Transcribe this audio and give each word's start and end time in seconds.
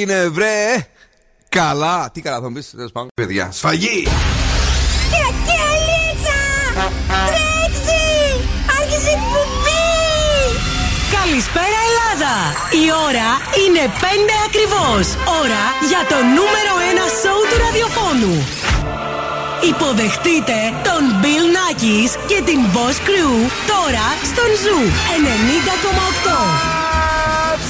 έγινε, 0.00 0.28
βρε. 0.28 0.86
Καλά. 1.48 2.10
Τι 2.12 2.20
καλά 2.20 2.40
θα 2.40 2.48
μου 2.48 2.54
πεις, 2.54 2.70
τέλος 2.76 2.92
πάντων. 2.92 3.08
Παιδιά, 3.14 3.50
σφαγή. 3.52 4.08
Τρέξει! 7.28 8.02
Άρχισε 8.78 9.10
η 9.14 9.16
εκπομπή! 9.20 9.88
Καλησπέρα 11.18 11.78
Ελλάδα! 11.88 12.34
Η 12.82 12.84
ώρα 13.08 13.28
είναι 13.62 13.82
5 14.02 14.34
ακριβώς. 14.48 15.04
Ώρα 15.42 15.64
για 15.90 16.02
το 16.10 16.18
νούμερο 16.36 16.72
1 17.06 17.06
σόου 17.20 17.42
του 17.48 17.56
ραδιοφώνου. 17.64 18.34
Υποδεχτείτε 19.72 20.58
τον 20.88 21.02
Bill 21.22 21.46
Nakis 21.56 22.10
και 22.30 22.38
την 22.48 22.60
Boss 22.74 22.96
Crew 23.08 23.34
τώρα 23.72 24.06
στον 24.30 24.50
Zoo 24.62 24.80
90,8. 26.76 26.79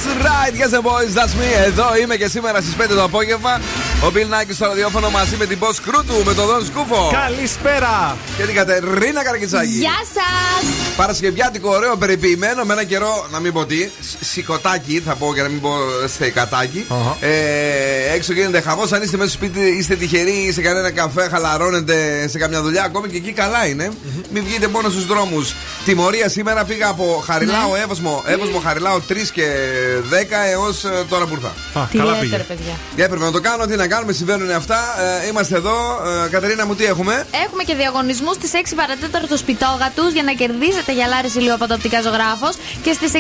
That's 0.03 0.25
right, 0.25 0.55
yes 0.55 0.73
boys, 0.81 1.15
that's 1.15 1.35
me. 1.35 1.65
Εδώ 1.65 1.97
είμαι 1.97 2.17
και 2.17 2.29
σήμερα 2.29 2.61
στις 2.61 2.75
5 2.77 2.87
το 2.89 3.03
απόγευμα. 3.03 3.61
Ο 4.05 4.13
Bill 4.15 4.19
Nike 4.35 4.51
στο 4.55 4.67
ραδιόφωνο 4.67 5.11
μαζί 5.11 5.37
με 5.37 5.47
την 5.47 5.59
boss 5.61 5.89
crew 5.89 6.03
του, 6.07 6.23
με 6.25 6.35
τον 6.35 6.47
Δον 6.47 6.65
Σκούφο. 6.67 7.11
Καλησπέρα! 7.13 8.17
Και 8.37 8.43
την 8.43 8.55
Κατερίνα 8.55 9.25
Καρακιτσάκη. 9.25 9.69
Γεια 9.69 9.99
σας! 10.15 10.69
Παρασκευιάτικο, 10.97 11.71
ωραίο, 11.71 11.97
περιποιημένο 11.97 12.65
με 12.65 12.73
ένα 12.73 12.85
καιρό, 12.85 13.27
να 13.31 13.39
μην 13.41 13.53
πω 13.53 13.65
τι, 13.67 13.89
σηκωτάκι, 14.21 15.03
θα 15.07 15.15
πω 15.15 15.33
για 15.35 15.43
να 15.43 15.49
μην 15.49 15.61
πω 15.61 15.71
στεκατάκι. 16.07 16.85
Αχα. 16.89 17.27
Ε, 17.27 18.13
έξω 18.15 18.33
γίνεται 18.33 18.61
χαμός. 18.61 18.93
Αν 18.93 19.03
είστε 19.03 19.17
μέσα 19.17 19.29
στο 19.31 19.39
σπίτι, 19.39 19.61
είστε 19.61 19.95
τυχεροί, 19.97 20.51
σε 20.53 20.61
κανένα 20.61 20.91
καφέ, 20.91 21.29
χαλαρώνετε 21.29 22.29
σε 22.29 22.39
καμιά 22.39 22.63
δουλειά, 22.63 22.83
ακόμη 22.85 23.09
και 23.09 23.17
εκεί 23.17 23.33
καλά 23.33 23.67
είναι. 23.67 23.91
Μην 24.33 24.45
βγείτε 24.45 24.69
μόνο 24.69 24.89
στους 24.89 25.07
δρόμους. 25.07 25.55
Τιμωρία 25.85 26.29
σήμερα 26.29 26.65
πήγα 26.65 26.89
από 26.89 27.23
Χαριλάο, 27.27 27.77
Εύωσμο, 27.83 28.23
Εύωσμο 28.27 28.59
Χαριλάο 28.59 29.01
3 29.09 29.31
και 29.33 29.47
10 30.11 30.15
έως 30.53 30.85
τώρα 31.09 31.27
που 31.27 31.35
ήρθα. 31.35 31.81
Α, 31.81 31.87
Τι 31.91 31.97
καλά 31.99 32.11
λέτε, 32.11 32.23
πήγε. 32.25 32.37
ρε 32.37 32.43
παιδιά. 32.43 32.73
Και 32.97 33.03
έπρεπε 33.03 33.25
να 33.25 33.31
το 33.31 33.41
κάνω, 33.41 33.67
τι 33.67 33.77
να 33.77 33.87
κάνουμε, 33.95 34.13
συμβαίνουν 34.13 34.51
αυτά. 34.51 34.79
Ε, 35.25 35.27
είμαστε 35.29 35.55
εδώ. 35.63 35.77
Ε, 36.25 36.29
Κατερίνα 36.35 36.67
μου, 36.67 36.75
τι 36.79 36.85
έχουμε; 36.93 37.15
Έχουμε 37.45 37.63
και 37.69 37.75
διαγωνισμούς 37.75 38.35
στις 38.41 38.51
6 38.55 38.75
παρατέταρτο 38.81 39.37
σπιτόγα 39.37 39.89
τους 39.97 40.11
για 40.17 40.25
να 40.29 40.33
κερδίσετε 40.41 40.91
γυαλάρι 40.99 41.31
ηλίου 41.39 41.55
από 41.59 41.67
το 41.69 41.75
οπτικά 41.75 41.99
ζωγράφο. 42.07 42.49
Και 42.85 42.93
στι 42.99 43.07
6.30 43.13 43.19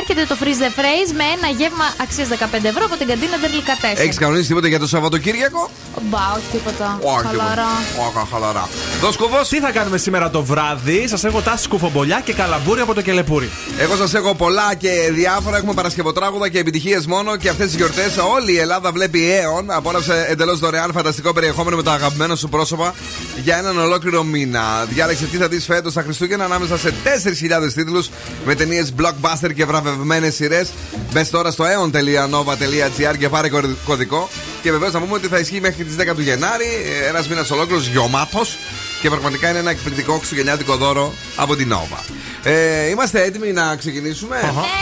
έρχεται 0.00 0.22
το 0.30 0.36
freeze 0.42 0.60
the 0.64 0.70
phrase 0.78 1.10
με 1.20 1.26
ένα 1.36 1.48
γεύμα 1.60 1.86
αξίας 2.04 2.28
15 2.28 2.64
ευρώ 2.72 2.82
από 2.88 2.96
την 3.00 3.06
καντίνα 3.10 3.36
Τερλικατέσσα. 3.42 4.02
Έχεις 4.04 4.18
κανονίσει 4.22 4.48
τίποτα 4.50 4.68
για 4.72 4.78
το 4.78 4.86
Σαββατοκύριακο; 4.86 5.70
Μπα, 6.08 6.24
όχι 6.36 6.48
τίποτα. 6.52 6.98
Όχι, 7.02 7.26
Χαλαρά. 7.26 7.70
τίποτα. 7.90 8.20
Όχι, 8.20 8.28
χαλαρά. 8.32 8.64
Δώσ' 9.00 9.16
κουβός. 9.16 9.48
Τι 9.48 9.58
θα 9.60 9.70
κάνουμε 9.70 9.98
σήμερα 9.98 10.30
το 10.30 10.42
βράδυ, 10.42 11.08
σας 11.08 11.24
έχω 11.24 11.40
τάσει 11.40 11.68
κουφομπολιά 11.68 12.20
και 12.24 12.32
καλαμπούρι 12.32 12.80
από 12.80 12.94
το 12.94 13.02
κελεπούρι. 13.02 13.50
Εγώ 13.78 13.94
σας 13.96 14.14
έχω 14.14 14.34
πολλά 14.34 14.74
και 14.74 14.90
διάφορα. 15.12 15.56
Έχουμε 15.56 15.74
παρασκευοτράγουδα 15.74 16.48
και 16.48 16.58
επιτυχίες 16.58 17.06
μόνο. 17.06 17.36
Και 17.36 17.48
αυτές 17.48 17.66
τις 17.66 17.74
γιορτές 17.76 18.16
όλη 18.34 18.52
η 18.52 18.58
Ελλάδα 18.58 18.92
βλέπει 18.92 19.30
αίων. 19.32 19.70
Απόλαυσε 19.70 20.09
εντελώς 20.14 20.58
δωρεάν 20.58 20.92
φανταστικό 20.92 21.32
περιεχόμενο 21.32 21.76
με 21.76 21.82
τα 21.82 21.92
αγαπημένα 21.92 22.36
σου 22.36 22.48
πρόσωπα 22.48 22.94
για 23.42 23.56
έναν 23.58 23.78
ολόκληρο 23.78 24.22
μήνα. 24.22 24.84
Διάλεξε 24.88 25.24
τι 25.24 25.36
θα 25.36 25.48
δεις 25.48 25.64
φέτος 25.64 25.92
τα 25.92 26.02
Χριστούγεννα 26.02 26.44
ανάμεσα 26.44 26.78
σε 26.78 26.94
4.000 27.04 27.72
τίτλους 27.74 28.10
με 28.44 28.54
ταινίες 28.54 28.92
blockbuster 29.00 29.54
και 29.54 29.64
βραβευμένες 29.64 30.34
σειρές. 30.34 30.68
Μπες 31.12 31.30
τώρα 31.30 31.50
στο 31.50 31.64
aeon.nova.gr 31.64 33.16
και 33.18 33.28
πάρε 33.28 33.48
κωδι- 33.48 33.76
κωδικό. 33.84 34.28
Και 34.62 34.70
βεβαίως 34.70 34.92
να 34.92 35.00
πούμε 35.00 35.14
ότι 35.14 35.26
θα 35.28 35.38
ισχύει 35.38 35.60
μέχρι 35.60 35.84
τις 35.84 35.96
10 35.96 36.14
του 36.14 36.20
Γενάρη. 36.22 36.66
Ένας 37.08 37.28
μήνας 37.28 37.50
ολόκληρος 37.50 37.86
γιωμάτος. 37.86 38.58
Και 39.02 39.08
πραγματικά 39.08 39.48
είναι 39.50 39.58
ένα 39.58 39.70
εκπληκτικό 39.70 40.16
χριστουγεννιάτικο 40.16 40.76
δώρο 40.76 41.12
από 41.36 41.56
την 41.56 41.72
Nova. 41.72 41.98
Ε, 42.42 42.88
είμαστε 42.88 43.22
έτοιμοι 43.22 43.52
να 43.52 43.76
ξεκινήσουμε. 43.76 44.36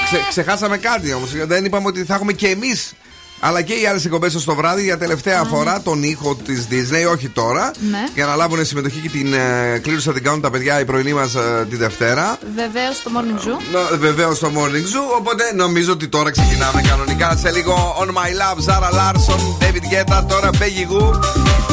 Ξε- 0.05 0.29
ξεχάσαμε 0.29 0.77
κάτι 0.77 1.13
όμως. 1.13 1.31
Δεν 1.47 1.65
είπαμε 1.65 1.87
ότι 1.87 2.05
θα 2.05 2.15
έχουμε 2.15 2.33
και 2.33 2.49
εμείς. 2.49 2.93
Αλλά 3.41 3.63
και 3.63 3.73
οι 3.73 3.87
άλλες 3.87 4.05
εκπομπές 4.05 4.33
στο 4.33 4.55
βράδυ 4.55 4.83
για 4.83 4.99
τελευταία 4.99 5.45
φορά 5.45 5.81
τον 5.81 6.03
ήχο 6.03 6.35
της 6.35 6.67
Disney, 6.71 7.13
όχι 7.13 7.29
τώρα. 7.29 7.71
Ναι. 7.91 8.05
Για 8.15 8.27
να 8.27 8.35
λάβουν 8.35 8.65
συμμετοχή 8.65 9.01
και 9.01 9.09
την 9.09 9.33
ε, 9.33 9.79
κλήρωση 9.83 10.07
θα 10.07 10.13
την 10.13 10.23
κάνουν 10.23 10.41
τα 10.41 10.51
παιδιά 10.51 10.81
η 10.81 10.85
πρωινή 10.85 11.13
μας 11.13 11.37
τη 11.71 11.77
Δευτέρα. 11.77 12.39
Βεβαίως 12.55 12.97
στο 12.97 13.11
morning 13.15 13.49
zoo. 13.49 13.99
Βεβαίως 13.99 14.37
στο 14.37 14.51
Morning 14.55 14.87
Zoo. 14.93 15.17
Οπότε 15.19 15.53
νομίζω 15.55 15.93
ότι 15.93 16.09
τώρα 16.09 16.31
ξεκινάμε 16.31 16.83
κανονικά. 16.83 17.37
Σε 17.37 17.51
λίγο 17.51 17.97
On 18.01 18.09
My 18.09 18.31
Love, 18.41 18.59
Zara 18.69 18.91
Larson, 18.91 19.65
David 19.65 19.85
Guetta, 19.93 20.25
τώρα 20.29 20.51
Peggy 20.51 20.93
Goo. 20.93 21.09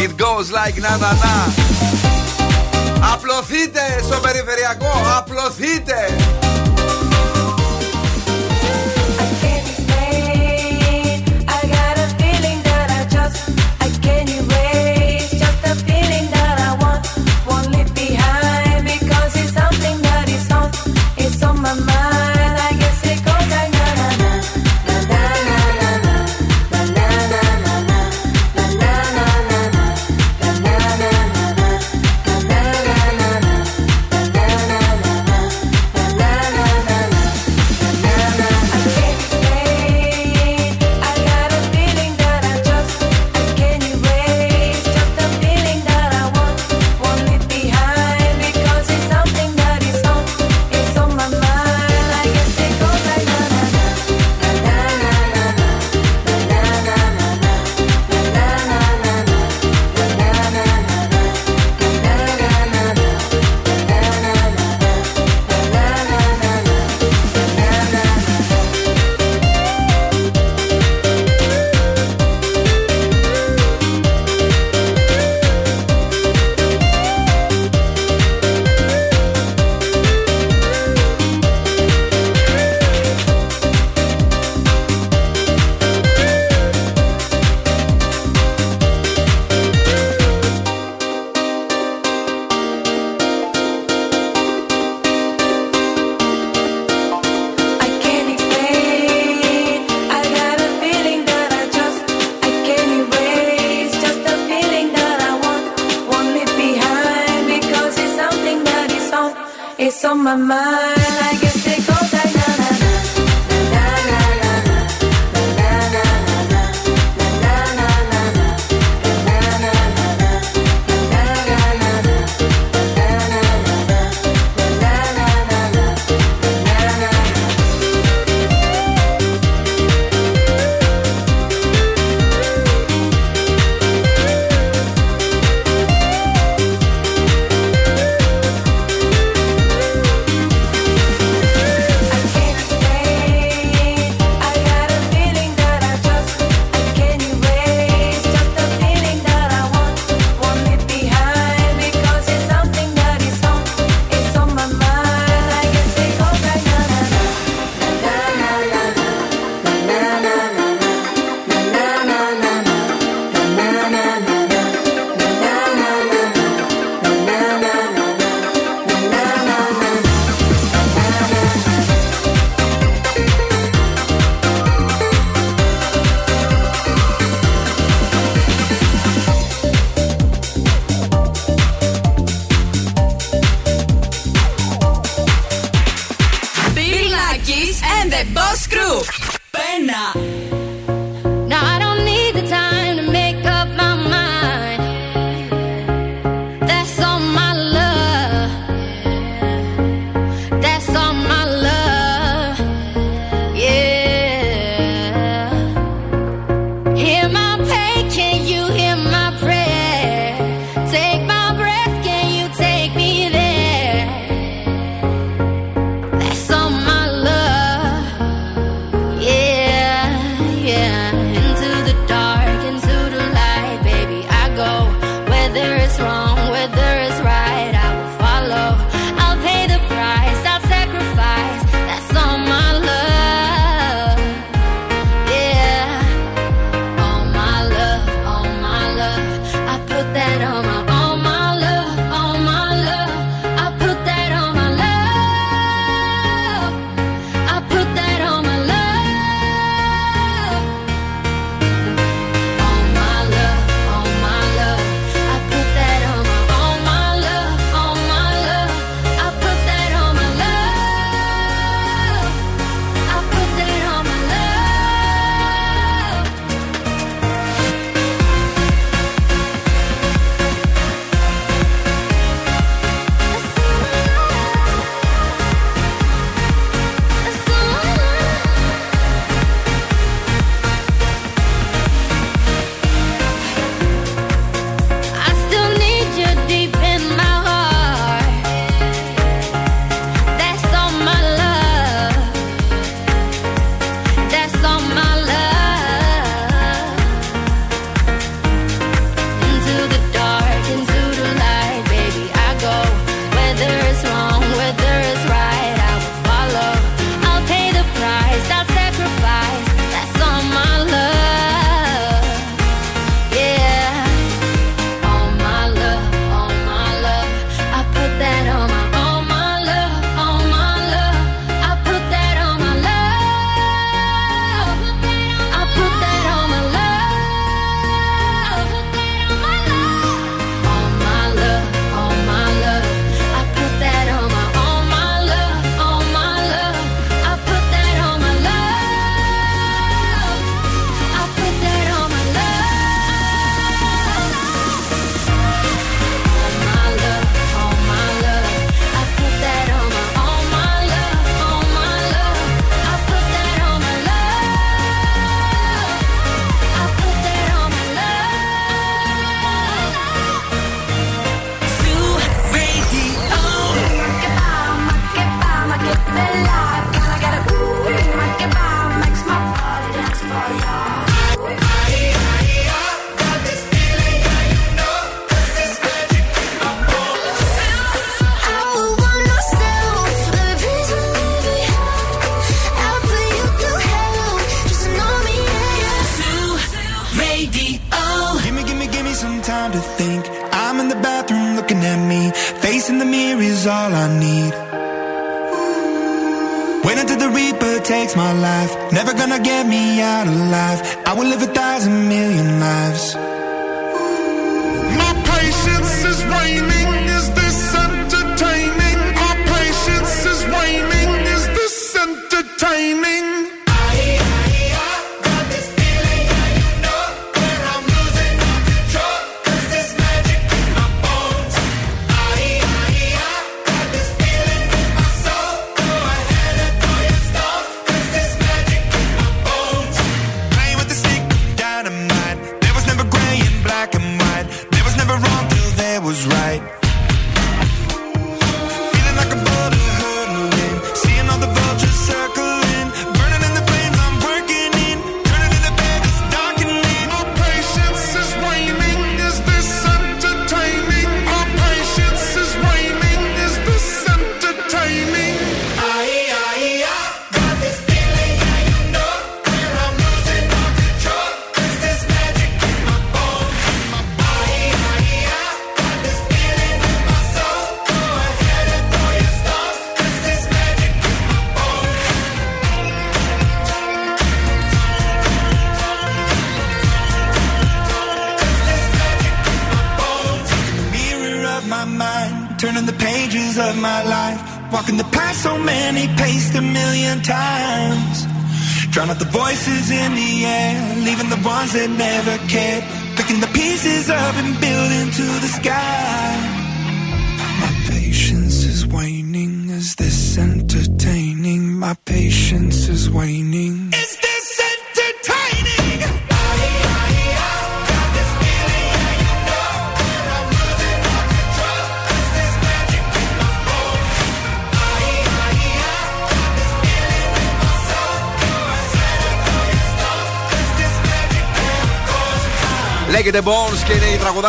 It 0.03 0.12
goes 0.22 0.47
like 0.52 0.78
na 0.82 0.97
na 0.97 1.12
na. 1.24 1.53
Απλωθείτε 3.14 3.80
στο 4.03 4.20
περιφερειακό, 4.20 4.92
απλωθείτε! 5.18 6.16
Can 14.05 14.27
you 14.27 14.44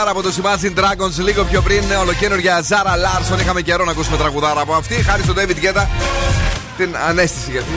τραγουδάρα 0.07 0.11
από 0.11 0.23
του 0.23 0.33
Imagine 0.35 0.79
Dragons. 0.79 1.25
Λίγο 1.25 1.45
πιο 1.45 1.61
πριν, 1.61 1.83
ολοκένουργια 2.01 2.65
Zara 2.69 2.95
Larson. 3.05 3.41
Είχαμε 3.41 3.61
καιρό 3.61 3.85
να 3.85 3.91
ακούσουμε 3.91 4.17
τραγουδάρα 4.17 4.61
από 4.61 4.75
αυτή. 4.75 4.95
Χάρη 4.95 5.23
στον 5.23 5.37
David 5.39 5.65
Guetta. 5.65 5.87
Την 6.77 6.97
ανέστηση 7.09 7.51
γιατί 7.51 7.69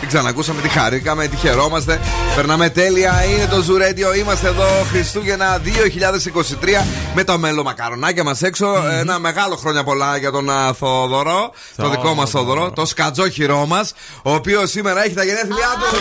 την 0.00 0.08
ξανακούσαμε, 0.08 0.60
τη 0.60 0.68
χαρήκαμε, 0.68 1.26
τη 1.26 1.36
χαιρόμαστε. 1.36 2.00
Περνάμε 2.34 2.68
τέλεια. 2.70 3.24
Είναι 3.24 3.46
το 3.46 3.56
Zoo 3.56 3.82
Radio. 3.82 4.18
Είμαστε 4.18 4.48
εδώ 4.48 4.66
Χριστούγεννα 4.90 5.60
2023 5.64 6.84
με 7.14 7.24
το 7.24 7.38
μέλο 7.38 7.62
μακαρονάκια 7.62 8.24
μας 8.24 8.42
έξω. 8.42 8.66
Ένα 9.00 9.18
μεγάλο 9.18 9.56
χρόνια 9.56 9.84
πολλά 9.84 10.16
για 10.16 10.30
τον 10.30 10.50
α, 10.50 10.72
Θόδωρο. 10.72 11.52
Το 11.76 11.88
δικό 11.88 12.14
μας 12.14 12.30
Θόδωρο. 12.30 12.70
Το 12.70 12.86
σκατζόχυρό 12.86 13.66
μας. 13.66 13.92
Ο 14.22 14.34
οποίος 14.34 14.70
σήμερα 14.70 15.04
έχει 15.04 15.14
τα 15.14 15.24
γενέθλιά 15.24 15.68
του. 15.78 15.96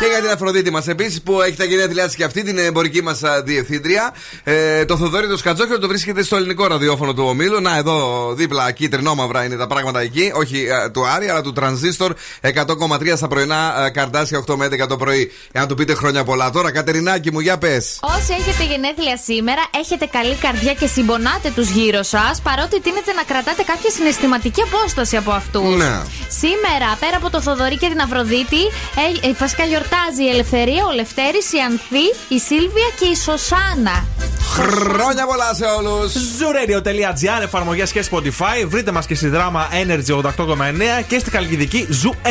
Και 0.00 0.06
για 0.06 0.20
την 0.20 0.30
Αφροδίτη 0.30 0.70
μας 0.70 0.88
επίσης 0.88 1.22
που 1.22 1.40
έχει 1.42 1.56
τα 1.56 1.64
γενέθλιά 1.64 2.08
τη 2.08 2.16
και 2.16 2.24
αυτή 2.24 2.42
την 2.42 2.58
εμπορική 2.58 3.02
μας 3.02 3.20
διευθύντρια. 3.44 4.14
Ε, 4.44 4.84
το 4.84 4.96
Θοδωρή 4.96 5.28
το 5.28 5.36
Σκατζόκιο 5.36 5.78
το 5.78 5.88
βρίσκεται 5.88 6.22
στο 6.22 6.36
ελληνικό 6.36 6.66
ραδιόφωνο 6.66 7.14
του 7.14 7.24
ομίλου. 7.26 7.60
Να, 7.60 7.76
εδώ 7.76 8.32
δίπλα 8.34 8.70
κίτρινο-μαύρα 8.72 9.44
είναι 9.44 9.56
τα 9.56 9.66
πράγματα 9.66 10.00
εκεί. 10.00 10.32
Όχι 10.34 10.66
ε, 10.84 10.88
του 10.88 11.06
Άρη, 11.06 11.28
αλλά 11.28 11.40
του 11.40 11.52
Τρανζίστορ 11.52 12.14
100,3 12.42 13.12
στα 13.16 13.28
πρωινά 13.28 13.84
ε, 13.86 13.90
καρτάσια 13.90 14.44
8 14.48 14.54
με 14.54 14.68
11 14.82 14.88
το 14.88 14.96
πρωί. 14.96 15.32
Για 15.52 15.60
να 15.60 15.66
του 15.66 15.74
πείτε 15.74 15.94
χρόνια 15.94 16.24
πολλά. 16.24 16.50
Τώρα, 16.50 16.70
Κατερινάκη 16.70 17.32
μου, 17.32 17.40
για 17.40 17.58
πες. 17.58 17.98
Όσοι 18.02 18.34
έχετε 18.38 18.64
γενέθλια 18.64 19.16
σήμερα, 19.16 19.62
έχετε 19.80 20.06
καλή 20.06 20.34
καρδιά 20.34 20.74
και 20.74 20.86
συμπονάτε 20.86 21.52
τους 21.54 21.68
γύρω 21.70 22.02
σας, 22.02 22.40
παρότι 22.42 22.80
τίνετε 22.80 23.12
να 23.12 23.22
κρατάτε 23.22 23.62
κάποια 23.62 23.90
συναισθηματική 23.90 24.62
απόσταση 24.62 25.16
από 25.16 25.30
αυτούς. 25.30 25.76
Ναι. 25.76 26.00
Σήμερα, 26.40 26.88
πέρα 27.00 27.16
από 27.16 27.30
το 27.30 27.40
Θοδωρή 27.40 27.76
και 27.76 27.88
την 27.88 28.00
Αφροδίτη, 28.00 28.62
ε, 29.22 29.28
ε, 29.28 29.32
βασικά 29.38 29.64
γιορτάζει 29.88 30.24
η 30.24 30.28
Ελευθερία, 30.28 30.84
ο 30.86 30.92
Λευτέρης, 30.92 31.52
η 31.52 31.58
Ανθή, 31.68 32.06
η 32.28 32.38
Σίλβια 32.38 32.88
και 32.98 33.06
η 33.06 33.14
Σωσάνα. 33.16 34.06
Χρόνια 34.54 35.26
πολλά 35.26 35.54
σε 35.54 35.64
όλους. 35.64 36.12
Zooradio.gr, 36.12 37.42
εφαρμογές 37.42 37.92
και 37.92 38.04
Spotify. 38.10 38.66
Βρείτε 38.66 38.92
μας 38.92 39.06
και 39.06 39.14
στη 39.14 39.28
δράμα 39.28 39.68
Energy 39.84 40.16
88,9 40.16 41.02
και 41.06 41.18
στη 41.18 41.30
καλλιτική 41.30 41.88
Zoo 42.02 42.28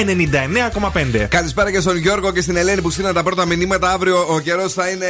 99,5. 1.23 1.25
Καλησπέρα 1.29 1.71
και 1.71 1.79
στον 1.79 1.97
Γιώργο 1.97 2.31
και 2.31 2.41
στην 2.41 2.55
Ελένη 2.55 2.81
που 2.81 2.89
στείλαν 2.89 3.13
τα 3.13 3.23
πρώτα 3.23 3.45
μηνύματα. 3.45 3.91
Αύριο 3.91 4.25
ο 4.29 4.39
καιρός 4.39 4.73
θα 4.73 4.87
είναι 4.89 5.05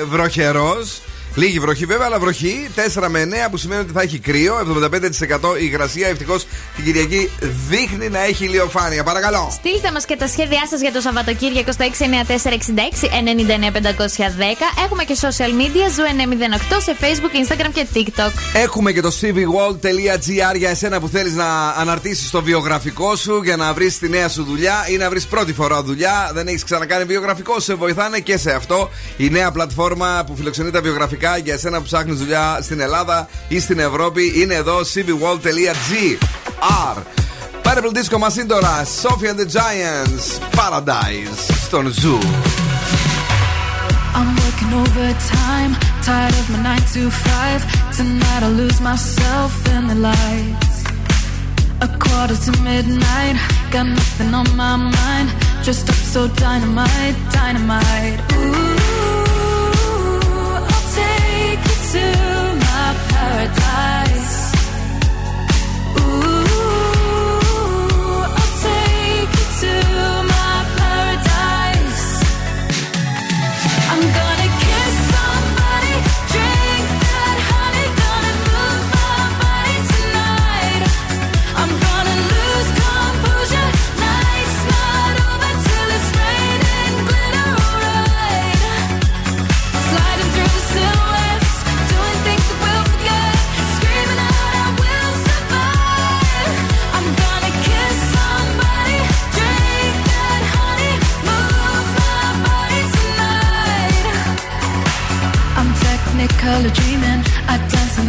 ε, 0.00 0.04
βροχερός. 0.04 1.00
Λίγη 1.34 1.58
βροχή 1.58 1.84
βέβαια, 1.84 2.06
αλλά 2.06 2.18
βροχή 2.18 2.68
4 2.94 3.08
με 3.08 3.22
9 3.22 3.50
που 3.50 3.56
σημαίνει 3.56 3.80
ότι 3.80 3.92
θα 3.92 4.02
έχει 4.02 4.18
κρύο. 4.18 4.54
75% 4.58 5.56
η 5.60 5.64
υγρασία 5.64 6.08
ευτυχώς 6.08 6.46
την 6.76 6.84
Κυριακή 6.84 7.30
δείχνει 7.68 8.08
να 8.08 8.24
έχει 8.24 8.44
ηλιοφάνεια. 8.44 9.02
Παρακαλώ. 9.04 9.48
Στείλτε 9.52 9.90
μας 9.92 10.04
και 10.04 10.16
τα 10.16 10.28
σχέδιά 10.28 10.66
σας 10.70 10.80
για 10.80 10.92
το 10.92 11.00
Σαββατοκύριακο 11.00 11.72
στο 11.72 11.84
69466-99510. 11.84 11.90
Έχουμε 14.84 15.04
και 15.04 15.16
social 15.20 15.52
media, 15.60 15.86
Zoo 15.96 16.06
908 16.76 16.80
σε 16.82 16.96
Facebook, 17.00 17.32
Instagram 17.42 17.70
και 17.72 17.86
TikTok. 17.94 18.32
Έχουμε 18.54 18.92
και 18.92 19.00
το 19.00 19.12
cvwall.gr 19.20 20.56
για 20.56 20.70
εσένα 20.70 21.00
που 21.00 21.08
θέλεις 21.08 21.34
να 21.34 21.68
αναρτήσεις 21.68 22.30
το 22.30 22.42
βιογραφικό 22.42 23.16
σου 23.16 23.42
για 23.42 23.56
να 23.56 23.72
βρεις 23.74 23.98
τη 23.98 24.08
νέα 24.08 24.28
σου 24.28 24.44
δουλειά 24.44 24.86
ή 24.88 24.96
να 24.96 25.08
βρεις 25.08 25.26
πρώτη 25.26 25.52
φορά 25.52 25.82
δουλειά. 25.82 26.30
Δεν 26.34 26.46
έχεις 26.46 26.64
ξανακάνει 26.64 27.04
βιογραφικό, 27.04 27.60
σε 27.60 27.74
βοηθάνε 27.74 28.18
και 28.18 28.36
σε 28.36 28.52
αυτό. 28.52 28.90
Η 29.16 29.30
νέα 29.30 29.50
πλατφόρμα 29.50 30.24
που 30.26 30.36
φιλοξενεί 30.36 30.70
τα 30.70 30.80
βιογραφικά 30.80 31.21
για 31.42 31.54
εσένα 31.54 31.78
που 31.78 31.84
ψάχνει 31.84 32.14
δουλειά 32.14 32.58
στην 32.62 32.80
Ελλάδα 32.80 33.28
ή 33.48 33.60
στην 33.60 33.78
Ευρώπη 33.78 34.32
είναι 34.36 34.54
εδώ 34.54 34.80
cvwall.gr. 34.94 36.16
Purple 37.62 37.92
Disco 37.96 38.18
μα 38.18 38.32
είναι 38.36 38.44
τώρα 38.44 38.84
Sophie 39.02 39.28
and 39.30 39.38
the 39.40 39.46
Giants 39.56 40.26
Paradise 40.56 41.54
στον 41.64 41.94
Zoo. 42.00 42.20
I'm 44.18 44.30
working 44.44 44.72
overtime, 44.82 45.72
tired 46.08 46.34
of 46.40 46.46
my 46.50 46.58
9 46.62 46.78
to 46.94 47.02
5. 47.10 47.96
Tonight 47.96 48.42
I'll 48.46 48.56
lose 48.62 48.80
myself 48.90 49.52
in 49.74 49.82
the 49.90 49.98
lights. 50.10 50.76
A 51.86 51.88
quarter 52.04 52.36
to 52.46 52.52
midnight, 52.68 53.36
got 53.74 53.86
nothing 53.86 54.32
on 54.40 54.48
my 54.62 54.76
mind. 54.98 55.28
Dressed 55.64 55.88
up 55.92 56.00
so 56.12 56.22
dynamite, 56.44 57.16
dynamite. 57.36 58.20
Ooh, 58.36 58.71
soon 61.92 62.31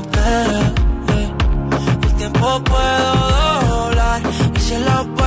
me. 0.00 1.24
El 2.06 2.14
tiempo 2.14 2.62
puedo 2.64 3.60
doblar 3.68 4.22
y 4.56 4.60
si 4.60 4.76
lo 4.78 5.04
puedo 5.14 5.23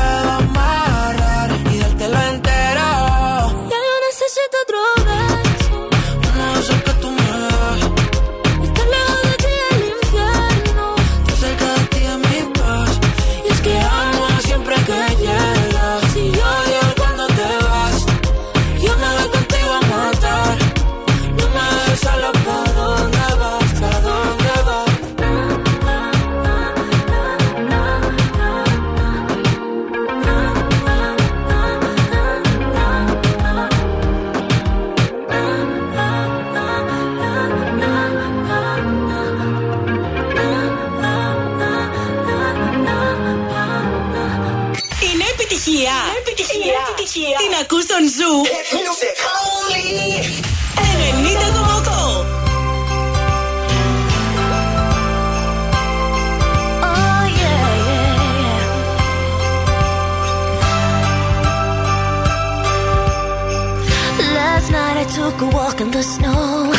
took 65.38 65.54
a 65.54 65.56
walk 65.56 65.82
in 65.82 65.92
the 65.92 66.04
snow. 66.04 66.72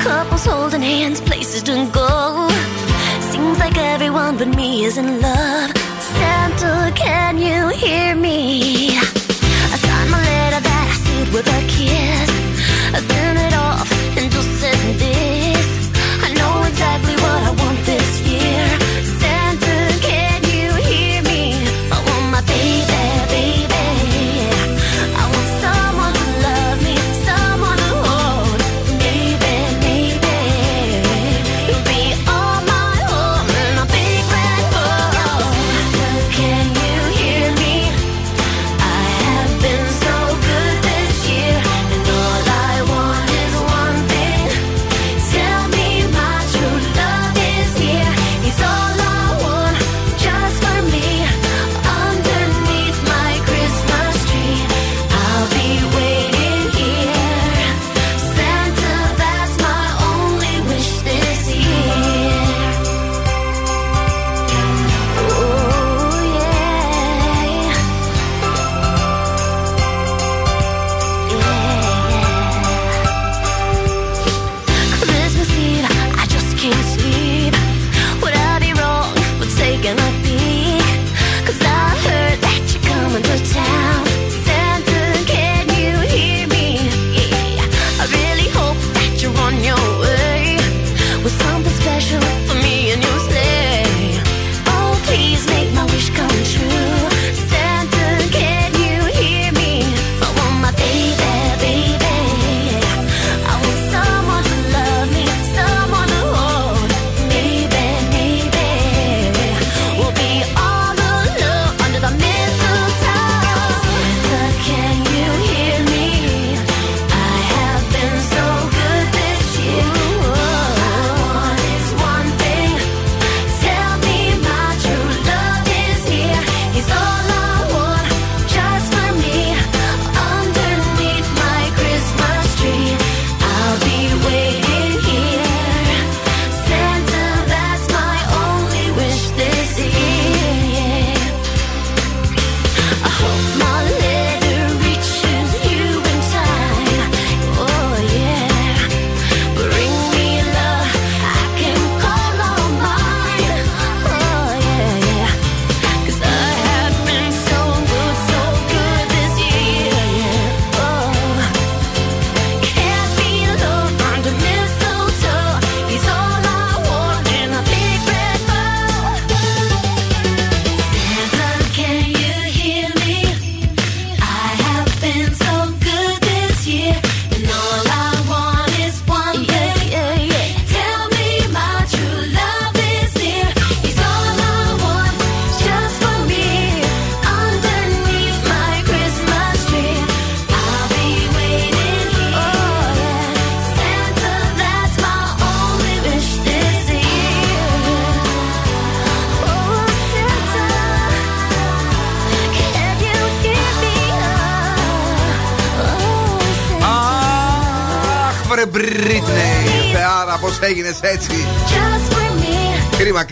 Couples 0.00 0.44
holding 0.44 0.82
hands, 0.82 1.20
places 1.20 1.62
to 1.62 1.88
go. 1.92 2.48
Seems 3.30 3.58
like 3.58 3.76
everyone 3.76 4.36
but 4.38 4.48
me 4.48 4.84
is 4.84 4.96
in 4.98 5.20
love. 5.20 5.70
Santa, 6.00 6.92
can 6.94 7.38
you 7.38 7.68
hear 7.68 8.14
me? 8.14 8.98
I 8.98 9.76
signed 9.86 10.10
my 10.10 10.20
letter 10.20 10.60
that 10.66 10.88
I 10.88 10.96
sealed 11.04 11.32
with 11.34 11.46
a 11.46 11.60
kiss. 11.68 12.35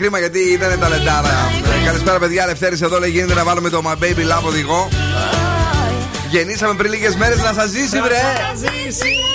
Κρίμα, 0.05 0.19
κρίμα 0.19 0.37
γιατί 0.37 0.53
ήταν 0.53 0.79
ταλεντάρα. 0.79 1.29
Ε, 1.81 1.85
καλησπέρα, 1.85 2.19
παιδιά. 2.19 2.45
Λευτέρη 2.45 2.77
εδώ 2.81 2.99
λέει: 2.99 3.09
Γίνεται 3.09 3.33
να 3.33 3.43
βάλουμε 3.43 3.69
το 3.69 3.81
My 3.85 4.03
Baby 4.03 4.37
Love 4.37 4.43
οδηγό. 4.45 4.89
Γεννήσαμε 6.29 6.73
πριν 6.73 6.91
λίγες 6.91 7.15
μέρες 7.15 7.37
να 7.37 7.53
σας 7.53 7.69
ζήσει, 7.69 8.01
βρε! 8.01 8.19
Μπράβο. 8.53 9.34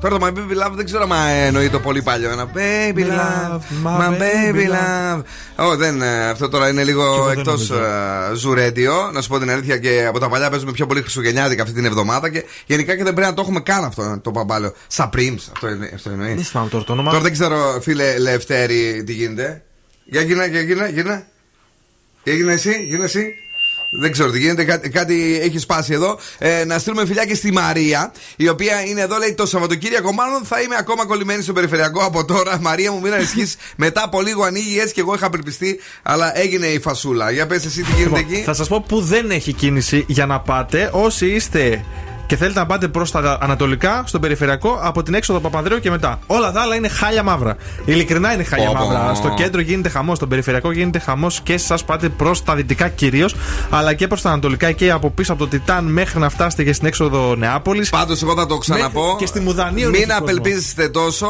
Τώρα 0.00 0.18
το 0.18 0.26
My 0.26 0.28
Baby 0.38 0.66
Love 0.66 0.72
δεν 0.74 0.84
ξέρω 0.84 1.02
αν 1.02 1.28
εννοεί 1.46 1.68
το 1.70 1.80
πολύ 1.80 2.02
παλιό. 2.02 2.30
Ένα 2.30 2.50
Baby 2.54 2.98
Love, 3.00 3.60
My 4.00 4.08
Baby 4.10 4.68
Love. 4.70 5.22
Ω, 5.64 5.76
δεν, 5.76 6.02
ε, 6.02 6.28
αυτό 6.28 6.48
τώρα 6.48 6.68
είναι 6.68 6.80
Κι 6.80 6.86
λίγο 6.86 7.04
εγώ 7.04 7.24
δεν 7.24 7.38
εκτός 7.38 7.68
νομίζω. 7.70 8.34
ζουρέντιο. 8.34 9.10
Να 9.12 9.20
σου 9.20 9.28
πω 9.28 9.38
την 9.38 9.50
αλήθεια 9.50 9.78
και 9.78 10.04
από 10.08 10.18
τα 10.18 10.28
παλιά 10.28 10.50
παίζουμε 10.50 10.72
πιο 10.72 10.86
πολύ 10.86 11.00
χριστουγεννιάτικα 11.00 11.62
αυτή 11.62 11.74
την 11.74 11.84
εβδομάδα 11.84 12.28
και 12.30 12.44
γενικά 12.66 12.96
και 12.96 13.04
δεν 13.04 13.12
πρέπει 13.14 13.28
να 13.28 13.34
το 13.34 13.42
έχουμε 13.42 13.60
καν 13.60 13.84
αυτό 13.84 14.18
το 14.22 14.30
παμπάλαιο. 14.30 14.72
Supremes, 14.96 15.38
αυτό, 15.52 15.68
είναι- 15.68 15.90
αυτό 15.94 16.10
εννοεί. 16.10 16.34
Δεν 16.34 16.44
θυμάμαι 16.44 16.68
τώρα 16.68 16.84
το 16.84 16.92
όνομα. 16.92 17.10
Τώρα 17.10 17.22
δεν 17.22 17.32
ξέρω, 17.32 17.78
φίλε 17.82 18.18
Λευτέρη, 18.18 19.02
τι 19.06 19.12
γίνεται. 19.12 19.62
Για 20.04 20.20
γίνα, 20.20 20.46
για 20.46 20.60
γίνα, 20.60 20.88
γίνα. 20.88 21.26
Για 22.22 22.32
γίνα 22.34 22.52
εσύ, 22.52 22.84
γίνα 22.88 23.04
εσύ. 23.04 23.34
Δεν 23.96 24.12
ξέρω 24.12 24.30
τι 24.30 24.38
γίνεται, 24.38 24.64
κάτι, 24.64 24.88
κάτι 24.88 25.38
έχει 25.42 25.58
σπάσει 25.58 25.92
εδώ. 25.92 26.18
Ε, 26.38 26.64
να 26.64 26.78
στείλουμε 26.78 27.06
φιλιά 27.06 27.24
και 27.24 27.34
στη 27.34 27.52
Μαρία, 27.52 28.12
η 28.36 28.48
οποία 28.48 28.84
είναι 28.86 29.00
εδώ, 29.00 29.18
λέει 29.18 29.34
το 29.34 29.46
Σαββατοκύριακο. 29.46 30.12
Μάλλον 30.12 30.44
θα 30.44 30.60
είμαι 30.60 30.76
ακόμα 30.78 31.06
κολλημένη 31.06 31.42
στο 31.42 31.52
περιφερειακό 31.52 32.04
από 32.04 32.24
τώρα. 32.24 32.58
Μαρία 32.60 32.92
μου, 32.92 33.00
μην 33.00 33.12
ανησυχείς. 33.12 33.56
Μετά 33.76 34.02
από 34.04 34.20
λίγο 34.22 34.42
ανοίγει 34.42 34.78
έτσι 34.78 34.94
και 34.94 35.00
εγώ 35.00 35.14
είχα 35.14 35.26
απελπιστεί, 35.26 35.80
αλλά 36.02 36.38
έγινε 36.38 36.66
η 36.66 36.80
φασούλα. 36.80 37.30
Για 37.30 37.46
πες 37.46 37.64
εσύ 37.64 37.82
τι 37.82 37.92
γίνεται 37.96 38.18
Λοιπόν, 38.18 38.34
εκεί. 38.34 38.42
θα 38.42 38.54
σας 38.54 38.68
πω 38.68 38.84
που 38.88 39.00
δεν 39.00 39.30
έχει 39.30 39.52
κίνηση 39.52 40.04
για 40.08 40.26
να 40.26 40.40
πάτε 40.40 40.90
όσοι 40.92 41.26
είστε 41.26 41.84
και 42.26 42.36
θέλετε 42.36 42.58
να 42.58 42.66
πάτε 42.66 42.88
προς 42.88 43.10
τα 43.10 43.38
ανατολικά, 43.40 44.02
στον 44.06 44.20
περιφερειακό, 44.20 44.78
από 44.82 45.02
την 45.02 45.14
έξοδο 45.14 45.40
Παπανδρέου 45.40 45.78
και 45.80 45.90
μετά. 45.90 46.18
Όλα 46.26 46.52
τα 46.52 46.60
άλλα 46.60 46.74
είναι 46.74 46.88
χάλια 46.88 47.22
μαύρα. 47.22 47.56
Ειλικρινά 47.84 48.32
είναι 48.34 48.42
χάλια 48.44 48.66
Πω, 48.66 48.76
πω. 48.78 48.86
μαύρα. 48.86 49.14
Στο 49.14 49.28
κέντρο 49.28 49.60
γίνεται 49.60 49.88
χαμός, 49.88 50.16
στον 50.16 50.28
περιφερειακό 50.28 50.72
γίνεται 50.72 50.98
χαμός 50.98 51.40
και 51.40 51.52
εσά 51.52 51.78
πάτε 51.86 52.08
προς 52.08 52.42
τα 52.44 52.54
δυτικά 52.54 52.88
κυρίως, 52.88 53.34
αλλά 53.70 53.94
και 53.94 54.06
προς 54.06 54.22
τα 54.22 54.28
ανατολικά 54.30 54.72
και 54.72 54.90
από 54.90 55.10
πίσω 55.10 55.32
από 55.32 55.42
το 55.42 55.48
Τιτάν 55.48 55.84
μέχρι 55.84 56.18
να 56.18 56.28
φτάσετε 56.28 56.64
και 56.64 56.72
στην 56.72 56.86
έξοδο 56.86 57.34
Νεάπολης. 57.36 57.90
Πάντως, 57.90 58.22
εγώ 58.22 58.34
θα 58.34 58.46
το 58.46 58.58
ξαναπώ. 58.58 59.00
Μέχρι 59.02 59.16
και 59.18 59.26
στη 59.26 59.40
Μουδανίου 59.40 59.86
Μην 59.90 59.94
έχει 59.94 60.04
κόσμο. 60.06 60.18
απελπίζεστε 60.24 60.88
τόσο. 60.88 61.26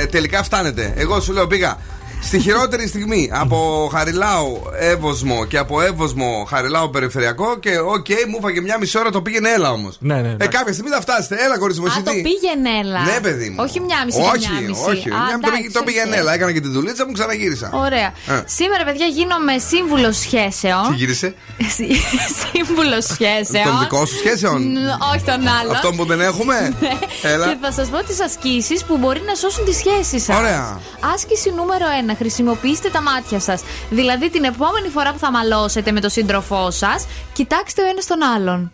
Ε, 0.00 0.06
τελικά 0.06 0.42
φτάνετε. 0.42 0.92
Εγώ 0.96 1.20
σου 1.20 1.32
λέω 1.32 1.46
πήγα. 1.46 1.76
Στη 2.22 2.40
χειρότερη 2.40 2.86
στιγμή 2.88 3.30
από 3.32 3.88
Χαριλάου 3.92 4.62
Εύοσμο 4.78 5.44
και 5.44 5.58
από 5.58 5.80
Εύοσμο 5.80 6.46
Χαριλάου 6.48 6.90
Περιφερειακό 6.90 7.58
και 7.58 7.78
οκ, 7.78 8.06
μου 8.28 8.36
έφαγε 8.38 8.60
μια 8.60 8.76
μισή 8.78 8.98
ώρα 8.98 9.10
το 9.10 9.22
πήγαινε 9.22 9.48
έλα 9.50 9.70
όμως. 9.72 9.96
Ναι, 10.00 10.14
ναι, 10.14 10.28
Ε, 10.28 10.32
εντάξει. 10.32 10.56
κάποια 10.58 10.72
στιγμή 10.72 10.90
θα 10.90 11.00
φτάσετε. 11.00 11.36
Έλα, 11.44 11.58
κορίτσι 11.58 11.80
μου, 11.80 11.86
Α, 11.86 11.90
εσύ 11.94 12.02
το 12.02 12.10
τι; 12.10 12.22
πήγαινε 12.22 12.70
έλα. 12.82 13.00
Ναι, 13.00 13.20
παιδί 13.20 13.48
μου. 13.50 13.56
Όχι 13.58 13.80
μια 13.80 13.98
μισή 14.06 14.20
όχι, 14.20 14.38
και 14.38 14.48
μια 14.58 14.68
μισή. 14.68 14.82
Όχι, 14.90 15.08
Α, 15.10 15.12
μια, 15.26 15.38
το, 15.42 15.48
εντάξει, 15.48 15.70
το 15.72 15.82
πήγαινε 15.82 16.10
οκ. 16.14 16.16
έλα. 16.20 16.32
Έκανα 16.34 16.52
και 16.52 16.60
την 16.60 16.72
δουλίτσα 16.72 17.06
μου, 17.06 17.12
ξαναγύρισα. 17.12 17.70
Ωραία. 17.86 18.08
Ε. 18.34 18.42
Σήμερα, 18.58 18.84
παιδιά, 18.84 19.06
γίνομαι 19.06 19.54
σύμβουλος 19.70 20.16
σχέσεων. 20.18 20.82
Τι 20.88 20.94
γύρισε, 20.94 21.34
Σύμβουλος 22.42 23.04
σχέσεων. 23.04 23.64
των 23.64 23.78
δικών 23.82 24.06
σου 24.06 24.16
σχέσεων; 24.16 24.58
Μ, 24.62 24.74
Όχι 25.14 25.24
τον 25.30 25.40
άλλον. 25.58 25.72
Αυτό 25.74 25.90
που 25.96 26.04
δεν 26.04 26.20
έχουμε; 26.20 26.56
Έλα. 27.34 27.46
Και 27.48 27.56
θα 27.60 27.72
σας 27.72 27.88
πω 27.88 27.98
τις 28.08 28.20
ασκήσεις 28.20 28.84
που 28.84 28.96
μπορεί 28.98 29.20
να 29.30 29.34
σώσουν 29.34 29.64
τη 29.64 29.72
σχέση 29.72 30.18
σας. 30.26 30.36
Ωραία. 30.36 30.80
Άσκηση 31.14 31.48
νούμερο 31.60 31.86
1. 32.05 32.05
Χρησιμοποιήστε 32.14 32.88
τα 32.88 33.02
μάτια 33.02 33.40
σας. 33.40 33.62
Δηλαδή 33.90 34.30
την 34.30 34.44
επόμενη 34.44 34.88
φορά 34.88 35.12
που 35.12 35.18
θα 35.18 35.30
μαλώσετε 35.30 35.92
με 35.92 36.00
τον 36.00 36.10
σύντροφό 36.10 36.70
σας, 36.70 37.06
κοιτάξτε 37.32 37.82
ο 37.82 37.86
ένας 37.86 38.06
τον 38.06 38.22
άλλον. 38.22 38.70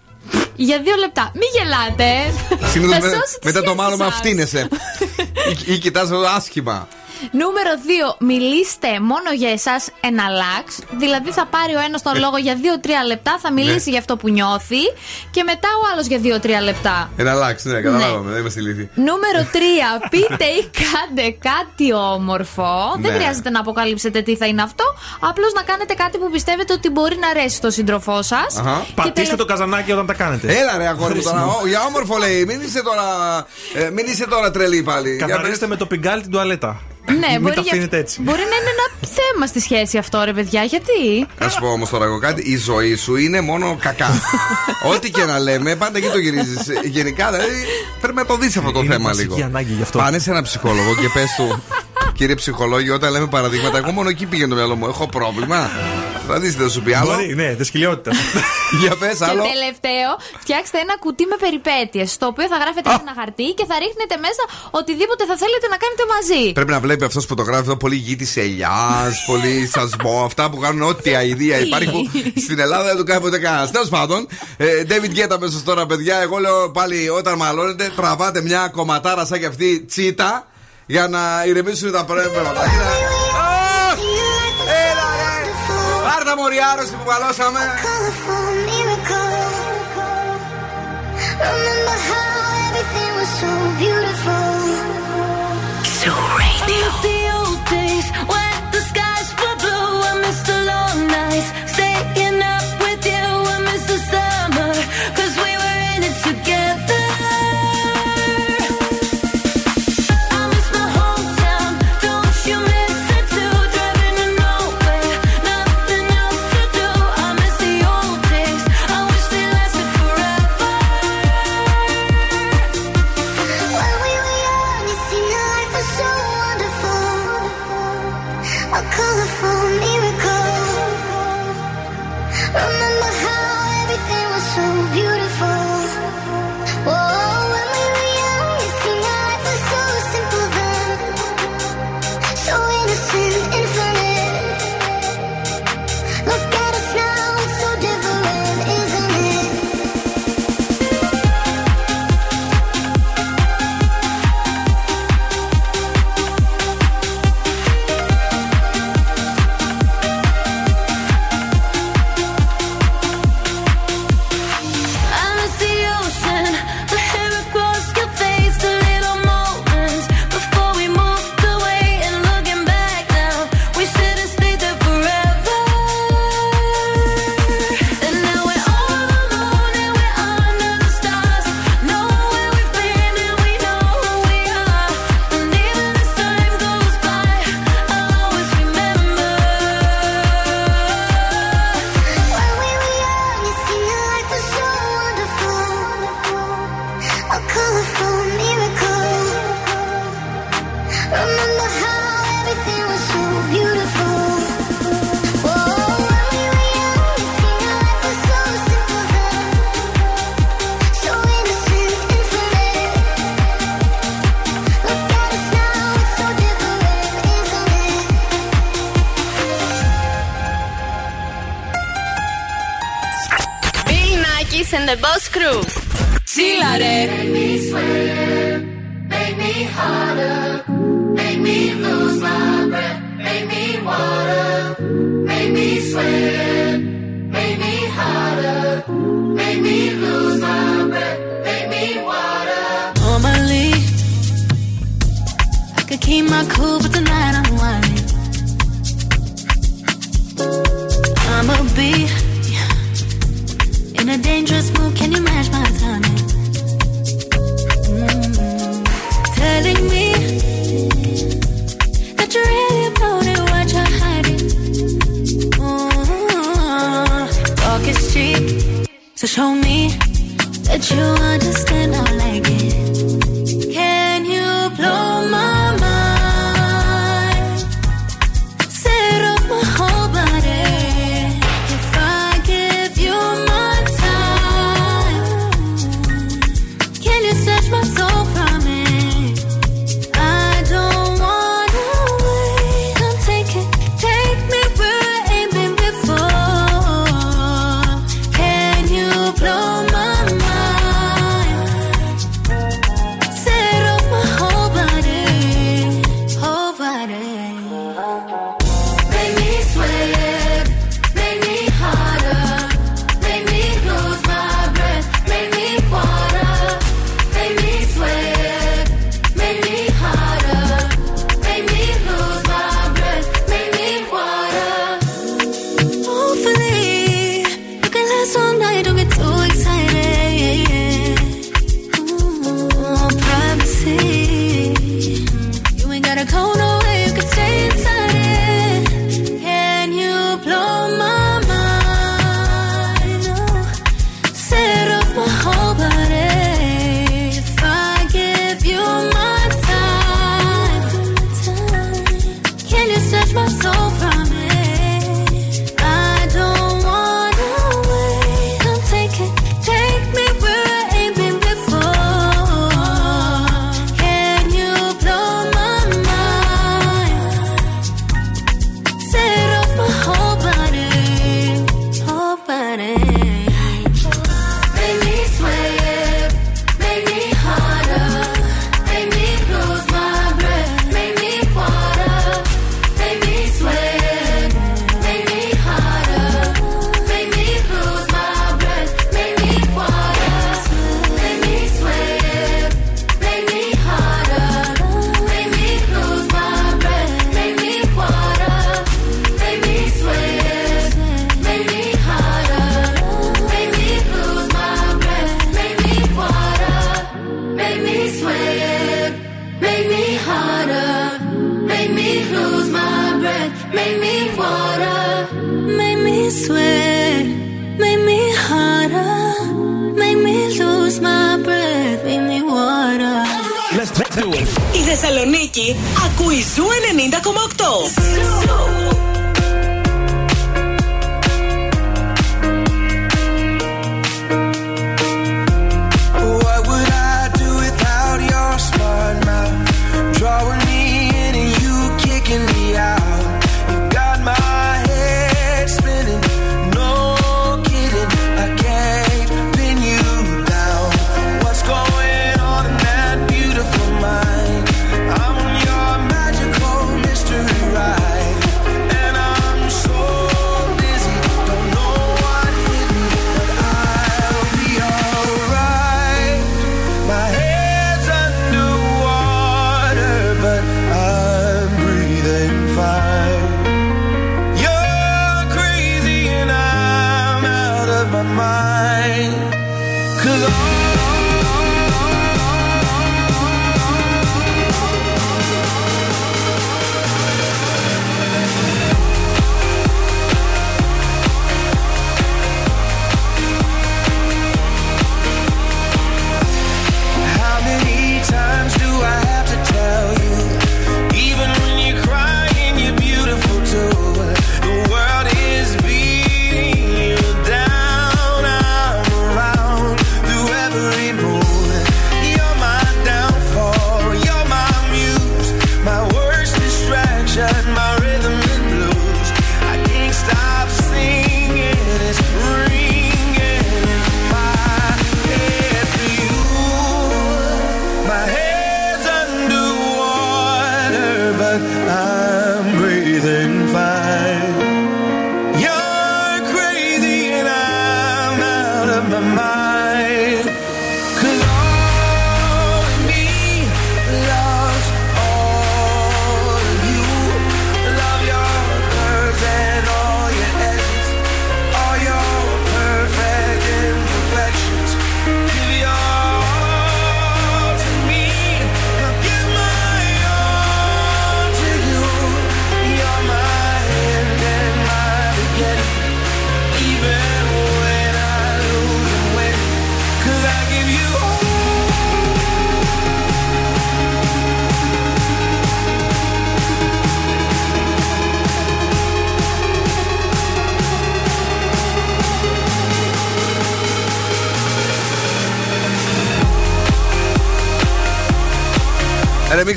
Για 0.57 0.81
δύο 0.85 0.95
λεπτά. 0.97 1.31
Μην 1.35 1.49
γελάτε. 1.53 2.35
Συνήθως 2.71 2.95
Θα 2.99 3.07
με- 3.07 3.15
σώσει 3.15 3.39
τη 3.41 3.47
μετά 3.47 3.59
το 3.59 3.65
σχέση 3.65 3.77
μάλλον 3.77 3.99
με 3.99 4.05
σας. 4.05 4.15
αυτίνεσαι. 4.15 4.69
ή 5.67 5.73
ή 5.73 5.79
κοιτάς 5.79 6.09
άσχημα. 6.37 6.89
Νούμερο 7.31 7.71
2. 8.11 8.17
Μιλήστε 8.19 9.01
μόνο 9.01 9.29
για 9.37 9.51
εσάς 9.51 9.89
εναλλάξ. 10.01 10.67
Δηλαδή 10.99 11.31
θα 11.31 11.47
πάρει 11.47 11.75
ο 11.75 11.81
ένας 11.89 12.03
τον 12.03 12.19
λόγο 12.19 12.37
για 12.37 12.55
2-3 12.57 12.89
λεπτά, 13.07 13.39
θα 13.43 13.53
μιλήσει 13.53 13.85
Ναι. 13.85 13.91
για 13.91 13.99
αυτό 13.99 14.17
που 14.17 14.29
νιώθει 14.29 14.83
και 15.31 15.43
μετά 15.43 15.69
ο 15.81 15.83
άλλος 15.93 16.07
για 16.07 16.19
2-3 16.19 16.63
λεπτά. 16.63 17.11
Ένα 17.17 17.31
αλλάξει, 17.31 17.69
ναι, 17.69 17.81
καταλάβαμε, 17.81 18.31
δεν 18.31 18.41
είμαστε 18.41 18.61
ηλίθιοι. 18.61 18.91
Νούμερο 18.95 19.41
3. 19.55 19.57
Πείτε 20.11 20.45
ή 20.45 20.71
κάντε 20.83 21.27
κάτι 21.51 21.93
όμορφο. 21.93 22.71
Δεν 22.99 23.13
Ναι. 23.13 23.19
χρειάζεται 23.19 23.51
να 23.51 23.61
αποκαλύψετε 23.61 24.23
τι 24.23 24.37
θα 24.37 24.47
είναι 24.47 24.63
αυτό. 24.63 24.85
Απλώς 25.21 25.53
να 25.53 25.63
κάνετε 25.63 25.95
κάτι 25.95 26.19
που 26.19 26.31
πιστεύετε 26.31 26.73
ότι 26.73 26.89
μπορεί 26.91 27.17
να 27.17 27.29
αρέσει 27.29 27.57
στον 27.57 27.71
σύντροφό 27.71 28.23
σας. 28.23 28.57
Αχα. 28.59 28.87
Πατήστε 28.95 29.37
το 29.37 29.45
καζανάκι 29.45 29.93
όταν 29.93 30.07
τα 30.07 30.15
κάνετε. 30.15 30.47
Έλα 30.59 30.77
ρε 30.77 30.87
αγόρι 30.89 31.15
μου 31.15 31.23
τώρα. 31.23 31.45
Ω, 31.45 31.67
Για 31.67 31.81
όμορφο 31.89 32.17
λέει. 32.17 32.45
Μην 32.45 32.61
είσαι 32.61 32.83
τώρα, 32.83 33.07
ε, 33.75 33.91
μην 33.91 34.07
είσαι 34.07 34.27
τώρα 34.27 34.51
τρελή 34.51 34.83
πάλι. 34.83 35.17
Για 35.17 35.27
Καθαρίστε 35.27 35.67
με 35.67 35.77
το 35.77 35.87
πιγκάλι 35.87 36.23
την 36.23 36.31
τουαλέτα. 36.31 36.81
Ναι, 37.07 37.15
Μην 37.33 37.41
μπορεί, 37.41 37.55
τα 37.55 37.61
για- 37.61 37.71
αφήνετε 37.73 37.97
έτσι. 37.97 38.23
μπορεί 38.23 38.39
να 38.39 38.45
είναι 38.45 38.71
ένα 38.77 39.09
θέμα 39.15 39.47
στη 39.47 39.61
σχέση 39.61 39.99
αυτό, 39.99 40.23
ρε 40.25 40.33
παιδιά. 40.33 40.63
Γιατί; 40.63 41.27
Να 41.39 41.49
σου 41.49 41.61
πω 41.61 41.67
όμως 41.69 41.89
τώρα 41.91 42.05
εγώ 42.05 42.19
κάτι. 42.19 42.43
Η 42.51 42.57
ζωή 42.57 42.95
σου 42.97 43.17
είναι 43.17 43.41
μόνο 43.41 43.77
κακά. 43.81 44.09
Ό,τι 44.95 45.11
και 45.11 45.25
να 45.25 45.39
λέμε, 45.39 45.77
πάντα 45.77 45.99
εκεί 45.99 46.09
το 46.09 46.19
γυρίζεις. 46.19 46.61
Γενικά 46.85 47.31
δηλαδή 47.31 47.65
πρέπει 48.01 48.17
να 48.17 48.27
το 48.27 48.37
δεις 48.37 48.57
αυτό 48.57 48.73
το 48.73 48.81
Είναι 48.81 48.93
θέμα 48.95 49.09
βασική 49.09 49.35
λίγο. 49.35 49.45
ανάγκη 49.47 49.73
γι' 49.73 49.83
αυτό. 49.83 49.99
Πάνε 49.99 50.19
σε 50.19 50.31
ένα 50.31 50.43
ψυχολόγο 50.43 50.95
και 50.95 51.09
πες 51.15 51.35
του. 51.37 51.63
Κύριε 52.15 52.35
ψυχολόγη, 52.35 52.91
όταν 52.91 53.11
λέμε 53.13 53.27
παραδείγματα, 53.27 53.77
εγώ 53.79 53.91
μόνο 53.91 54.09
εκεί 54.09 54.27
πήγαινε 54.27 54.49
το 54.49 54.55
μυαλό 54.55 54.77
μου. 54.77 54.87
Έχω 54.87 55.07
πρόβλημα. 55.07 55.71
Θα 56.29 56.39
δεις 56.41 56.57
τι 56.57 56.63
θα 56.63 56.69
σου 56.69 56.83
πει 56.83 56.93
άλλο. 56.95 57.13
Μπορεί, 57.13 57.35
ναι, 57.35 57.55
δυσκολιότητα. 57.55 58.11
Για 58.81 58.97
πες 58.97 59.19
Και 59.19 59.25
άλλο. 59.25 59.43
τελευταίο, 59.53 60.11
φτιάξτε 60.43 60.79
ένα 60.79 60.95
κουτί 60.99 61.25
με 61.27 61.37
περιπέτειες 61.45 62.11
Στο 62.11 62.27
οποίο 62.27 62.47
θα 62.53 62.57
γράφετε 62.63 62.89
ένα 62.91 63.15
χαρτί 63.19 63.49
και 63.59 63.65
θα 63.71 63.77
ρίχνετε 63.85 64.15
μέσα 64.27 64.43
οτιδήποτε 64.71 65.23
θα 65.31 65.37
θέλετε 65.43 65.67
να 65.75 65.79
κάνετε 65.83 66.05
μαζί. 66.15 66.53
Πρέπει 66.53 66.71
να 66.77 66.81
βλέπει 66.81 67.05
αυτός 67.05 67.27
που 67.27 67.35
το 67.35 67.43
γράφει 67.43 67.63
εδώ 67.69 67.77
πολύ 67.77 67.97
γη 67.97 68.17
της 68.17 68.37
ελιάς, 68.37 69.15
πολύ 69.31 69.55
σασμό. 69.75 70.23
Αυτά 70.25 70.51
που 70.51 70.57
κάνουν 70.65 70.83
ό,τι 70.83 71.15
αηδία 71.15 71.57
Τι; 71.59 71.67
υπάρχει 71.67 71.91
που 71.91 72.01
στην 72.47 72.59
Ελλάδα 72.59 72.85
δεν 72.85 72.97
το 72.97 73.05
κάνει 73.05 73.21
ποτέ 73.21 73.39
κανένας. 73.39 73.71
Τέλος 73.71 73.89
πάντων, 73.89 74.27
ε, 74.57 74.67
David 74.91 75.13
Guetta 75.19 75.37
μέσα 75.39 75.59
τώρα, 75.65 75.87
παιδιά. 75.87 76.17
Εγώ 76.21 76.39
λέω 76.39 76.71
πάλι 76.71 77.09
όταν 77.09 77.37
μαλώνετε, 77.37 77.93
τραβάτε 77.97 78.43
μια 78.43 78.69
κομματάρα 78.77 79.25
σαν 79.27 79.39
και 79.39 79.47
αυτή 79.47 79.85
τσίτα 79.89 80.47
για 80.87 81.09
να 81.09 81.45
ηρεμήσουν 81.47 81.93
τα 81.93 82.05
πράγματα. 82.05 82.63
Έλα 84.91 85.09
ρε! 85.19 85.51
Πάρ' 86.09 86.25
τα 86.25 86.37
μωρή 86.37 86.59
που 86.91 87.05
βαλώσαμε! 87.05 87.61
Remember 91.41 91.99
how 92.09 92.31
everything 92.69 93.13
was 93.19 93.33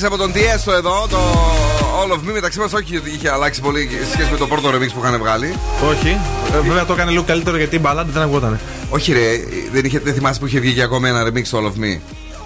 από 0.05 0.17
τον 0.17 0.31
Tiesto 0.33 0.73
εδώ, 0.73 1.07
το 1.09 1.17
All 2.01 2.13
of 2.13 2.29
Me. 2.29 2.33
Μεταξύ 2.33 2.59
μας, 2.59 2.73
όχι 2.73 2.97
ότι 2.97 3.09
είχε 3.09 3.29
αλλάξει 3.31 3.61
πολύ 3.61 3.89
σε 4.03 4.11
σχέση 4.11 4.31
με 4.31 4.37
το 4.37 4.47
πρώτο 4.47 4.69
remix 4.69 4.89
που 4.93 4.99
είχαν 5.03 5.17
βγάλει. 5.17 5.55
Όχι. 5.89 6.19
Ε, 6.55 6.59
βέβαια 6.59 6.85
το 6.85 6.93
έκανε 6.93 7.11
λίγο 7.11 7.23
καλύτερο 7.23 7.57
γιατί 7.57 7.75
η 7.75 7.79
μπαλάντα 7.81 8.11
δεν 8.11 8.21
ακούγονταν. 8.21 8.59
Όχι, 8.89 9.13
ρε, 9.13 9.19
δεν, 9.71 9.85
είχε, 9.85 9.99
δεν 9.99 10.13
θυμάσαι 10.13 10.39
που 10.39 10.45
είχε 10.45 10.59
βγει 10.59 10.73
και 10.73 10.81
ακόμα 10.81 11.07
ένα 11.07 11.23
remix 11.27 11.43
το 11.49 11.57
All 11.57 11.65
of 11.67 11.83
Me; 11.83 11.99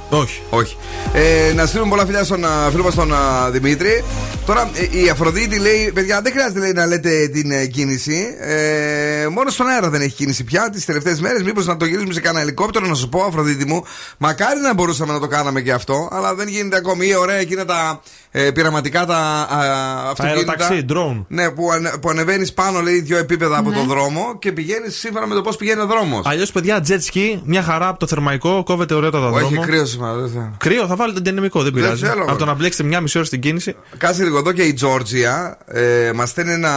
Όχι. 0.09 0.41
Όχι. 0.49 0.77
Ε, 1.13 1.53
να 1.53 1.65
στείλουμε 1.65 1.89
πολλά 1.89 2.05
φιλιά 2.05 2.23
στον 2.23 2.45
α, 2.45 2.49
φίλο 2.71 2.83
μας 2.83 2.95
τον 2.95 3.13
α, 3.13 3.49
Δημήτρη. 3.51 4.03
Τώρα 4.49 4.69
ε, 4.73 4.99
η 5.03 5.09
Αφροδίτη 5.09 5.59
λέει: 5.59 5.91
Παιδιά, 5.93 6.21
δεν 6.21 6.31
χρειάζεται 6.31 6.59
λέει, 6.59 6.71
να 6.71 6.85
λέτε 6.85 7.27
την 7.27 7.51
ε, 7.51 7.65
κίνηση. 7.65 8.27
Ε, 8.39 9.27
μόνο 9.31 9.49
στον 9.49 9.67
αέρα 9.67 9.89
δεν 9.89 10.01
έχει 10.01 10.13
κίνηση 10.15 10.43
πια 10.43 10.69
τις 10.69 10.85
τελευταίες 10.85 11.21
μέρες. 11.21 11.43
Μήπως 11.43 11.65
να 11.65 11.77
το 11.77 11.85
γυρίσουμε 11.85 12.13
σε 12.13 12.21
κανένα 12.21 12.43
ελικόπτερο, 12.43 12.87
να 12.87 12.93
σου 12.95 13.09
πω, 13.09 13.23
Αφροδίτη 13.23 13.65
μου. 13.67 13.83
Μακάρι 14.17 14.59
να 14.59 14.73
μπορούσαμε 14.73 15.13
να 15.13 15.19
το 15.19 15.27
κάναμε 15.27 15.61
και 15.61 15.71
αυτό, 15.71 16.09
αλλά 16.11 16.35
δεν 16.35 16.47
γίνεται 16.47 16.75
ακόμη. 16.75 17.07
Ή 17.07 17.15
ωραία 17.15 17.35
εκείνα 17.35 17.65
τα 17.65 18.01
ε, 18.31 18.51
πειραματικά 18.51 19.05
τα 19.05 19.15
α, 19.17 20.09
αυτοκίνητα. 20.09 20.53
Αεροταξί, 20.57 20.85
drone. 20.89 21.25
Ναι, 21.27 21.49
που, 21.49 21.71
ανε, 21.71 21.91
που 22.01 22.09
ανεβαίνεις 22.09 22.53
πάνω, 22.53 22.81
λέει, 22.81 22.99
δύο 22.99 23.17
επίπεδα 23.17 23.57
από 23.57 23.69
Ναι. 23.69 23.75
τον 23.75 23.87
δρόμο 23.87 24.35
και 24.39 24.51
πηγαίνεις 24.51 24.97
σύμφωνα 24.97 25.27
με 25.27 25.35
το 25.35 25.41
πώς 25.41 25.55
πηγαίνει 25.55 25.81
ο 25.81 25.85
δρόμος. 25.85 26.25
Αλλιώς, 26.25 26.51
παιδιά, 26.51 26.85
jet 26.87 26.99
ski, 27.13 27.39
μια 27.43 27.61
χαρά 27.63 27.87
από 27.87 27.99
το 27.99 28.07
θερμαϊκό, 28.07 28.63
κόβεται 28.65 28.93
ωραιότατα 28.93 29.27
Όχι, 29.29 29.39
δρόμο. 29.39 29.61
κρύο 29.61 29.85
σήμερα, 29.85 30.13
δεν 30.13 30.29
θέλω. 30.29 30.53
Κρύο, 30.57 30.87
θα 30.87 30.95
βάλετε 30.95 31.19
δυναμικό, 31.23 31.63
δεν 31.63 31.73
πειράζει. 31.73 32.05
θέλω, 32.05 32.21
από 32.21 32.25
το 32.25 32.31
μωρέ. 32.33 32.45
να 32.45 32.53
μπλέξετε 32.53 32.83
μια 32.83 33.01
μισή 33.01 33.17
ώρα 33.17 33.27
στην 33.27 33.39
κίνηση. 33.39 33.75
Κάτσε 33.97 34.23
λίγο 34.23 34.38
εδώ 34.39 34.51
και 34.51 34.63
η 34.63 34.73
Τζόρτζια 34.73 35.57
ε, 35.65 36.11
μας 36.15 36.29
στέλνει 36.29 36.51
ένα 36.51 36.73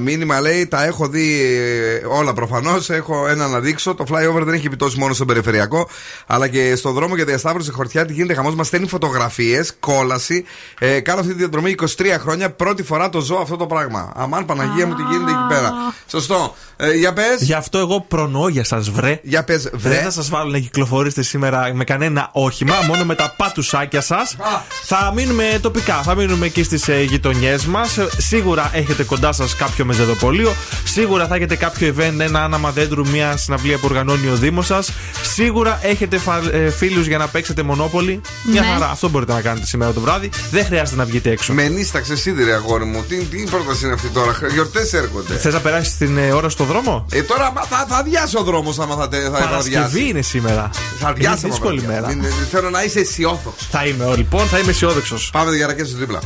μήνυμα. 0.00 0.40
Λέει: 0.40 0.66
Τα 0.66 0.84
έχω 0.84 1.08
δει 1.08 1.42
ε, 1.42 2.06
όλα 2.06 2.32
προφανώς. 2.32 2.90
Έχω 2.90 3.28
ένα 3.28 3.48
να 3.48 3.60
δείξω. 3.60 3.94
Το 3.94 4.04
flyover 4.08 4.42
δεν 4.44 4.54
έχει 4.54 4.66
επιτώσει 4.66 4.98
μόνο 4.98 5.14
στον 5.14 5.26
περιφερειακό, 5.26 5.88
αλλά 6.26 6.48
και 6.48 6.76
στον 6.76 6.92
δρόμο 6.92 7.16
για 7.16 7.24
διασταύρωση 7.24 7.70
χορτιά. 7.72 8.04
Τι 8.04 8.12
γίνεται 8.12 8.34
χαμός. 8.34 8.54
Μας 8.54 8.66
στέλνει 8.66 8.86
φωτογραφίες, 8.86 9.76
κόλαση. 9.80 10.44
Ε, 10.78 11.00
κάνω 11.00 11.20
αυτή 11.20 11.32
τη 11.32 11.38
διαδρομή 11.38 11.74
23 11.78 11.86
χρόνια. 12.18 12.50
Πρώτη 12.50 12.82
φορά 12.82 13.08
το 13.10 13.20
ζω 13.20 13.36
αυτό 13.36 13.56
το 13.56 13.66
πράγμα. 13.66 14.12
Αμάν 14.16 14.44
Παναγία 14.44 14.86
μου 14.86 14.94
τι 14.94 15.02
γίνεται 15.02 15.30
εκεί 15.30 15.46
πέρα. 15.48 15.72
Σωστό. 16.06 16.54
Ε, 16.76 16.92
για 16.92 17.12
πες. 17.12 17.42
Γι' 17.42 17.52
αυτό 17.52 17.78
εγώ 17.78 18.00
προνοώ 18.00 18.48
για 18.48 18.64
σας, 18.64 18.90
βρε. 18.90 19.20
Για 19.22 19.44
πες, 19.44 19.70
βρε. 19.72 19.94
Δεν 19.94 20.02
θα 20.02 20.10
σας 20.10 20.28
βάλω 20.28 20.50
να 20.50 20.58
κυκλοφορήσετε 20.58 21.22
σήμερα 21.22 21.70
με 21.74 21.84
κανένα 21.84 22.28
όχημα, 22.32 22.74
μόνο 22.86 23.04
με 23.04 23.14
τα 23.14 23.34
πατουσάκια 23.36 24.00
σας. 24.00 24.36
Θα 24.84 25.12
μείνουμε 25.14 25.58
τοπικά, 25.62 26.02
θα 26.02 26.14
μείνουμε 26.14 26.46
εκεί 26.46 26.62
στις 26.62 26.83
ε, 26.88 27.02
γειτονιές 27.02 27.64
μας. 27.66 27.98
Σίγουρα 28.16 28.70
έχετε 28.74 29.02
κοντά 29.04 29.32
σας 29.32 29.56
κάποιο 29.56 29.84
μεζεδοπολείο. 29.84 30.54
Σίγουρα 30.84 31.26
θα 31.26 31.34
έχετε 31.34 31.56
κάποιο 31.56 31.94
event, 31.98 32.18
ένα 32.18 32.44
άναμα 32.44 32.70
δέντρου, 32.70 33.08
μια 33.08 33.36
συναυλία 33.36 33.76
που 33.78 33.86
οργανώνει 33.88 34.28
ο 34.28 34.34
Δήμος 34.36 34.66
σας. 34.66 34.90
Σίγουρα 35.34 35.78
έχετε 35.82 36.20
ε, 36.52 36.70
φίλους 36.70 37.06
για 37.06 37.18
να 37.18 37.26
παίξετε 37.28 37.62
μονόπολη. 37.62 38.20
Μια 38.50 38.60
Ναι. 38.60 38.66
χαρά. 38.66 38.90
Αυτό 38.90 39.08
μπορείτε 39.08 39.32
να 39.32 39.40
κάνετε 39.40 39.66
σήμερα 39.66 39.92
το 39.92 40.00
βράδυ. 40.00 40.30
Δεν 40.50 40.64
χρειάζεται 40.64 40.96
να 40.96 41.04
βγείτε 41.04 41.30
έξω. 41.30 41.52
Με 41.52 41.68
νίσταξε 41.68 42.16
σίδηρη 42.16 42.52
αγόρι 42.52 42.84
μου. 42.84 43.04
Τι, 43.08 43.16
τι 43.16 43.42
πρόταση 43.50 43.84
είναι 43.84 43.94
αυτή 43.94 44.08
τώρα; 44.08 44.38
Γιορτές 44.52 44.92
έρχονται. 44.92 45.34
Θες 45.36 45.52
να 45.52 45.60
περάσεις 45.60 45.96
την 45.96 46.18
ε, 46.18 46.32
ώρα 46.32 46.48
στο 46.48 46.64
δρόμο; 46.64 47.06
Ε, 47.12 47.22
τώρα 47.22 47.52
μα, 47.54 47.62
θα, 47.62 47.86
θα 47.88 47.96
αδειάσει 47.96 48.36
ο 48.38 48.42
δρόμος 48.42 48.78
άμα 48.78 48.96
θα, 48.96 49.08
τε- 49.08 49.22
θα, 49.22 49.30
θα 49.30 49.36
αδειάσει. 49.44 49.70
Παρασκευή 49.70 50.08
είναι 50.08 50.22
σήμερα. 50.22 50.70
Θα 50.98 51.08
αδειάσει 51.08 51.38
είναι 51.42 51.48
δύσκολη 51.54 51.78
άμα 51.78 51.88
θα 51.88 51.94
μέρα. 51.94 52.06
αδειάσει. 52.06 52.26
Είναι- 52.36 52.46
Θέλω 52.50 52.70
να 52.70 52.82
είσαι 52.84 52.98
αισιόδοξος. 53.00 53.68
Θα 53.70 53.86
είμαι 53.86 54.04
ο, 54.04 54.14
λοιπόν, 54.14 54.46
θα 54.46 54.58
είμαι 54.58 54.70
αισιόδοξος. 54.70 55.30
Πάμε 55.32 55.56
για 55.56 55.66
ρακέ 55.66 55.84
στο 55.84 55.96
δίπλα. 55.96 56.18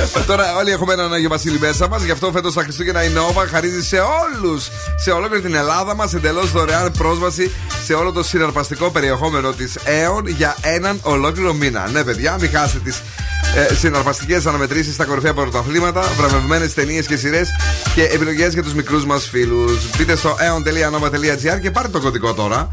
Λοιπόν, 0.00 0.26
τώρα 0.26 0.56
όλοι 0.56 0.70
έχουμε 0.70 0.92
έναν 0.92 1.12
Άγιο 1.12 1.28
Βασίλη 1.28 1.58
μέσα 1.58 1.88
μας. 1.88 2.02
Γι' 2.02 2.10
αυτό 2.10 2.30
φέτος 2.32 2.54
τα 2.54 2.62
Χριστούγεννα 2.62 3.04
η 3.04 3.08
Νόβα 3.08 3.46
χαρίζει 3.46 3.82
σε 3.82 3.96
όλους, 3.96 4.68
σε 4.96 5.10
ολόκληρη 5.10 5.42
την 5.42 5.54
Ελλάδα 5.54 5.94
μας, 5.94 6.14
εντελώς 6.14 6.50
δωρεάν 6.50 6.92
πρόσβαση 6.92 7.50
σε 7.84 7.94
όλο 7.94 8.12
το 8.12 8.22
συναρπαστικό 8.22 8.90
περιεχόμενο 8.90 9.52
της 9.52 9.76
ΕΟΝ 9.84 10.26
για 10.26 10.56
έναν 10.60 10.98
ολόκληρο 11.02 11.52
μήνα. 11.52 11.88
Ναι, 11.92 12.04
παιδιά, 12.04 12.36
μην 12.40 12.50
χάσετε 12.50 12.78
τις 12.78 13.02
ε, 13.70 13.74
συναρπαστικές 13.74 14.46
αναμετρήσεις 14.46 14.94
στα 14.94 15.04
κορυφαία 15.04 15.34
πρωταθλήματα, 15.34 16.02
βραβευμένες 16.16 16.74
ταινίες 16.74 17.06
και 17.06 17.16
σειρές 17.16 17.48
και 17.94 18.02
επιλογές 18.02 18.52
για 18.52 18.62
τους 18.62 18.74
μικρούς 18.74 19.04
μας 19.04 19.28
φίλους. 19.28 19.96
Μπείτε 19.96 20.16
στο 20.16 20.36
aeon.nova.gr 20.40 21.60
και 21.60 21.70
πάρτε 21.70 21.90
το 21.90 22.00
κωδικό 22.00 22.34
τώρα. 22.34 22.68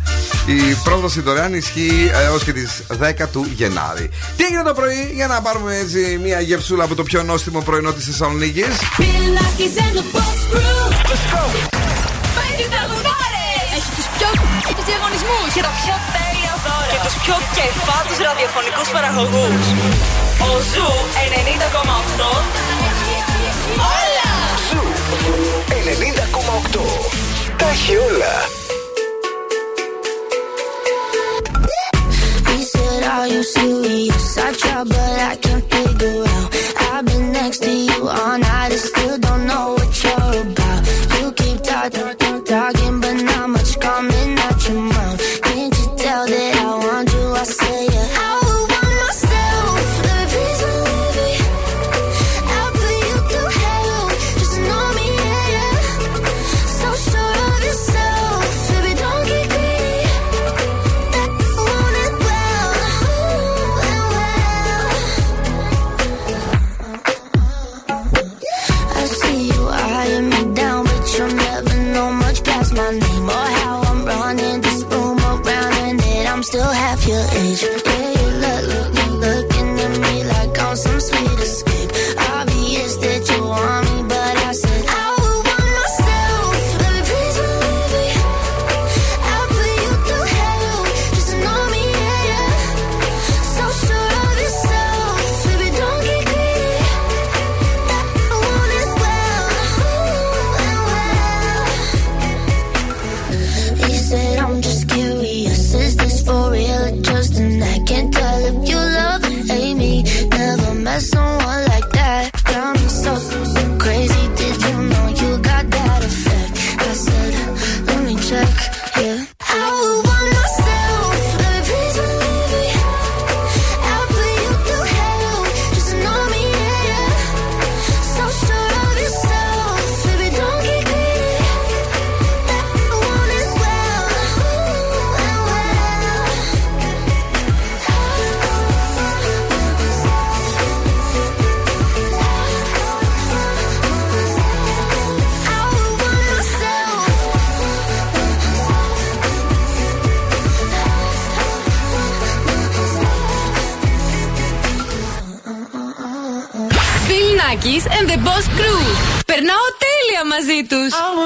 Η 0.46 0.76
πρόσβαση 0.84 1.22
δωρεάν 1.22 1.54
ισχύει 1.54 2.12
έως 2.14 2.44
και 2.44 2.54
τις 2.54 2.84
10 3.00 3.28
του 3.32 3.48
Γενάρη. 3.56 4.10
Τι 4.38 4.44
έγινε 4.44 4.64
το 4.64 4.74
πρωί 4.74 5.12
για 5.14 5.28
να 5.28 5.42
πάρουμε 5.42 5.78
έτσι 5.78 6.20
μια 6.24 6.40
γευσούλα 6.40 6.84
από 6.84 6.96
το 6.96 7.04
πιο 7.04 7.24
νόστιμο 7.24 7.60
πρωινό 7.62 7.92
της 7.94 8.06
Θεσσαλονίκης. 8.06 8.76
Bill 8.98 9.28
and 9.84 9.94
the 9.98 10.04
Boss 10.14 10.40
Crew. 10.52 10.84
Πάει 12.36 12.54
και 12.60 12.68
τραγουδάρες. 12.74 13.68
Έχει 13.78 13.92
τους 13.98 14.08
πιο 14.16 14.30
τους 14.78 14.86
διαγωνισμούς 14.90 15.50
και 15.56 15.64
τα 15.68 15.74
πιο 15.82 15.96
τέλεια 16.16 16.54
δώρα 16.66 16.88
και 16.92 17.00
τους 17.06 17.16
πιο 17.24 17.36
κεφάτους 17.58 18.18
ραδιοφωνικούς 18.26 18.90
παραγωγούς. 18.96 19.64
Ο 20.48 20.52
Zoo 20.72 20.90
90,8 21.26 22.30
Όλα! 24.00 24.32
Zoo 24.68 24.84
90,8. 26.72 26.84
Τα 27.60 27.68
έχει 27.74 27.94
όλα. 28.10 28.61
Said, 32.74 33.04
Are 33.04 33.28
you 33.28 33.44
serious? 33.44 34.38
I 34.38 34.54
try, 34.54 34.84
but 34.84 35.16
I 35.32 35.36
can't 35.44 35.66
figure 35.74 36.24
out. 36.36 36.50
I've 36.92 37.06
been 37.06 37.32
next 37.32 37.60
to 37.64 37.72
you 37.72 38.00
all 38.08 38.38
night 38.38 38.72
and 38.72 38.84
still 38.92 39.18
don't 39.18 39.46
know 39.48 39.66
what 39.78 39.92
you're 40.04 40.36
about. 40.46 40.82
You 41.16 41.32
keep 41.42 41.58
talking, 41.72 42.44
talking, 42.44 42.96
but 43.02 43.18
not 43.30 43.50
much 43.50 43.80
coming 43.80 44.32
out 44.46 44.68
your 44.68 44.82
mouth. 44.94 45.20
Can't 45.48 45.74
you 45.80 45.88
tell 46.04 46.26
that 46.34 46.56
I 46.66 46.72
want 46.86 47.12
you? 47.14 47.26
I 47.42 47.44
say, 47.44 47.86
yeah. 47.94 48.21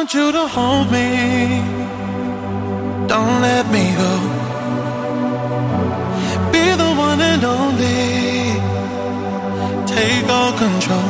want 0.06 0.14
you 0.14 0.32
to 0.32 0.48
hold 0.48 0.92
me. 0.92 1.08
Don't 3.08 3.42
let 3.42 3.66
me 3.76 3.86
go. 4.02 4.12
Be 6.52 6.66
the 6.84 6.92
one 7.08 7.20
and 7.22 7.44
only. 7.44 7.96
Take 9.88 10.30
all 10.30 10.54
control. 10.54 11.05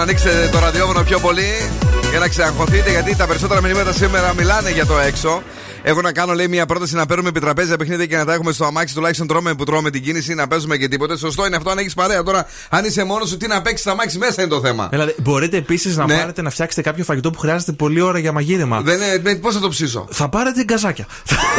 Να 0.00 0.06
ανοίξετε 0.06 0.48
το 0.52 0.58
ραδιόφωνο 0.58 1.02
πιο 1.02 1.18
πολύ 1.18 1.70
για 2.10 2.18
να 2.18 2.28
ξεαγχωθείτε 2.28 2.90
γιατί 2.90 3.16
τα 3.16 3.26
περισσότερα 3.26 3.60
μηνύματα 3.60 3.92
σήμερα 3.92 4.34
μιλάνε 4.34 4.70
για 4.70 4.86
το 4.86 4.98
έξω. 4.98 5.42
Έχω 5.82 6.00
να 6.00 6.12
κάνω, 6.12 6.32
λέει, 6.32 6.48
μια 6.48 6.66
πρόταση 6.66 6.94
να 6.94 7.06
παίρνουμε 7.06 7.28
επιτραπέζια 7.28 7.76
παιχνίδια 7.76 8.06
και 8.06 8.16
να 8.16 8.24
τα 8.24 8.32
έχουμε 8.32 8.52
στο 8.52 8.64
αμάξι. 8.64 8.94
Τουλάχιστον 8.94 9.26
τρώμε 9.26 9.54
που 9.54 9.64
τρώμε 9.64 9.90
την 9.90 10.02
κίνηση, 10.02 10.34
να 10.34 10.46
παίζουμε 10.48 10.76
και 10.76 10.88
τίποτε. 10.88 11.16
Σωστό 11.16 11.46
είναι 11.46 11.56
αυτό 11.56 11.70
αν 11.70 11.78
έχεις 11.78 11.94
παρέα. 11.94 12.22
Τώρα, 12.22 12.46
αν 12.68 12.84
είσαι 12.84 13.04
μόνος 13.04 13.28
σου, 13.28 13.36
τι 13.36 13.46
να 13.46 13.62
παίξεις 13.62 13.84
το 13.84 13.90
αμάξι 13.90 14.18
μέσα 14.18 14.42
είναι 14.42 14.50
το 14.50 14.60
θέμα. 14.60 14.88
Δηλαδή, 14.90 15.14
μπορείτε 15.18 15.56
επίσης 15.56 15.96
να 15.96 16.06
Ναι. 16.06 16.16
πάρετε 16.16 16.42
να 16.42 16.50
φτιάξετε 16.50 16.82
κάποιο 16.82 17.04
φαγητό 17.04 17.30
που 17.30 17.38
χρειάζεται 17.38 17.72
πολλή 17.72 18.00
ώρα 18.00 18.18
για 18.18 18.32
μαγείρεμα. 18.32 18.80
Δεν 18.80 18.98
είναι, 19.22 19.34
πώς 19.34 19.54
θα 19.54 19.60
το 19.60 19.68
ψήσω; 19.68 20.06
Θα 20.10 20.28
πάρετε 20.28 20.64
γκαζάκια. 20.64 21.06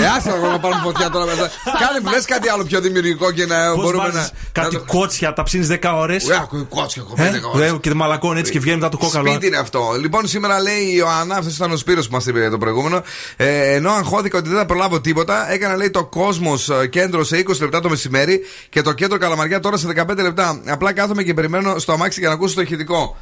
Ε, 0.02 0.06
άσε 0.18 0.30
να 0.52 0.60
πάρουμε 0.60 0.82
φωτιά 0.84 1.10
τώρα 1.10 1.26
μέσα. 1.26 1.42
Κάνε 1.82 2.00
που 2.04 2.10
λες 2.10 2.26
κάτι 2.26 2.50
άλλο 2.50 2.64
πιο 2.64 2.82
δημιουργικό 2.82 3.32
και 3.32 3.46
να 3.46 3.72
Πώς 3.74 3.84
μπορούμε 3.84 4.10
βάζει 4.10 4.30
να. 4.56 4.64
κάτι 4.64 4.78
κότσια, 4.78 5.34
τα 5.34 5.44
ψήνεις 5.44 5.68
10 5.68 5.94
ώρες. 5.96 6.30
Ε, 6.30 6.48
κότσια, 6.70 7.02
κομμάτια, 7.02 7.40
κομμάτια. 7.40 7.78
και 7.82 7.94
μαλακώνει 7.94 8.40
έτσι 8.40 8.52
και 8.52 8.60
βγαίνει 8.60 8.78
μετά 8.78 8.90
το 8.90 8.98
κόκαλο. 8.98 9.30
Σπίτι 9.30 9.48
είναι 9.48 9.58
αυτό. 9.58 9.96
Λοιπόν, 10.00 10.28
σήμερα 10.28 10.60
λέει 10.60 10.82
η 10.82 10.94
Ιωάννα, 10.96 11.36
αυτός 11.36 11.56
ήταν 11.56 11.72
ο 11.72 11.78
Σπύρος 11.78 12.08
που 12.08 12.14
μας 12.14 12.26
είπε 12.26 12.50
το 12.50 12.58
προηγούμενο. 12.58 13.02
Ε, 13.36 13.74
ενώ 13.74 13.92
αγχώθηκα 13.92 14.38
ότι 14.38 14.50
δεν 14.50 14.58
θα 14.58 14.66
προλάβω 14.66 15.02
τίποτα, 15.02 15.52
έκανα 15.52 15.76
λέει 15.76 15.90
το 15.90 16.06
κόσμος 16.06 16.70
κέντρο 16.90 17.24
σε 17.24 17.38
20 17.38 17.60
λεπτά 17.60 17.80
το 17.80 17.90
μεσημέρι 17.90 18.40
και 18.70 18.82
το 18.82 18.94
κέντρο 18.94 19.18
καλαμαριά 19.18 19.60
τώρα 19.60 19.78
σε 19.78 19.88
15 19.88 20.22
λεπτά. 20.22 20.62
Απλά 20.66 20.94
κάθομαι 20.94 21.24
και 21.24 21.34
περιμένω 21.34 21.80
στο 21.80 21.92
αμάξι 21.92 22.20
για 22.20 22.30
να 22.30 22.36
ακούσω 22.36 22.56
το 22.56 22.62
ηχητικό. 22.62 23.18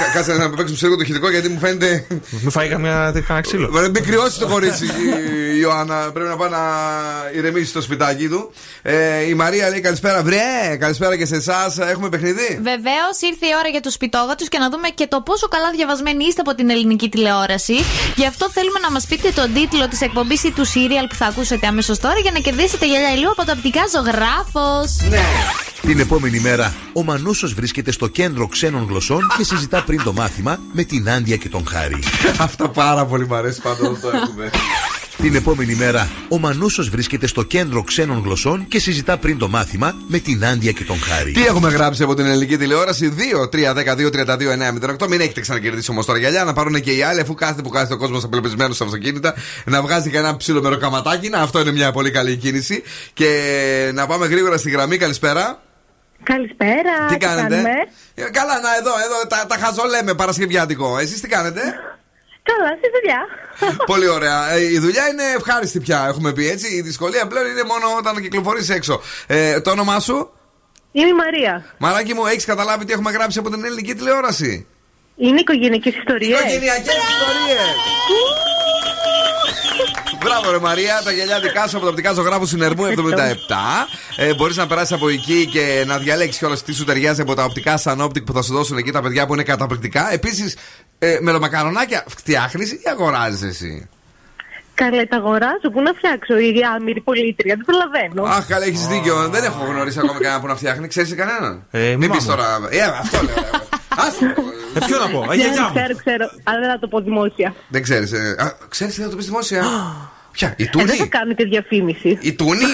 Κα- 0.00 0.10
Κάτσε 0.14 0.32
να 0.34 0.50
παίξουμε 0.50 0.76
σε 0.78 0.84
λίγο 0.84 0.96
το 0.96 1.02
ηχητικό 1.02 1.30
γιατί 1.30 1.48
μου 1.48 1.58
φαίνεται. 1.58 2.06
Μην 2.40 2.50
φάει 2.50 2.68
καμιά 2.68 3.12
κανένα 3.26 3.40
ξύλο. 3.40 3.68
Βρε, 3.70 3.88
Μην 3.88 4.04
κρυώσει 4.04 4.38
το 4.38 4.46
κορίτσι 4.46 4.84
η 4.84 5.58
Ιωάννα. 5.60 6.10
Πρέπει 6.12 6.28
να 6.28 6.36
πάει 6.36 6.50
να 6.50 6.58
ηρεμήσει 7.36 7.66
στο 7.70 7.80
σπιτάκι 7.80 8.28
του. 8.28 8.52
Ε, 8.82 9.22
η 9.28 9.34
Μαρία 9.34 9.68
λέει 9.70 9.80
καλησπέρα. 9.80 10.22
Βρε, 10.22 10.76
καλησπέρα 10.78 11.16
και 11.16 11.26
σε 11.26 11.36
εσάς. 11.36 11.78
Έχουμε 11.78 12.08
παιχνίδι; 12.08 12.48
Βεβαίως 12.62 13.16
ήρθε 13.30 13.46
η 13.46 13.52
ώρα 13.60 13.68
για 13.68 13.80
τους 13.80 13.92
σπιτόγατους 13.92 14.48
και 14.48 14.58
να 14.58 14.70
δούμε 14.70 14.88
και 14.88 15.06
το 15.06 15.20
πόσο 15.20 15.48
καλά 15.48 15.70
διαβασμένοι 15.70 16.24
είστε 16.24 16.40
από 16.40 16.54
την 16.54 16.70
ελληνική 16.70 17.08
τηλεόραση. 17.08 17.74
Γι' 18.16 18.26
αυτό 18.26 18.50
θέλουμε 18.50 18.78
να 18.78 18.90
μας 18.90 19.06
πείτε 19.06 19.30
τον 19.30 19.52
τίτλο 19.54 19.88
της 19.88 20.00
εκπομπής 20.00 20.42
ή 20.44 20.50
του 20.50 20.66
serial 20.66 21.06
που 21.08 21.14
θα 21.14 21.26
ακούσετε 21.26 21.66
αμέσως 21.66 21.98
τώρα 21.98 22.18
για 22.18 22.30
να 22.30 22.38
κερδίσετε 22.38 22.86
γυαλιά 22.86 23.12
ηλίου 23.12 23.30
από 23.30 23.44
τα 23.44 23.52
οπτικά 23.56 23.80
ζωγράφος. 23.94 24.96
Ναι. 25.10 25.20
Την 25.80 26.00
επόμενη 26.00 26.40
μέρα, 26.40 26.74
ο 26.92 27.02
Μανούσος 27.04 27.54
βρίσκεται 27.54 27.92
στο 27.92 28.06
κέντρο 28.06 28.46
ξένων 28.48 28.86
γλωσσών 28.88 29.20
και 29.36 29.44
συζητά 29.44 29.82
πριν 29.90 30.02
το 30.02 30.12
μάθημα 30.12 30.60
με 30.72 30.84
την 30.84 31.10
Άντια 31.10 31.36
και 31.36 31.48
τον 31.48 31.66
Χάρη. 31.66 31.98
Αυτά 32.38 32.68
πάρα 32.68 33.06
πολύ 33.06 33.26
μου 33.26 33.34
αρέσει 33.34 33.60
πάντα 33.60 33.88
όταν 33.88 34.00
το 34.00 34.08
έχουμε. 34.08 34.50
Την 35.16 35.34
επόμενη 35.34 35.74
μέρα, 35.74 36.08
ο 36.28 36.38
Μανούσος 36.38 36.88
βρίσκεται 36.88 37.26
στο 37.26 37.42
κέντρο 37.42 37.82
ξένων 37.82 38.22
γλωσσών 38.24 38.66
και 38.68 38.78
συζητά 38.78 39.18
πριν 39.18 39.38
το 39.38 39.48
μάθημα 39.48 39.94
με 40.08 40.18
την 40.18 40.44
Άντια 40.44 40.72
και 40.72 40.84
τον 40.84 41.00
Χάρη. 41.00 41.32
Τι 41.32 41.44
έχουμε 41.44 41.70
γράψει 41.70 42.02
από 42.02 42.14
την 42.14 42.26
ελληνική 42.26 42.56
τηλεόραση; 42.56 43.12
2-3-12-32-9-08. 45.00 45.08
Μην 45.08 45.20
έχετε 45.20 45.40
ξανακερδίσει 45.40 45.90
όμως 45.90 46.06
τώρα 46.06 46.18
γυαλιά 46.18 46.44
να 46.44 46.52
πάρουν 46.52 46.80
και 46.80 46.92
οι 46.92 47.02
άλλοι, 47.02 47.20
αφού 47.20 47.34
κάθεται 47.34 47.62
που 47.62 47.68
κάθεται 47.68 47.94
ο 47.94 47.96
κόσμος 47.96 48.24
απελπισμένος 48.24 48.76
στα 48.76 48.84
αυτοκίνητα, 48.84 49.34
να 49.64 49.82
βγάζει 49.82 50.10
κανένα 50.10 50.36
ψήλο 50.36 50.62
μεροκαματάκι. 50.62 51.28
Να, 51.28 51.38
αυτό 51.38 51.60
είναι 51.60 51.72
μια 51.72 51.92
πολύ 51.92 52.10
καλή 52.10 52.36
κίνηση. 52.36 52.82
Και 53.12 53.90
να 53.94 54.06
πάμε 54.06 54.26
γρήγορα 54.26 54.56
στη 54.58 54.70
γραμμή. 54.70 54.96
Καλησπέρα. 54.96 55.62
Καλησπέρα. 56.22 57.06
Τι 57.08 57.16
κάνετε; 57.16 57.54
κάνουμε; 57.54 57.70
Ε, 58.14 58.22
Καλά, 58.22 58.60
να 58.60 58.76
εδώ, 58.76 58.92
εδώ 59.04 59.26
τα, 59.28 59.46
τα 59.46 59.56
χαζολέμε 59.56 60.14
Παρασκευιάτικο. 60.14 60.98
Εσείς 60.98 61.20
τι 61.20 61.28
κάνετε; 61.28 61.60
Καλά, 62.42 62.68
στη 62.78 62.88
δουλειά. 62.96 63.20
Πολύ 63.92 64.08
ωραία. 64.08 64.50
Ε, 64.50 64.60
η 64.60 64.78
δουλειά 64.78 65.08
είναι 65.08 65.22
ευχάριστη 65.36 65.80
πια, 65.80 66.04
έχουμε 66.08 66.32
πει 66.32 66.48
έτσι. 66.48 66.74
Η 66.74 66.80
δυσκολία 66.80 67.26
πλέον 67.26 67.46
είναι 67.46 67.62
μόνο 67.64 67.96
όταν 67.98 68.22
κυκλοφορείς 68.22 68.68
έξω. 68.68 69.00
Ε, 69.26 69.60
το 69.60 69.70
όνομά 69.70 70.00
σου; 70.00 70.30
Είμαι 70.92 71.08
η 71.08 71.14
Μαρία. 71.14 71.64
Μαράκι 71.78 72.14
μου, 72.14 72.26
έχεις 72.26 72.44
καταλάβει 72.44 72.84
τι 72.84 72.92
έχουμε 72.92 73.10
γράψει 73.10 73.38
από 73.38 73.50
την 73.50 73.64
ελληνική 73.64 73.94
τηλεόραση; 73.94 74.66
Είναι 75.16 75.40
οικογενειακές 75.40 75.94
ιστορίες. 75.94 76.40
Οικογενειακές 76.40 76.94
ιστορίες. 76.94 77.74
Μπράβο, 80.24 80.50
ρε 80.50 80.58
Μαρία, 80.58 81.00
τα 81.04 81.12
γυαλιά 81.12 81.40
δικά 81.40 81.66
σου 81.66 81.76
από 81.76 81.84
τα 81.84 81.90
οπτικά 81.90 82.12
ζωγράφου 82.12 82.46
συνερμού 82.46 82.84
77. 82.84 82.90
Ε, 84.16 84.34
Μπορείς 84.34 84.56
να 84.56 84.66
περάσεις 84.66 84.92
από 84.92 85.08
εκεί 85.08 85.46
και 85.52 85.84
να 85.86 85.98
διαλέξεις 85.98 86.38
κιόλας 86.38 86.62
τι 86.62 86.72
σου 86.74 86.84
ταιριάζει 86.84 87.20
από 87.20 87.34
τα 87.34 87.44
οπτικά 87.44 87.76
Sun 87.76 88.00
Optic 88.00 88.24
που 88.24 88.32
θα 88.32 88.42
σου 88.42 88.52
δώσουν 88.52 88.76
εκεί 88.76 88.90
τα 88.90 89.02
παιδιά 89.02 89.26
που 89.26 89.32
είναι 89.34 89.42
καταπληκτικά. 89.42 90.12
Επίσης, 90.12 90.56
ε, 90.98 91.18
μελομακαρονάκια 91.20 92.04
φτιάχνεις 92.08 92.72
ή 92.72 92.80
αγοράζεις 92.90 93.42
εσύ; 93.42 93.88
Καλά, 94.74 95.04
τα 95.08 95.16
αγοράζω. 95.16 95.70
Πού 95.72 95.80
να 95.82 95.92
φτιάξω, 95.92 96.38
η 96.38 96.52
άμοιρη 96.76 97.00
πωλήτρια. 97.00 97.54
Δεν 97.56 97.64
προλαβαίνω. 97.64 98.22
Αχ, 98.36 98.46
καλά, 98.46 98.64
έχεις 98.64 98.86
δίκιο. 98.86 99.28
Δεν 99.28 99.44
έχω 99.44 99.64
γνωρίσει 99.64 99.98
ακόμα 99.98 100.20
κανένα 100.20 100.40
που 100.40 100.46
να 100.46 100.56
φτιάχνει. 100.56 100.88
Ξέρεις 100.88 101.14
κανέναν; 101.14 101.66
Ε, 101.70 101.78
Μην 101.88 101.98
μαμά 101.98 102.14
πεις 102.14 102.24
μου. 102.24 102.30
τώρα. 102.30 102.58
Ε, 102.70 102.82
αυτό 102.82 103.18
λέω. 103.22 103.34
Άστο. 104.06 104.26
Ε, 104.74 104.78
ποιο 104.86 104.98
να 104.98 105.08
πω, 105.08 105.22
ε, 105.22 105.26
Ναι, 105.26 105.34
γιαγιά 105.34 105.62
μου. 105.62 105.74
Ξέρω, 105.74 105.96
ξέρω, 106.04 106.24
αλλά 106.44 106.58
δεν 106.60 106.70
θα 106.70 106.78
το 106.78 106.86
πω 106.88 107.00
δημόσια. 107.00 107.54
Δεν 107.68 107.82
ξέρεις. 107.82 108.12
Ξέρεις 108.68 108.94
τι 108.94 109.02
θα 109.02 109.08
το 109.08 109.16
πεις 109.16 109.26
δημόσια; 109.26 109.64
Ποια, 110.32 110.48
η 110.56 110.62
Ε, 110.62 110.70
δεν 110.72 110.86
Τούνη. 110.86 110.96
θα 110.96 111.06
κάνω 111.06 111.34
και 111.34 111.44
διαφήμισης. 111.44 112.18
Η 112.20 112.32
Τούνη; 112.34 112.72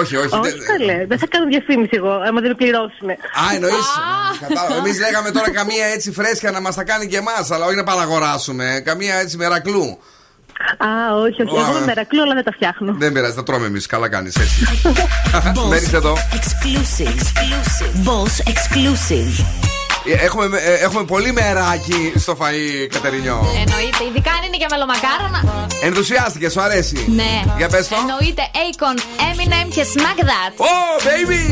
Όχι, 0.00 0.16
όχι. 0.16 0.34
Όχι, 0.38 0.40
δεν- 0.50 0.66
καλέ. 0.66 1.06
Δεν 1.08 1.18
θα 1.18 1.26
κάνω 1.26 1.46
διαφήμιση 1.46 1.90
εγώ, 1.92 2.10
άμα 2.10 2.40
δεν 2.40 2.48
με 2.48 2.54
πληρώσουν. 2.54 3.08
Α, 3.10 3.54
εννοείς. 3.54 3.88
Κατάλαβα. 4.40 4.76
Εμείς 4.76 4.98
λέγαμε 4.98 5.30
τώρα 5.30 5.50
καμία 5.50 5.86
έτσι 5.94 6.12
φρέσκια 6.12 6.50
να 6.50 6.60
μας 6.60 6.74
τα 6.74 6.84
κάνει 6.84 7.06
και 7.06 7.16
εμάς, 7.16 7.50
αλλά 7.50 7.64
όχι 7.66 7.76
να 7.76 7.84
παραγοράσουμε. 7.84 8.82
Καμία 8.84 9.14
έτσι 9.14 9.36
μερακλού. 9.36 9.98
Α, 10.78 11.16
όχι, 11.16 11.42
όχι. 11.42 11.54
Εγώ 11.56 11.60
Α. 11.60 11.72
με 11.72 11.84
μερακλού, 11.86 12.22
αλλά 12.22 12.34
δεν 12.34 12.44
τα 12.44 12.52
φτιάχνω. 12.52 12.94
Δεν 12.98 13.12
πειράζει, 13.12 13.34
τα 13.34 13.42
τρώμε 13.42 13.66
εμείς. 13.66 13.86
Καλά 13.86 14.08
κάνεις 14.08 14.36
έτσι. 14.36 14.66
Μένει 15.68 15.90
εδώ. 15.94 16.16
Exclusive. 16.16 17.08
Exclusive. 17.08 18.08
Boss 18.08 18.34
exclusive. 18.52 19.71
Ε, 20.06 20.24
Έχουμε, 20.24 20.58
ε, 20.58 20.72
έχουμε 20.72 21.04
πολύ 21.04 21.32
μεράκι 21.32 22.12
στο 22.16 22.36
φαΐ, 22.40 22.86
Κατερινιό. 22.92 23.46
Εννοείται, 23.66 24.04
ειδικά 24.08 24.30
αν 24.30 24.42
είναι 24.46 24.56
για 24.56 24.66
μελομακάρονα. 24.70 25.68
Ενθουσιάστηκε, 25.82 26.48
σου 26.48 26.60
αρέσει; 26.60 27.04
Ναι. 27.14 27.42
Για 27.56 27.68
πες 27.68 27.88
το. 27.88 27.96
Εννοείται 27.98 28.42
Akon, 28.64 28.98
Eminem 28.98 29.68
και 29.74 29.86
Smack 29.94 30.20
That. 30.30 30.52
Oh, 30.70 31.02
baby! 31.06 31.42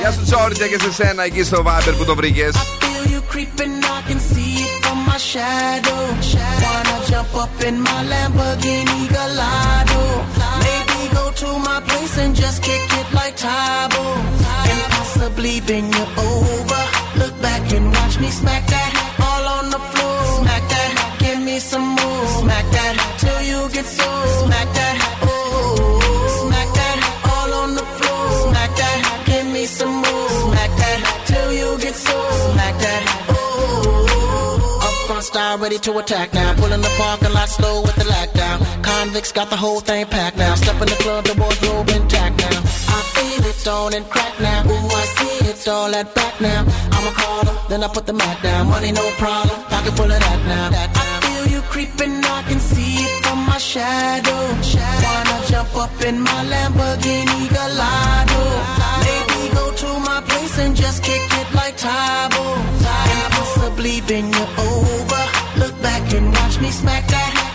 Γεια 0.00 0.10
σου, 0.12 0.22
Τζόρτια, 0.24 0.66
και 0.66 0.78
σε 0.82 0.92
σένα 0.92 1.24
εκεί 1.24 1.42
στο 1.42 1.62
Viber 1.66 1.94
που 1.98 2.04
το 2.04 2.14
βρήκες. 2.14 2.54
feel 2.80 3.04
you 3.12 3.20
creeping, 3.32 3.74
I 3.96 4.00
can 4.08 4.20
see 4.30 4.52
it 4.66 4.74
from 4.84 4.98
my 5.08 5.18
shadow. 5.30 6.00
Wanna 6.64 6.96
jump 7.10 7.32
up 7.44 7.54
in 7.68 7.76
my 7.86 8.00
Lamborghini 8.10 9.00
Gallardo? 9.14 10.02
Maybe 10.64 10.89
go 11.14 11.30
to 11.30 11.48
my 11.58 11.80
place 11.88 12.18
and 12.18 12.34
just 12.34 12.62
kick 12.62 12.82
it 13.00 13.08
like 13.12 13.36
Tybo. 13.36 14.04
And 14.70 14.80
possibly 14.92 15.60
bend 15.60 15.94
you 15.94 16.06
over. 16.28 16.82
Look 17.20 17.34
back 17.40 17.72
and 17.72 17.86
watch 17.92 18.18
me 18.20 18.30
smack 18.30 18.66
that 18.66 18.90
all 19.28 19.44
on 19.58 19.70
the 19.70 19.82
floor. 19.90 20.18
Smack 20.40 20.64
that, 20.72 21.16
give 21.18 21.40
me 21.40 21.58
some 21.58 21.88
more. 21.98 22.26
Smack 22.40 22.66
that 22.76 22.94
till 23.22 23.42
you 23.50 23.68
get 23.70 23.84
so. 23.84 24.10
Smack 24.44 24.68
that, 24.78 24.96
oh. 25.22 26.42
Smack 26.42 26.68
that 26.78 26.98
all 27.32 27.52
on 27.62 27.74
the 27.74 27.86
floor. 27.96 28.24
Smack 28.44 28.70
that, 28.80 28.98
give 29.26 29.46
me 29.46 29.64
some 29.66 29.94
more. 30.04 30.28
Smack 30.44 30.70
that 30.82 30.98
till 31.26 31.52
you 31.52 31.78
get 31.78 31.94
so. 31.94 32.16
Smack 32.52 32.74
that, 32.84 33.02
oh, 33.28 33.34
oh, 33.34 34.06
oh, 34.08 34.80
oh. 34.82 34.86
Up 34.86 34.94
front 35.06 35.24
style 35.24 35.58
ready 35.58 35.78
to 35.78 35.98
attack 35.98 36.32
now. 36.34 36.54
Pulling 36.54 36.82
the 36.82 36.92
parking 36.98 37.32
lot 37.32 37.48
slow 37.48 37.82
with 37.82 37.96
the 37.96 38.04
lack. 38.04 38.39
Convicts 39.10 39.32
got 39.32 39.50
the 39.50 39.56
whole 39.56 39.80
thing 39.80 40.06
packed 40.06 40.36
now. 40.36 40.54
Step 40.54 40.80
in 40.80 40.86
the 40.86 40.94
club, 41.02 41.24
the 41.24 41.34
boys 41.34 41.60
wardrobe 41.62 41.90
intact 41.90 42.38
now. 42.38 42.58
I 42.96 43.00
feel 43.14 43.42
it 43.44 43.66
on 43.66 43.92
and 43.92 44.08
crack 44.08 44.38
now. 44.38 44.62
Ooh, 44.70 44.98
I 45.02 45.04
see 45.16 45.50
it's 45.50 45.66
all 45.66 45.92
at 45.92 46.14
back 46.14 46.40
now. 46.40 46.60
I'm 46.94 47.06
a 47.08 47.14
caller, 47.18 47.56
then 47.68 47.82
I 47.82 47.88
put 47.88 48.06
the 48.06 48.12
mat 48.12 48.40
down. 48.40 48.68
Money 48.68 48.92
no 48.92 49.02
problem, 49.18 49.58
pocket 49.64 49.94
full 49.96 50.12
of 50.16 50.20
that 50.26 50.40
now. 50.46 50.70
That 50.70 50.90
I 50.94 51.26
feel 51.26 51.46
you 51.54 51.60
creeping, 51.62 52.24
I 52.24 52.42
can 52.46 52.60
see 52.60 53.02
it 53.02 53.24
from 53.24 53.38
my 53.50 53.58
shadow. 53.58 54.42
Wanna 55.02 55.38
jump 55.50 55.74
up 55.74 55.90
in 56.06 56.20
my 56.20 56.40
Lamborghini 56.52 57.50
Gallardo? 57.50 58.42
Maybe 59.02 59.40
go 59.58 59.72
to 59.82 59.90
my 60.06 60.20
place 60.22 60.56
and 60.60 60.76
just 60.76 61.02
kick 61.02 61.26
it 61.40 61.52
like 61.52 61.76
Tybo. 61.76 62.44
Possibly 63.34 64.02
bend 64.02 64.32
you 64.36 64.46
over. 64.70 65.22
Look 65.58 65.74
back 65.82 66.14
and 66.14 66.32
watch 66.32 66.60
me 66.60 66.70
smack 66.70 67.08
that 67.08 67.49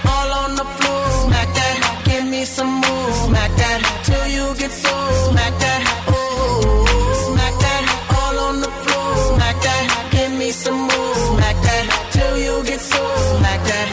some. 2.55 2.81
Smack 3.25 3.51
that 3.61 3.79
till 4.07 4.27
you 4.35 4.45
get 4.55 4.71
so. 4.71 4.95
Smack 5.27 5.53
that, 5.63 5.81
oh. 6.07 7.27
Smack 7.27 7.55
that 7.65 7.83
all 8.19 8.37
on 8.47 8.55
the 8.65 8.71
floor. 8.83 9.09
Smack 9.29 9.57
that, 9.67 9.83
give 10.15 10.31
me 10.41 10.49
some. 10.51 10.87
Smack 11.27 11.57
that 11.67 11.85
till 12.15 12.35
you 12.45 12.55
get. 12.63 12.79
Smack 12.79 13.61
that, 13.71 13.87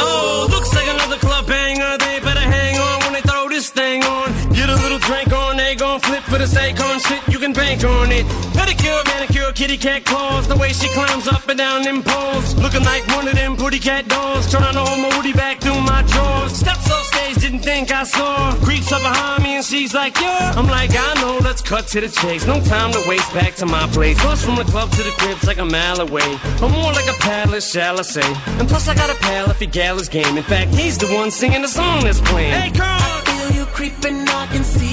oh. 0.00 0.48
Looks 0.54 0.72
like 0.74 0.88
another 0.96 1.18
club 1.26 1.46
banger. 1.46 1.92
They 2.04 2.16
better 2.20 2.46
hang 2.56 2.76
on 2.88 2.96
when 3.04 3.12
they 3.16 3.24
throw 3.30 3.48
this 3.48 3.68
thing 3.68 4.04
on. 4.04 4.28
Get 4.58 4.68
a 4.70 4.76
little 4.84 5.00
drink 5.08 5.30
on, 5.32 5.56
they 5.56 5.74
gon' 5.74 6.00
flip 6.00 6.22
for 6.30 6.38
the 6.38 6.48
Akon 6.64 6.96
shit. 7.06 7.19
Can 7.50 7.64
bank 7.64 7.84
on 7.84 8.12
it. 8.12 8.26
Pedicure, 8.54 9.04
manicure, 9.06 9.52
kitty 9.52 9.76
cat 9.76 10.04
claws. 10.04 10.46
The 10.46 10.56
way 10.56 10.72
she 10.72 10.88
climbs 10.90 11.26
up 11.26 11.48
and 11.48 11.58
down 11.58 11.82
them 11.82 12.02
poles. 12.02 12.54
Looking 12.54 12.84
like 12.84 13.06
one 13.08 13.26
of 13.26 13.34
them 13.34 13.56
pretty 13.56 13.78
cat 13.78 14.06
dolls. 14.08 14.48
Trying 14.50 14.74
to 14.74 14.80
hold 14.80 15.00
my 15.00 15.16
woody 15.16 15.32
back 15.32 15.60
through 15.60 15.80
my 15.80 16.02
drawers. 16.02 16.52
Steps 16.52 16.90
off 16.90 17.06
stage, 17.06 17.36
didn't 17.36 17.60
think 17.60 17.90
I 17.90 18.04
saw. 18.04 18.54
Creeps 18.62 18.92
up 18.92 19.02
behind 19.02 19.42
me 19.42 19.56
and 19.56 19.64
she's 19.64 19.94
like, 19.94 20.20
yeah. 20.20 20.52
I'm 20.56 20.66
like, 20.66 20.90
I 20.94 21.14
know, 21.20 21.38
let's 21.42 21.62
cut 21.62 21.86
to 21.88 22.00
the 22.00 22.08
chase. 22.08 22.46
No 22.46 22.60
time 22.60 22.92
to 22.92 23.02
waste 23.08 23.32
back 23.34 23.54
to 23.56 23.66
my 23.66 23.86
place. 23.88 24.20
Plus 24.20 24.44
from 24.44 24.56
the 24.56 24.64
club 24.64 24.90
to 24.92 25.02
the 25.02 25.14
crib's 25.18 25.46
like 25.46 25.58
a 25.58 25.64
mile 25.64 26.00
away. 26.00 26.38
I'm 26.62 26.70
more 26.70 26.92
like 26.92 27.08
a 27.08 27.18
paddler, 27.20 27.60
shall 27.60 27.98
I 27.98 28.02
say. 28.02 28.28
And 28.60 28.68
plus 28.68 28.86
I 28.88 28.94
got 28.94 29.10
a 29.10 29.18
pal 29.18 29.50
if 29.50 29.58
he 29.58 29.66
gal 29.66 29.98
is 29.98 30.08
game. 30.08 30.36
In 30.36 30.44
fact, 30.44 30.74
he's 30.74 30.98
the 30.98 31.08
one 31.14 31.30
singing 31.30 31.62
the 31.62 31.68
song 31.68 32.04
that's 32.04 32.20
playing. 32.20 32.52
Hey, 32.52 32.70
girl! 32.70 32.86
I 32.86 33.22
feel 33.26 33.56
you 33.58 33.64
creeping, 33.66 34.28
I 34.28 34.46
can 34.52 34.62
see 34.62 34.89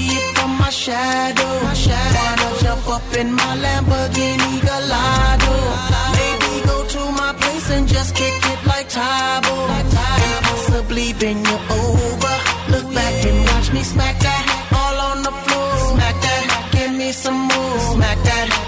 my 0.68 0.72
shadow. 0.72 1.54
Wanna 2.18 2.48
jump 2.62 2.88
up 2.96 3.08
in 3.20 3.32
my 3.32 3.52
Lamborghini 3.64 4.54
Gallardo? 4.68 5.54
Maybe 6.18 6.50
go 6.70 6.76
to 6.94 7.02
my 7.20 7.32
place 7.40 7.70
and 7.70 7.88
just 7.88 8.14
kick 8.14 8.36
it 8.52 8.60
like 8.66 8.88
Tybo. 8.90 9.54
And 9.78 10.44
possibly 10.48 11.14
bend 11.20 11.46
you 11.50 11.58
over. 11.80 12.34
Look 12.72 12.86
back 12.98 13.16
and 13.28 13.38
watch 13.48 13.72
me 13.72 13.82
smack 13.82 14.16
that 14.26 14.44
all 14.80 14.98
on 15.10 15.18
the 15.22 15.34
floor. 15.44 15.70
Smack 15.94 16.16
that, 16.24 16.44
give 16.72 16.92
me 17.00 17.12
some 17.12 17.40
more. 17.50 17.78
Smack 17.94 18.18
that 18.28 18.67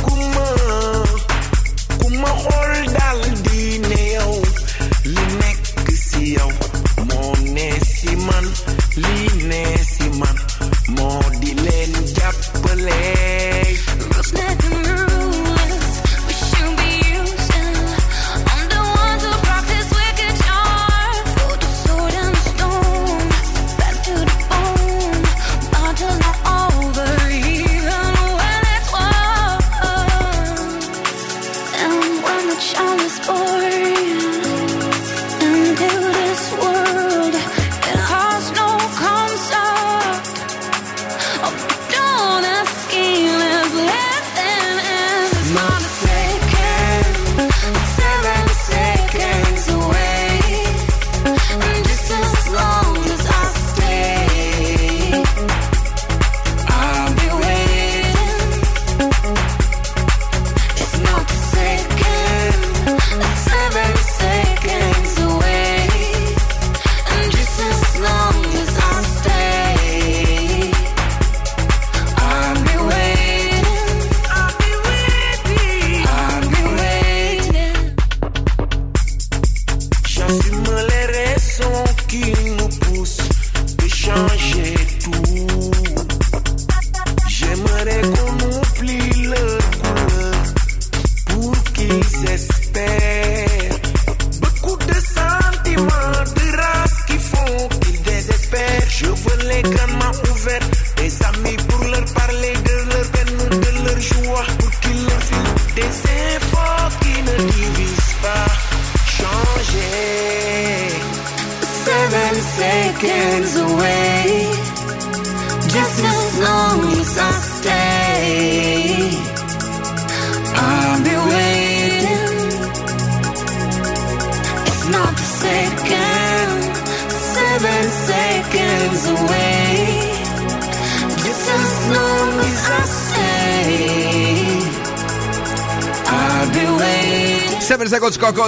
ku 2.21 2.27
ma 2.27 2.33
xool 2.43 2.73
dal 2.97 3.19
di 3.45 3.61
ne 3.89 4.01
yow 4.15 4.33
li 5.13 5.25
nekk 5.41 5.87
ci 6.05 6.21
yow 6.37 6.51
moo 7.09 7.31
ne 7.55 7.67
ci 7.95 8.11
man 8.27 8.45
li 9.03 9.17
ne 9.49 9.63
ci 9.93 10.05
man 10.19 10.35
moo 10.95 11.21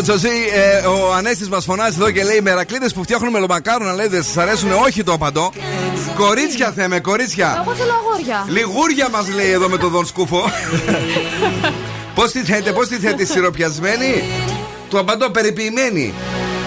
Τζοζί. 0.04 0.28
Ε, 0.54 0.86
ο 0.88 1.14
Ανέστης 1.14 1.50
μας 1.50 1.64
φωνάζει 1.66 1.96
εδώ 2.00 2.12
και 2.12 2.24
λέει: 2.24 2.42
Μερακλείδες 2.42 2.94
που 2.94 3.04
φτιάχνουν 3.04 3.32
μελομακάρονα, 3.32 3.94
λέει 3.94 4.08
δεν 4.08 4.24
σας 4.24 4.38
αρέσουν. 4.38 4.72
Όχι 4.72 5.04
το 5.04 5.14
απαντώ. 5.14 5.52
Κορίτσια 6.16 6.72
θέμε, 6.76 7.00
κορίτσια. 7.00 7.64
Εγώ 7.66 7.76
θέλω 7.76 7.92
αγόρια. 7.94 8.46
Λιγούρια 8.48 9.10
μας 9.10 9.28
λέει 9.36 9.52
εδώ 9.52 9.70
με 9.70 9.78
τον 9.78 9.90
Δον 9.90 10.06
Σκούφο. 10.06 10.44
Πώς 12.16 12.32
τη 12.32 12.40
θέτε, 12.44 12.72
πώς 12.72 12.88
τη 12.88 12.96
θέτε, 12.96 13.26
σιροπιασμένη; 13.26 14.24
Του 14.90 15.00
απαντώ, 15.00 15.30
περιποιημένη. 15.30 16.14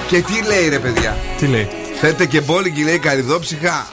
Και 0.08 0.20
τι 0.20 0.42
λέει 0.46 0.68
ρε 0.68 0.78
παιδιά; 0.78 1.16
Τι 1.38 1.46
λέει; 1.46 1.68
Θέτε 2.00 2.26
και 2.26 2.40
μπόλικη 2.40 2.82
λέει 2.82 2.98
καριδόψυχα. 2.98 3.86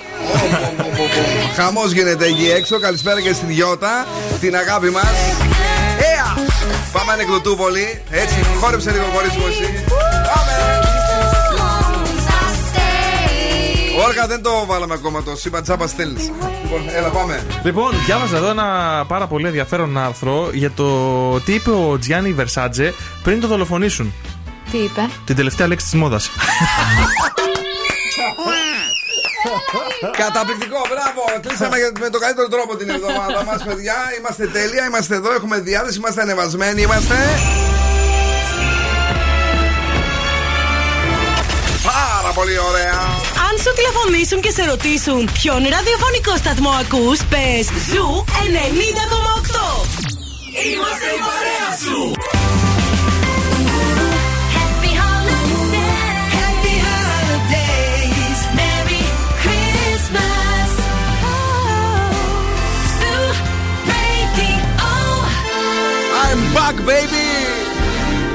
Χαμός 1.55 1.91
γίνεται 1.91 2.25
εκεί 2.25 2.51
έξω. 2.57 2.79
Καλησπέρα 2.79 3.21
και 3.21 3.33
στην 3.33 3.49
Γιώτα, 3.49 4.07
την 4.39 4.55
αγάπη 4.55 4.89
μας. 4.89 5.11
Έα! 5.99 6.45
Πάμε 6.91 7.11
ανεκδοτούπολη. 7.11 8.01
Έτσι, 8.09 8.42
χόρεψε 8.64 8.91
λίγο 8.91 9.05
χωρί 9.14 9.28
μου 9.28 9.47
εσύ. 9.47 9.84
Όργα 14.07 14.28
δεν 14.28 14.41
το 14.41 14.66
βάλαμε 14.66 14.93
ακόμα 14.93 15.24
το 15.24 15.36
σύμπαν 15.36 15.64
τσάπα 15.64 15.88
στέλνεις. 15.88 16.32
Λοιπόν, 16.64 16.82
έλα 16.95 17.07
πάμε. 17.07 17.45
Λοιπόν, 17.64 17.91
διάβαζα 18.05 18.38
εδώ 18.38 18.49
ένα 18.49 18.66
πάρα 19.07 19.28
πολύ 19.28 19.47
ενδιαφέρον 19.47 19.97
άρθρο 19.97 20.49
για 20.53 20.72
το 20.72 21.39
τι 21.39 21.53
είπε 21.53 21.70
ο 21.70 21.97
Τζιάννη 21.99 22.34
Βερσάτζε 22.34 22.93
πριν 23.24 23.39
το 23.39 23.47
δολοφονήσουν. 23.47 24.14
Τι 24.72 24.78
είπε; 24.78 25.09
Την 25.26 25.36
τελευταία 25.36 25.68
λέξη 25.68 25.86
της 25.86 25.95
μόδας. 25.95 26.30
Καταπληκτικό, 30.18 30.82
μπράβο! 30.89 31.39
Κλείσαμε 31.47 31.78
με 31.99 32.09
τον 32.09 32.22
καλύτερο 32.22 32.47
τρόπο 32.47 32.76
την 32.76 32.89
εβδομάδα 32.89 33.43
μας, 33.43 33.64
παιδιά. 33.64 33.95
Είμαστε 34.20 34.47
τέλεια, 34.47 34.86
είμαστε 34.86 35.16
εδώ, 35.16 35.34
έχουμε 35.34 35.59
διάθεση, 35.59 35.97
είμαστε 35.97 36.22
ανεβασμένοι, 36.22 36.82
είμαστε. 36.82 37.16
Πολύ 42.34 42.57
ωραία! 42.59 42.99
Αν 43.47 43.53
σου 43.63 43.71
τηλεφωνήσουν 43.75 44.41
και 44.41 44.51
σε 44.51 44.63
ρωτήσουν 44.65 45.29
ποιον 45.34 45.61
ραδιοφωνικό 45.69 46.36
σταθμό 46.38 46.69
ακούς, 46.69 47.19
πες 47.31 47.65
Zoo 47.91 48.25
90,8. 48.27 49.86
Είμαστε 50.65 51.07
η 51.17 51.19
παρέα 51.27 51.69
σου. 51.84 52.11
I'm 66.34 66.53
back, 66.55 66.75
baby! 66.88 67.32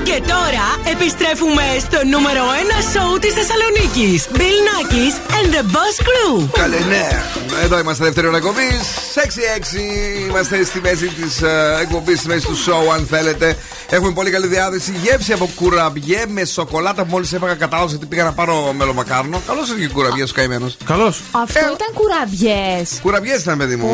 Και 0.09 0.23
τώρα 0.27 0.67
επιστρέφουμε 0.93 1.63
στο 1.81 1.99
νούμερο 2.13 2.43
1 2.43 2.83
σοου 2.93 3.19
της 3.19 3.33
Θεσσαλονίκης. 3.35 4.27
Bill 4.33 4.59
Nackis 4.69 5.15
and 5.37 5.49
the 5.55 5.63
Boss 5.75 5.97
Crew. 6.07 6.49
Καλέ, 6.53 6.79
ναι. 6.79 7.23
Εδώ 7.63 7.79
είμαστε 7.79 8.05
δεύτερη 8.05 8.27
ώρα 8.27 8.37
εκπομπής. 8.37 8.83
6-6. 9.15 10.29
Είμαστε 10.29 10.65
στη 10.65 10.81
μέση 10.81 11.07
της 11.07 11.43
εκπομπής, 11.81 12.19
στη 12.19 12.29
μέση 12.29 12.47
του 12.47 12.57
show, 12.67 12.93
αν 12.95 13.07
θέλετε. 13.11 13.57
Έχουμε 13.89 14.13
πολύ 14.13 14.31
καλή 14.31 14.47
διάθεση. 14.47 14.95
Γεύση 15.03 15.33
από 15.33 15.51
κουραμπιέ 15.55 16.25
με 16.29 16.45
σοκολάτα 16.45 17.03
που 17.03 17.11
μόλις 17.11 17.33
έφαγα 17.33 17.55
κατάλαβα 17.55 17.95
ότι 17.95 18.07
πήγα 18.07 18.25
να 18.25 18.33
πάρω 18.33 18.73
μελομακάρνο. 18.73 19.43
Καλός 19.47 19.69
είναι 19.69 19.81
και 19.81 19.89
κουραμπιές 19.89 20.31
ο 20.31 20.35
καημένος. 20.35 20.77
Καλώ. 20.85 21.07
Αυτό 21.31 21.59
ήταν 21.59 21.89
κουραμπιές. 21.95 22.99
Κουραμπιές 23.03 23.41
ήταν, 23.41 23.59
παιδί 23.59 23.77
μου. 23.77 23.89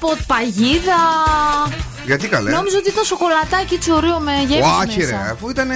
Ω, 0.00 0.16
παγίδα. 0.26 1.02
Γιατί 2.06 2.28
καλέ; 2.28 2.50
Νόμιζα 2.50 2.78
ότι 2.78 2.88
ήταν 2.88 3.04
σοκολατάκι 3.04 3.74
έτσι 3.74 3.92
ωραίο 3.92 4.18
με 4.18 4.32
γεύση. 4.46 4.70
Όχι, 4.80 4.98
μέσα. 4.98 5.10
ρε, 5.10 5.30
αφού 5.30 5.50
ήταν. 5.50 5.68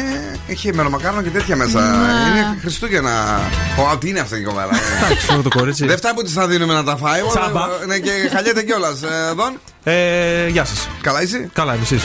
Είχε 0.47 0.73
μελομακάρνο 0.73 1.23
και 1.23 1.31
τέτοια 1.31 1.57
μέσα. 1.57 1.81
Ναι. 1.81 2.41
Είναι 2.41 2.59
Χριστούγεννα. 2.61 3.41
Ω, 3.79 3.99
τι 3.99 4.09
είναι 4.09 4.21
αυτή 4.21 4.39
η 4.39 4.43
κοπέλα. 4.43 4.71
Εντάξει, 5.05 5.27
το 5.43 5.49
κορίτσι. 5.49 5.87
Δεν 5.87 5.97
φτάνει 5.97 6.15
που 6.15 6.23
της 6.23 6.33
θα 6.33 6.47
δίνουμε 6.47 6.75
να 6.75 6.85
τα 6.85 6.97
φάει. 6.97 7.21
Τσάμπα. 7.29 7.67
Ναι, 7.87 7.99
και 7.99 8.11
χαλιέται 8.33 8.63
κιόλας. 8.63 9.01
Δον. 9.35 9.61
Ε, 9.89 10.49
γεια 10.49 10.65
σας. 10.65 10.89
Καλά 11.01 11.23
είσαι; 11.23 11.49
Καλά, 11.53 11.75
είμαι 11.75 11.83
εσείς. 11.83 12.05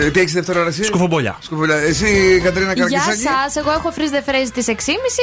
Ε, 0.00 0.10
τι 0.10 0.20
έχεις 0.20 0.32
δεύτερη 0.32 0.58
ώρα 0.58 0.68
εσύ; 0.68 0.84
Σκουφομπολιά. 0.84 1.36
Σκουφομπολιά. 1.40 1.76
Εσύ, 1.76 2.40
Κατρίνα 2.44 2.72
Γεια 2.72 2.84
Καρκισάκη; 2.84 3.20
σας, 3.20 3.56
εγώ 3.56 3.70
έχω 3.70 3.90
φρίζ 3.90 4.10
φρέζι 4.26 4.50
της 4.50 4.66
6.30 4.68 4.72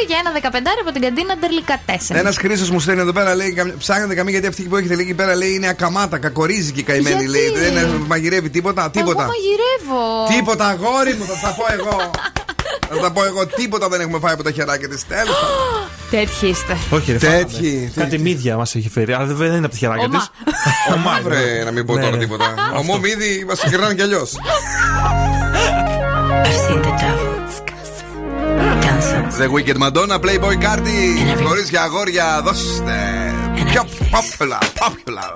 για 0.07 0.17
ένα 0.19 0.31
15 0.51 0.57
από 0.81 0.91
την 0.91 1.01
καντίνα 1.01 1.35
Ντερλικά 1.37 1.79
4. 1.85 1.91
Ένας 2.09 2.37
Χρήσος 2.37 2.69
μου 2.69 2.79
στέλνει 2.79 3.01
εδώ 3.01 3.11
πέρα, 3.13 3.35
λέει: 3.35 3.53
καμ- 3.53 3.77
Ψάχνετε 3.77 4.15
καμία 4.15 4.31
γιατί 4.31 4.47
αυτή 4.47 4.61
που 4.63 4.75
έχετε 4.77 4.95
λέει 4.95 5.03
εκεί 5.05 5.13
πέρα 5.13 5.35
λέει 5.35 5.53
είναι 5.53 5.67
ακαμάτα, 5.67 6.17
κακορίζικη 6.17 6.83
καημένη. 6.83 7.15
Γιατί; 7.25 7.29
Λέει: 7.57 7.71
Δεν 7.73 7.87
μαγειρεύει 8.07 8.49
τίποτα, 8.49 8.89
τίποτα. 8.91 9.21
Εγώ 9.23 9.31
μαγειρεύω. 9.31 10.35
Τίποτα, 10.37 10.65
αγόρι 10.67 11.13
μου, 11.13 11.25
θα 11.25 11.47
τα 11.47 11.55
πω 11.55 11.65
εγώ. 11.73 12.11
θα 12.89 12.97
τα 13.01 13.11
πω 13.11 13.23
εγώ, 13.23 13.45
τίποτα 13.47 13.87
δεν 13.89 14.01
έχουμε 14.01 14.19
φάει 14.19 14.33
από 14.33 14.43
τα 14.43 14.51
χεράκια 14.51 14.89
της. 14.89 15.07
Τέλος. 15.07 15.35
Τέτοιοι 16.11 16.47
είστε. 16.47 16.77
Όχι, 16.89 17.11
ρε, 17.11 17.17
Τέτοιοι, 17.17 17.69
φάγαμε. 17.69 17.91
Κάτι 17.95 18.17
μύδια 18.19 18.57
μας 18.57 18.75
έχει 18.75 18.89
φέρει. 18.89 19.13
Αλλά 19.13 19.25
δεν 19.25 19.47
είναι 19.47 19.57
από 19.57 19.69
τα 19.69 19.77
χεράκια 19.77 20.05
Ομά. 20.05 20.17
της. 20.17 20.29
Ο 20.93 20.97
μαύρε, 20.97 21.63
να 21.65 21.71
μην 21.71 21.85
πω 21.95 21.99
τώρα 21.99 22.17
τίποτα. 22.17 22.53
Ο 22.77 22.83
Μομίδη 22.83 23.45
μας 23.47 23.63
γυρνάνε 23.63 23.93
κι 23.93 24.01
αλλιώς. 24.01 24.35
The 29.39 29.47
Wicked 29.55 29.77
Madonna, 29.77 30.17
Playboy 30.25 30.57
Cardi. 30.65 31.43
Χωρίς 31.45 31.69
για 31.69 32.41
δώστε. 32.43 32.97
Πιο 33.71 33.85
πόπλα, 34.11 34.57
πόπλα 34.79 35.35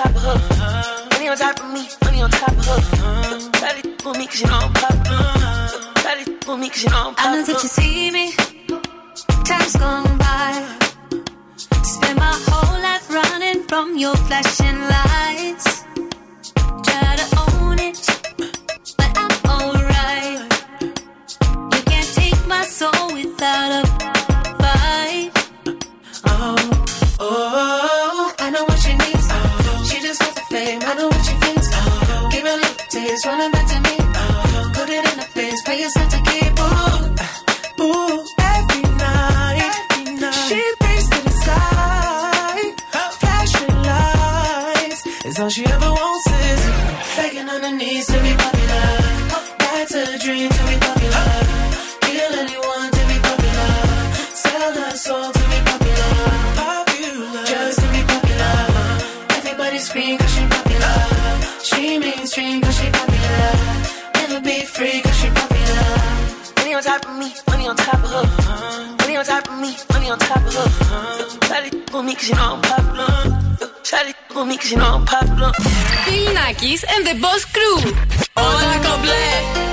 top 0.00 0.16
of 0.16 0.22
her. 0.22 1.08
Money 1.10 1.28
on 1.28 1.36
top 1.36 1.60
of 1.60 1.70
me, 1.72 1.88
money 2.04 2.22
on 2.22 2.30
top 2.30 2.56
of 2.56 2.66
her. 2.66 2.80
For 4.02 4.14
me 4.14 4.26
cause 4.26 4.40
you 4.40 4.46
know 4.46 4.60
I'm 4.66 4.72
popular. 4.72 5.32
Daddy 6.04 6.24
for 6.44 6.56
me 6.56 6.68
cause 6.70 6.84
you 6.84 6.90
know 6.90 7.08
I'm 7.08 7.14
I 7.18 7.36
know 7.36 7.44
that 7.44 7.62
you 7.62 7.68
see 7.68 8.10
me. 8.10 8.32
Time's 9.44 9.76
gone 9.76 10.16
by. 10.18 10.52
Spend 11.82 12.18
my 12.18 12.34
whole 12.48 12.80
life 12.88 13.06
running 13.10 13.62
from 13.64 13.98
your 13.98 14.16
flashing 14.26 14.80
lights. 14.94 15.84
Try 16.86 17.10
to 17.20 17.26
own 17.44 17.78
it, 17.88 18.00
but 18.98 19.10
I'm 19.22 19.34
alright. 19.54 20.40
You 21.74 21.82
can't 21.90 22.10
take 22.20 22.40
my 22.46 22.62
soul 22.64 23.12
without 23.12 23.84
a 23.84 23.89
taste, 33.20 33.26
running 33.26 33.50
back 33.52 33.66
to 33.68 33.80
me. 33.80 33.96
Oh, 34.00 34.70
put 34.74 34.88
it 34.88 35.12
in 35.12 35.18
her 35.18 35.30
face, 35.36 35.62
pay 35.62 35.80
yourself 35.82 36.08
to 36.10 36.20
keep. 36.30 36.52
Ooh, 36.60 37.84
ooh, 37.84 38.26
every 38.38 38.82
night, 38.96 39.84
she 40.48 40.60
prays 40.80 41.08
to 41.10 41.18
the 41.24 41.34
sky. 41.42 42.74
Flashing 43.20 43.76
lights 43.90 45.06
is 45.24 45.38
all 45.38 45.48
she 45.48 45.64
ever 45.66 45.90
wants 45.90 46.26
is 46.26 46.62
begging 47.16 47.48
on 47.48 47.62
her 47.62 47.76
knees 47.76 48.06
to 48.06 48.18
be 48.22 48.32
popular. 48.44 48.88
That's 49.58 49.94
a 49.94 50.18
dream 50.18 50.50
to 50.50 50.62
be 50.70 50.76
popular. 50.88 51.30
Kill 52.06 52.32
anyone 52.44 52.90
to 52.96 53.02
be 53.10 53.18
popular. 53.28 53.72
Sell 54.34 54.74
her 54.74 54.96
soul 54.96 55.39
top 66.90 67.06
of 67.06 67.18
me, 67.18 67.32
money 67.46 67.68
on 67.68 67.76
top 67.76 68.02
of 68.02 68.10
her. 68.10 68.96
Money 68.98 69.16
on 69.16 69.24
top 69.24 69.48
of 69.48 69.58
me, 69.60 69.76
money 69.92 70.10
on 70.10 70.18
top 70.18 70.38
of 70.38 70.54
her. 70.54 71.38
Try 71.46 71.68
to 71.68 72.02
me 72.02 72.14
cause 72.16 72.28
you 72.28 72.34
know 72.34 72.54
I'm 72.54 72.62
popular. 72.62 73.10
Try 73.84 74.12
to 74.12 74.44
me 74.44 74.56
cause 74.56 74.72
you 74.72 74.78
know 74.78 74.94
I'm 74.96 75.04
popular. 75.04 75.52
Bill 76.06 76.34
Nackis 76.34 76.84
and 76.92 77.06
the 77.06 77.14
Boss 77.22 77.44
Crew. 77.44 77.92
All 78.36 78.44
Hola, 78.44 78.82
complet. 78.82 79.69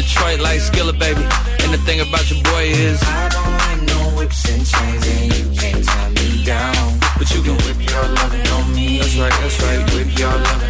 Detroit 0.00 0.40
like 0.40 0.60
Skilla, 0.60 0.98
baby. 0.98 1.20
And 1.62 1.74
the 1.74 1.80
thing 1.84 2.00
about 2.00 2.30
your 2.30 2.42
boy 2.44 2.72
is 2.72 2.98
I 3.02 3.28
don't 3.28 3.52
like 3.62 3.82
no 3.92 4.16
whips 4.16 4.48
and 4.48 4.64
chains, 4.64 5.06
and 5.06 5.36
you 5.36 5.60
can't 5.60 5.84
tie 5.84 6.08
me 6.10 6.42
down. 6.42 6.98
But 7.18 7.30
you 7.34 7.42
can 7.42 7.56
whip 7.64 7.90
your 7.90 8.08
loving 8.08 8.46
on 8.48 8.74
me. 8.74 8.98
That's 8.98 9.16
right, 9.18 9.32
that's 9.42 9.62
right. 9.62 9.84
Whip 9.92 10.18
your 10.18 10.38
me. 10.38 10.69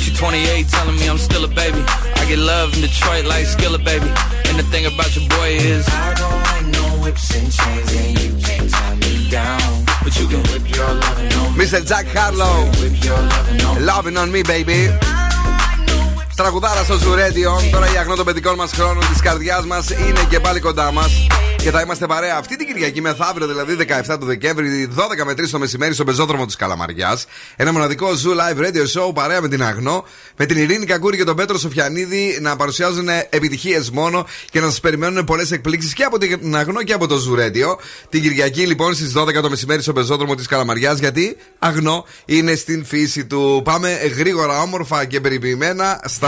She 0.00 0.14
28, 0.14 0.68
telling 0.68 0.96
me 0.96 1.08
I'm 1.08 1.18
still 1.18 1.44
a 1.44 1.48
baby. 1.48 1.82
I 2.16 2.24
get 2.28 2.38
love 2.38 2.74
in 2.74 2.80
Detroit 2.80 3.24
like 3.24 3.46
Skilla, 3.46 3.82
baby. 3.82 4.08
And 4.48 4.58
the 4.58 4.64
thing 4.70 4.86
about 4.86 5.14
your 5.16 5.28
boy 5.28 5.50
is 5.58 5.86
I 5.88 6.14
don't 6.14 6.42
like 6.50 6.66
no 6.66 7.02
whips 7.02 7.34
and 7.34 7.50
chains, 7.52 7.92
and 7.94 8.18
you 8.20 8.30
can't 8.44 8.70
tie 8.70 8.94
me 8.96 9.28
down. 9.30 9.84
But 10.02 10.18
you 10.18 10.26
can 10.28 10.42
whip 10.50 10.64
your 10.74 10.86
loving 10.86 11.32
on 11.32 11.58
me. 11.58 11.64
Mr. 11.64 11.86
Jack 11.86 12.06
Harlow. 12.08 12.70
Loving 13.80 14.16
on 14.16 14.30
me, 14.30 14.42
baby. 14.42 14.88
Τραγουδάρα 16.38 16.84
στο 16.84 16.98
Ζουρέντιο. 16.98 17.60
Τώρα 17.72 17.92
η 17.92 17.96
αγνό 17.96 18.14
των 18.14 18.24
παιδικών 18.24 18.54
μας 18.54 18.70
χρόνων 18.72 19.08
της 19.08 19.20
καρδιάς 19.20 19.66
μας 19.66 19.90
είναι 19.90 20.24
και 20.28 20.40
πάλι 20.40 20.60
κοντά 20.60 20.92
μας. 20.92 21.26
Και 21.62 21.70
θα 21.70 21.80
είμαστε 21.80 22.06
παρέα 22.06 22.36
αυτή 22.36 22.56
την 22.56 22.66
Κυριακή 22.66 23.00
μεθαύριο, 23.00 23.46
δηλαδή 23.46 23.74
17 23.74 24.18
του 24.20 24.26
Δεκέμβρη, 24.26 24.88
12 24.94 25.24
με 25.24 25.32
3 25.32 25.50
το 25.50 25.58
μεσημέρι 25.58 25.94
στο 25.94 26.04
πεζόδρομο 26.04 26.46
της 26.46 26.56
Καλαμαριάς. 26.56 27.26
Ένα 27.56 27.72
μοναδικό 27.72 28.06
Zoo 28.08 28.30
Live 28.40 28.66
Radio 28.66 28.82
Show 28.82 29.14
παρέα 29.14 29.40
με 29.40 29.48
την 29.48 29.62
Αγνό, 29.62 30.04
με 30.36 30.46
την 30.46 30.56
Ειρήνη 30.56 30.86
Κακούρη 30.86 31.16
και 31.16 31.24
τον 31.24 31.36
Πέτρο 31.36 31.58
Σοφιανίδη 31.58 32.38
να 32.40 32.56
παρουσιάζουν 32.56 33.08
επιτυχίες 33.30 33.90
μόνο 33.90 34.26
και 34.50 34.60
να 34.60 34.66
σας 34.66 34.80
περιμένουν 34.80 35.24
πολλές 35.24 35.50
εκπλήξεις 35.50 35.92
και 35.92 36.04
από 36.04 36.18
την 36.18 36.56
Αγνό 36.56 36.82
και 36.82 36.92
από 36.92 37.06
το 37.06 37.16
Zoo 37.16 37.38
Radio. 37.38 37.76
Την 38.08 38.22
Κυριακή 38.22 38.66
λοιπόν 38.66 38.94
στις 38.94 39.12
12 39.16 39.40
το 39.42 39.50
μεσημέρι 39.50 39.82
στο 39.82 39.92
πεζόδρομο 39.92 40.34
της 40.34 40.46
Καλαμαριάς, 40.46 40.98
γιατί 40.98 41.36
Αγνό 41.58 42.04
είναι 42.24 42.54
στην 42.54 42.84
φύση 42.84 43.26
του. 43.26 43.60
Πάμε 43.64 43.92
γρήγορα, 44.16 44.60
όμορφα 44.60 45.04
και 45.04 45.20
περιποιημένα 45.20 46.00
στα. 46.04 46.27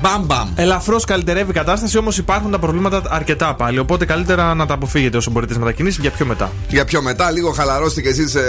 Μπαμ 0.00 0.24
μπαμ. 0.24 0.48
Ελαφρώς 0.56 1.04
καλυτερεύει 1.04 1.50
η 1.50 1.54
κατάσταση, 1.54 1.98
όμως 1.98 2.18
υπάρχουν 2.18 2.50
τα 2.50 2.58
προβλήματα 2.58 3.02
αρκετά 3.08 3.54
πάλι. 3.54 3.78
Οπότε 3.78 4.04
καλύτερα 4.04 4.54
να 4.54 4.66
τα 4.66 4.74
αποφύγετε 4.74 5.16
όσο 5.16 5.30
μπορείτε 5.30 5.52
τις 5.52 5.62
μετακινήσεις 5.62 5.98
για 6.00 6.10
πιο 6.10 6.26
μετά. 6.26 6.52
Για 6.68 6.84
πιο 6.84 7.02
μετά, 7.02 7.30
λίγο 7.30 7.50
χαλαρώστε 7.50 8.00
κι 8.00 8.08
εσείς, 8.08 8.34
ε, 8.34 8.42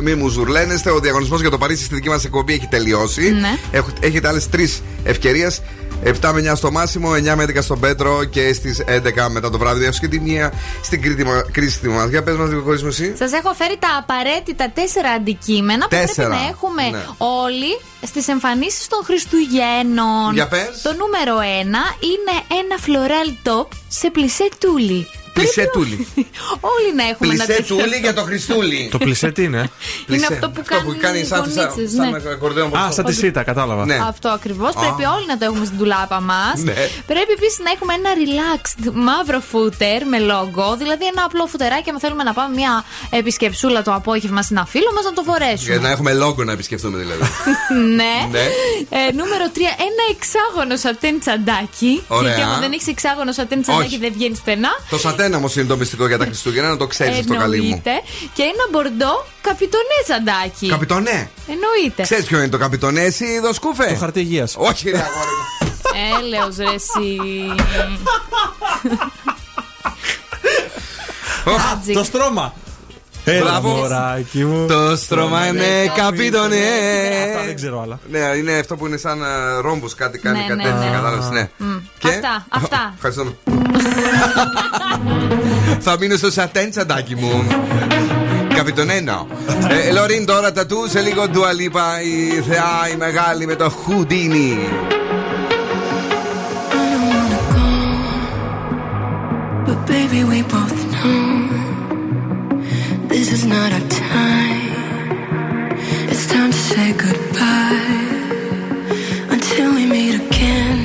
μη 0.00 0.14
μου 0.14 0.28
ζουρλένεστε. 0.28 0.90
Ο 0.90 0.98
διαγωνισμός 0.98 1.40
για 1.40 1.50
το 1.50 1.58
Παρίσι 1.58 1.84
στη 1.84 1.94
δική 1.94 2.08
μας 2.08 2.24
εκπομπή 2.24 2.52
έχει 2.52 2.66
τελειώσει. 2.70 3.30
Ναι. 3.32 3.56
Έχ- 3.70 3.84
έχετε 4.00 4.28
άλλες 4.28 4.48
τρεις 4.48 4.82
ευκαιρίες. 5.02 5.60
7 6.04 6.32
με 6.32 6.38
9 6.40 6.54
στο 6.54 6.70
Μάσιμο, 6.70 7.14
9 7.14 7.36
με 7.36 7.42
11 7.42 7.62
στον 7.62 7.80
Πέτρο 7.80 8.24
και 8.24 8.52
στις 8.52 8.78
11 8.86 9.28
μετά 9.28 9.50
το 9.50 9.58
βράδυ. 9.58 9.84
Έχω 9.84 9.96
και 10.00 10.08
τη 10.08 10.20
μία 10.20 10.52
στην 10.82 11.02
Κρήτη 11.02 11.24
μα- 11.24 11.42
Κρίστη 11.52 11.88
μα. 11.88 12.06
Για 12.06 12.22
πες 12.22 12.36
μας 12.36 12.48
λίγο 12.48 12.62
χωρί 12.62 12.82
μουσική. 12.84 13.12
Σας 13.18 13.32
έχω 13.32 13.52
φέρει 13.54 13.76
τα 13.78 13.88
απαραίτητα 13.98 14.70
τέσσερα 14.74 15.10
αντικείμενα 15.10 15.82
που 15.88 15.96
Τέσσερα. 15.96 16.28
πρέπει 16.28 16.42
να 16.42 16.48
έχουμε 16.48 16.82
Ναι. 16.90 17.04
όλοι 17.18 17.72
στις 18.02 18.28
εμφανίσεις 18.28 18.88
των 18.88 19.04
Χριστουγέννων. 19.04 20.32
Για 20.34 20.48
πες. 20.48 20.82
Το 20.82 20.94
νούμερο 20.94 21.40
ένα 21.40 21.80
είναι 22.00 22.60
ένα 22.60 22.78
floral 22.86 23.48
top 23.48 23.68
σε 23.88 24.10
πλισέ 24.10 24.48
τούλι. 24.58 25.06
Πλησέ 25.32 25.70
τούλι. 25.72 26.06
Όλοι 26.74 26.94
να 26.96 27.04
έχουμε 27.08 27.32
ένα 27.34 27.44
Πλησέ 27.44 27.60
τέτοιο 27.60 27.76
τούλι 27.76 27.96
top. 27.98 28.00
για 28.02 28.14
το 28.14 28.22
Χριστούλι. 28.22 28.88
Το 28.90 28.98
πλισέ 28.98 29.30
τι 29.30 29.42
είναι; 29.42 29.70
Είναι 30.08 30.26
αυτό 30.30 30.50
που 30.50 30.62
κάνει, 31.00 31.24
σαν, 31.24 31.50
σαν, 31.50 31.68
γονίτσες, 31.68 31.90
σαν 31.96 32.10
ναι. 32.10 32.30
ακορδέον 32.32 32.76
Α, 32.76 32.90
σαν 32.90 33.04
τη 33.04 33.12
σίτα, 33.14 33.42
κατάλαβα. 33.42 33.84
Ναι. 33.86 33.98
Αυτό 34.08 34.28
ακριβώς. 34.28 34.74
Α. 34.76 34.80
Πρέπει 34.80 35.04
όλοι 35.14 35.26
να 35.26 35.38
το 35.38 35.44
έχουμε 35.44 35.64
στην 35.64 35.78
τουλάπα 35.78 36.20
μας. 36.20 36.62
Ναι. 36.62 36.72
Πρέπει 37.06 37.32
επίσης 37.32 37.58
να 37.58 37.70
έχουμε 37.70 37.92
ένα 38.00 38.10
relaxed 38.22 38.90
μαύρο 38.92 39.40
φούτερ 39.40 40.06
με 40.06 40.18
logo. 40.30 40.76
Δηλαδή 40.78 41.04
ένα 41.12 41.22
απλό 41.24 41.46
φουτεράκι. 41.46 41.90
Αν 41.90 41.98
θέλουμε 42.00 42.22
να 42.22 42.32
πάμε 42.32 42.54
μια 42.54 42.84
επισκεψούλα 43.10 43.82
το 43.82 43.94
απόγευμα 43.94 44.42
στην 44.42 44.58
αφήλο 44.58 44.90
μα 44.96 45.02
να 45.02 45.12
το 45.12 45.22
φορέσουμε. 45.22 45.72
Για 45.72 45.78
να 45.78 45.90
έχουμε 45.90 46.12
λόγο 46.12 46.44
να 46.44 46.52
επισκεφτούμε 46.52 46.98
δηλαδή. 46.98 47.22
ναι. 47.98 48.14
Ναι. 48.30 48.44
Ε, 48.98 49.12
νούμερο 49.12 49.44
3. 49.54 49.58
Ένα 49.88 50.04
εξάγωνο 50.14 50.76
σατέν 50.76 51.20
τσαντάκι. 51.20 52.02
Ωραία. 52.08 52.26
Γιατί 52.34 52.42
άμα 52.42 52.58
δεν 52.58 52.72
έχεις 52.72 52.86
εξάγωνο 52.86 53.32
σατέν 53.32 53.62
τσαντάκι 53.62 53.86
Όχι. 53.86 53.98
δεν 53.98 54.12
βγαίνεις 54.12 54.38
πουθενά. 54.38 54.70
το 54.90 54.98
σατένα 55.22 55.36
όμως 55.36 55.56
είναι 55.56 55.66
το 55.66 55.76
μυστικό 55.76 56.06
για 56.06 56.18
τα 56.18 56.24
Χριστούγεννα, 56.24 56.68
να 56.68 56.76
το 56.76 56.86
ξέρεις 56.86 57.18
αυτό 57.18 57.36
καλή 57.36 57.60
μου. 57.60 57.64
Εννοείται. 57.64 58.02
Και 58.34 58.42
ένα 58.42 58.66
μπορντό 58.70 59.26
καπιτονέ 59.40 59.98
τσαντάκι. 60.04 60.68
Καπιτονέ. 60.68 61.30
Εννοείται. 61.48 62.02
Ξέρεις 62.02 62.24
ποιο 62.24 62.38
είναι 62.38 62.48
το 62.48 62.58
καπιτονέ, 62.58 63.00
εσύ 63.00 63.24
εδώ 63.36 63.52
σκούφε. 63.52 63.86
Το 63.86 63.96
χαρτί 63.96 64.20
υγείας. 64.20 64.54
Όχι, 64.58 64.90
ρε 64.90 64.96
αγόρι 64.96 65.30
μου. 65.38 65.70
Έλεος 66.18 66.56
ρε 66.56 66.74
εσύ. 66.74 67.18
Magic. 71.44 71.92
Το 71.94 72.04
στρώμα. 72.04 72.54
Έλα, 73.24 73.44
Μπράβο. 73.50 73.68
μωράκι 73.68 74.44
μου. 74.44 74.66
Το 74.66 74.96
στρώμα 74.96 75.46
είναι 75.46 75.64
καπιτονέ. 75.96 76.56
Αυτά 77.28 77.44
δεν 77.46 77.54
ξέρω 77.54 77.80
άλλα. 77.82 77.98
Ναι, 78.10 78.18
είναι 78.18 78.52
αυτό 78.52 78.76
που 78.76 78.86
είναι 78.86 78.96
σαν 78.96 79.18
ρόμπους, 79.60 79.94
κάτι 79.94 80.18
κάνει, 80.18 80.38
Ναι, 80.38 80.44
κάτι 80.48 80.56
ναι, 80.56 80.62
τέτοιο. 80.62 80.78
ναι. 80.78 80.96
Κατάλαβες, 80.96 81.30
ναι. 81.30 81.50
Μμ. 81.56 81.66
Και; 81.98 82.08
Αυτά, 82.08 82.46
αυτά. 82.48 82.92
Ευχαριστούμε. 82.96 83.32
Θα 85.80 85.96
μείνω 85.98 86.16
στο 86.16 86.30
σατέν 86.30 86.70
τσαντάκι 86.70 87.14
μου. 87.14 87.46
Καπιτονένο. 88.56 89.26
Ε, 89.88 89.92
Λωρίν 89.92 90.26
τώρα 90.26 90.52
τατού, 90.52 90.88
σε 90.88 91.00
λίγο 91.00 91.28
ντουαλίπα 91.28 92.02
η 92.02 92.40
θεά 92.48 92.88
η 92.92 92.96
μεγάλη 92.96 93.46
με 93.46 93.54
το 93.54 93.70
χουντίνι. 93.70 94.58
But 99.66 99.78
baby, 99.86 100.20
we 100.30 100.42
both 100.54 100.80
know 100.92 101.51
this 103.12 103.30
is 103.30 103.44
not 103.44 103.70
our 103.72 103.88
time. 103.88 104.72
It's 106.10 106.26
time 106.26 106.50
to 106.50 106.56
say 106.70 106.92
goodbye 106.94 108.08
until 109.34 109.74
we 109.74 109.84
meet 109.86 110.14
again. 110.14 110.78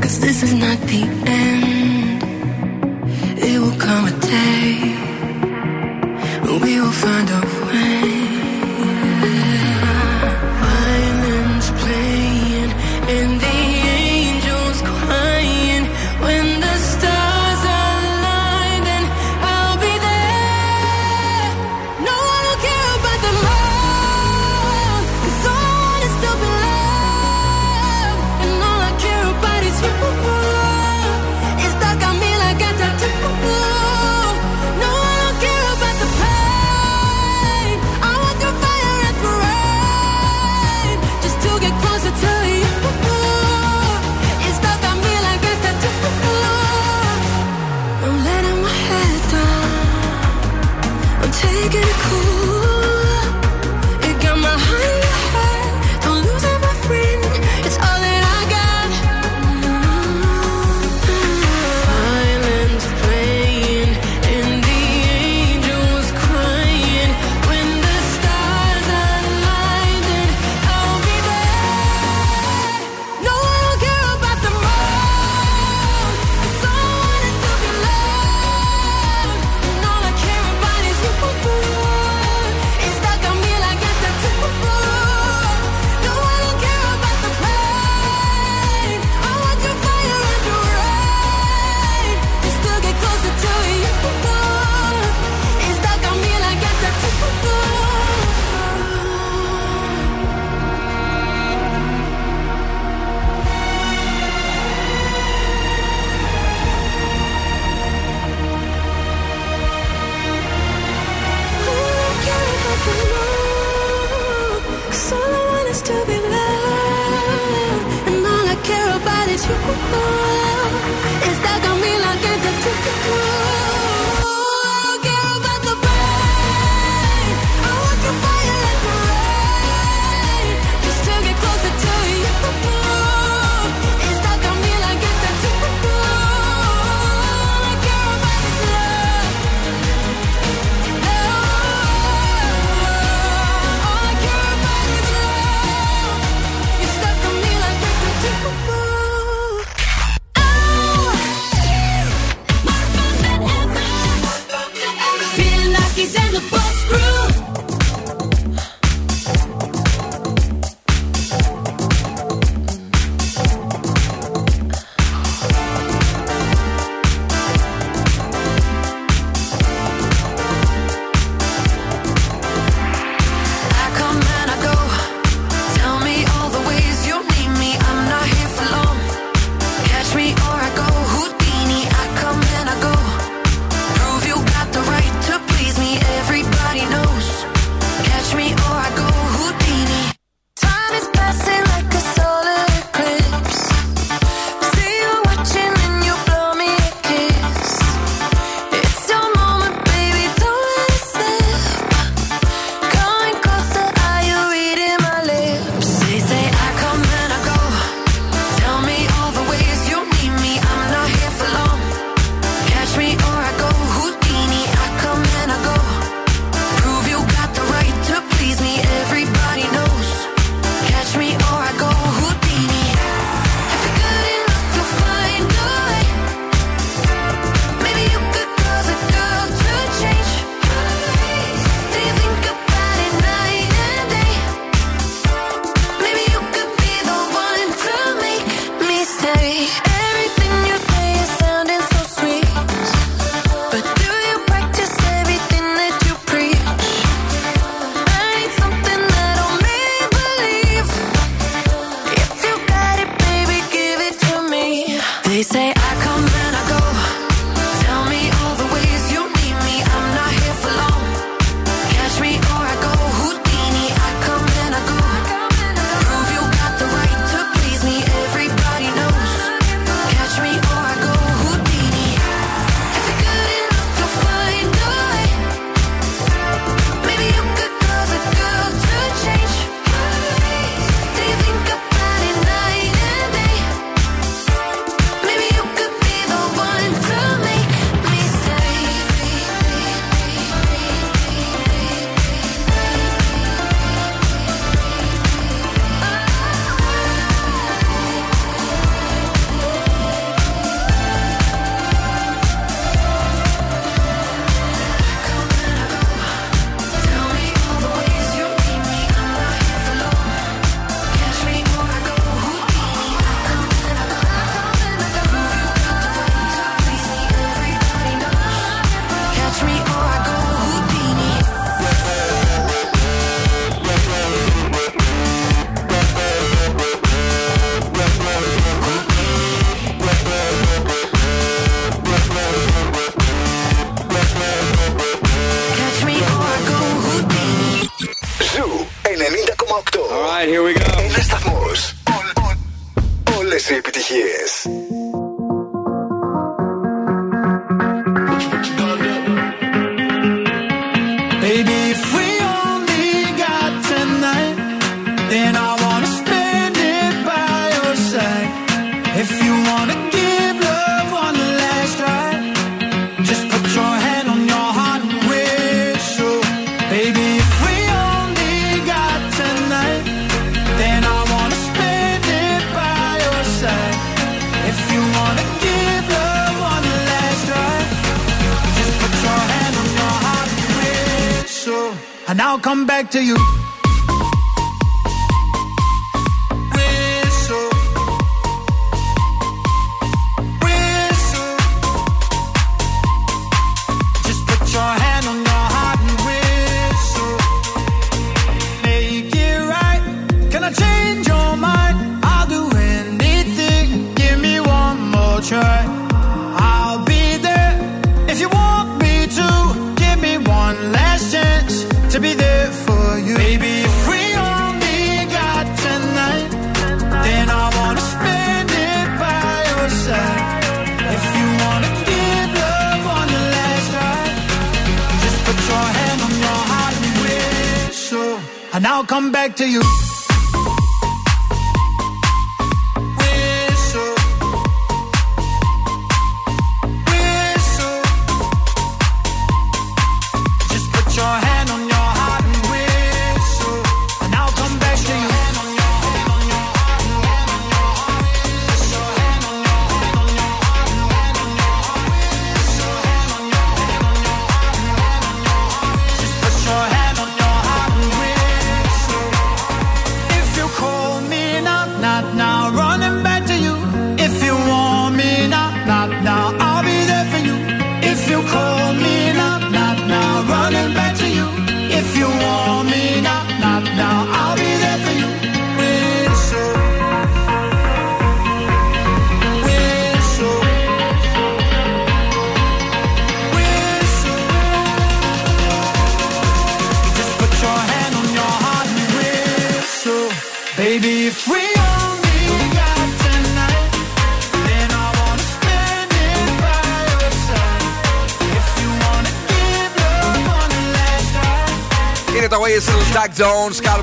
Cause 0.00 0.20
this 0.20 0.42
is 0.42 0.54
not 0.54 0.78
the 0.92 1.02
end. 1.26 2.22
It 3.48 3.58
will 3.60 3.78
come 3.78 4.06
a 4.06 4.20
day 4.20 4.53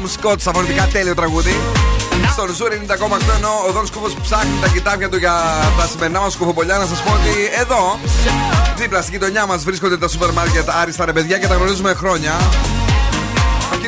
Jones, 0.02 0.12
Calum 0.22 0.32
Scott 0.32 0.36
στα 0.40 0.54
φωνητικά 0.54 0.88
τέλειο 0.88 1.16
τραγούδι. 1.16 1.56
Στον 2.32 2.56
Zoo 2.56 2.66
90,8 2.66 2.70
ενώ 3.38 3.50
ο 3.68 3.72
Δον 3.72 3.86
Σκούφος 3.86 4.14
ψάχνει 4.22 4.52
τα 4.62 4.68
κοιτάπια 4.68 5.10
του 5.10 5.18
για 5.18 5.34
τα 5.78 5.88
σημερινά 5.88 6.20
μας 6.20 6.34
σκουφοπολιά. 6.34 6.78
Να 6.78 6.86
σας 6.86 7.02
πω 7.02 7.12
ότι 7.12 7.30
εδώ, 7.60 8.00
δίπλα 8.76 9.02
στην 9.02 9.14
γειτονιά 9.14 9.46
μας 9.46 9.64
βρίσκονται 9.64 9.98
τα 9.98 10.08
σούπερ 10.08 10.32
μάρκετ 10.32 10.70
άριστα 10.70 11.06
ρε 11.06 11.14
παιδιά 11.14 11.38
και 11.38 11.48
τα 11.48 11.56
γνωρίζουμε 11.56 11.94
χρόνια. 11.94 12.34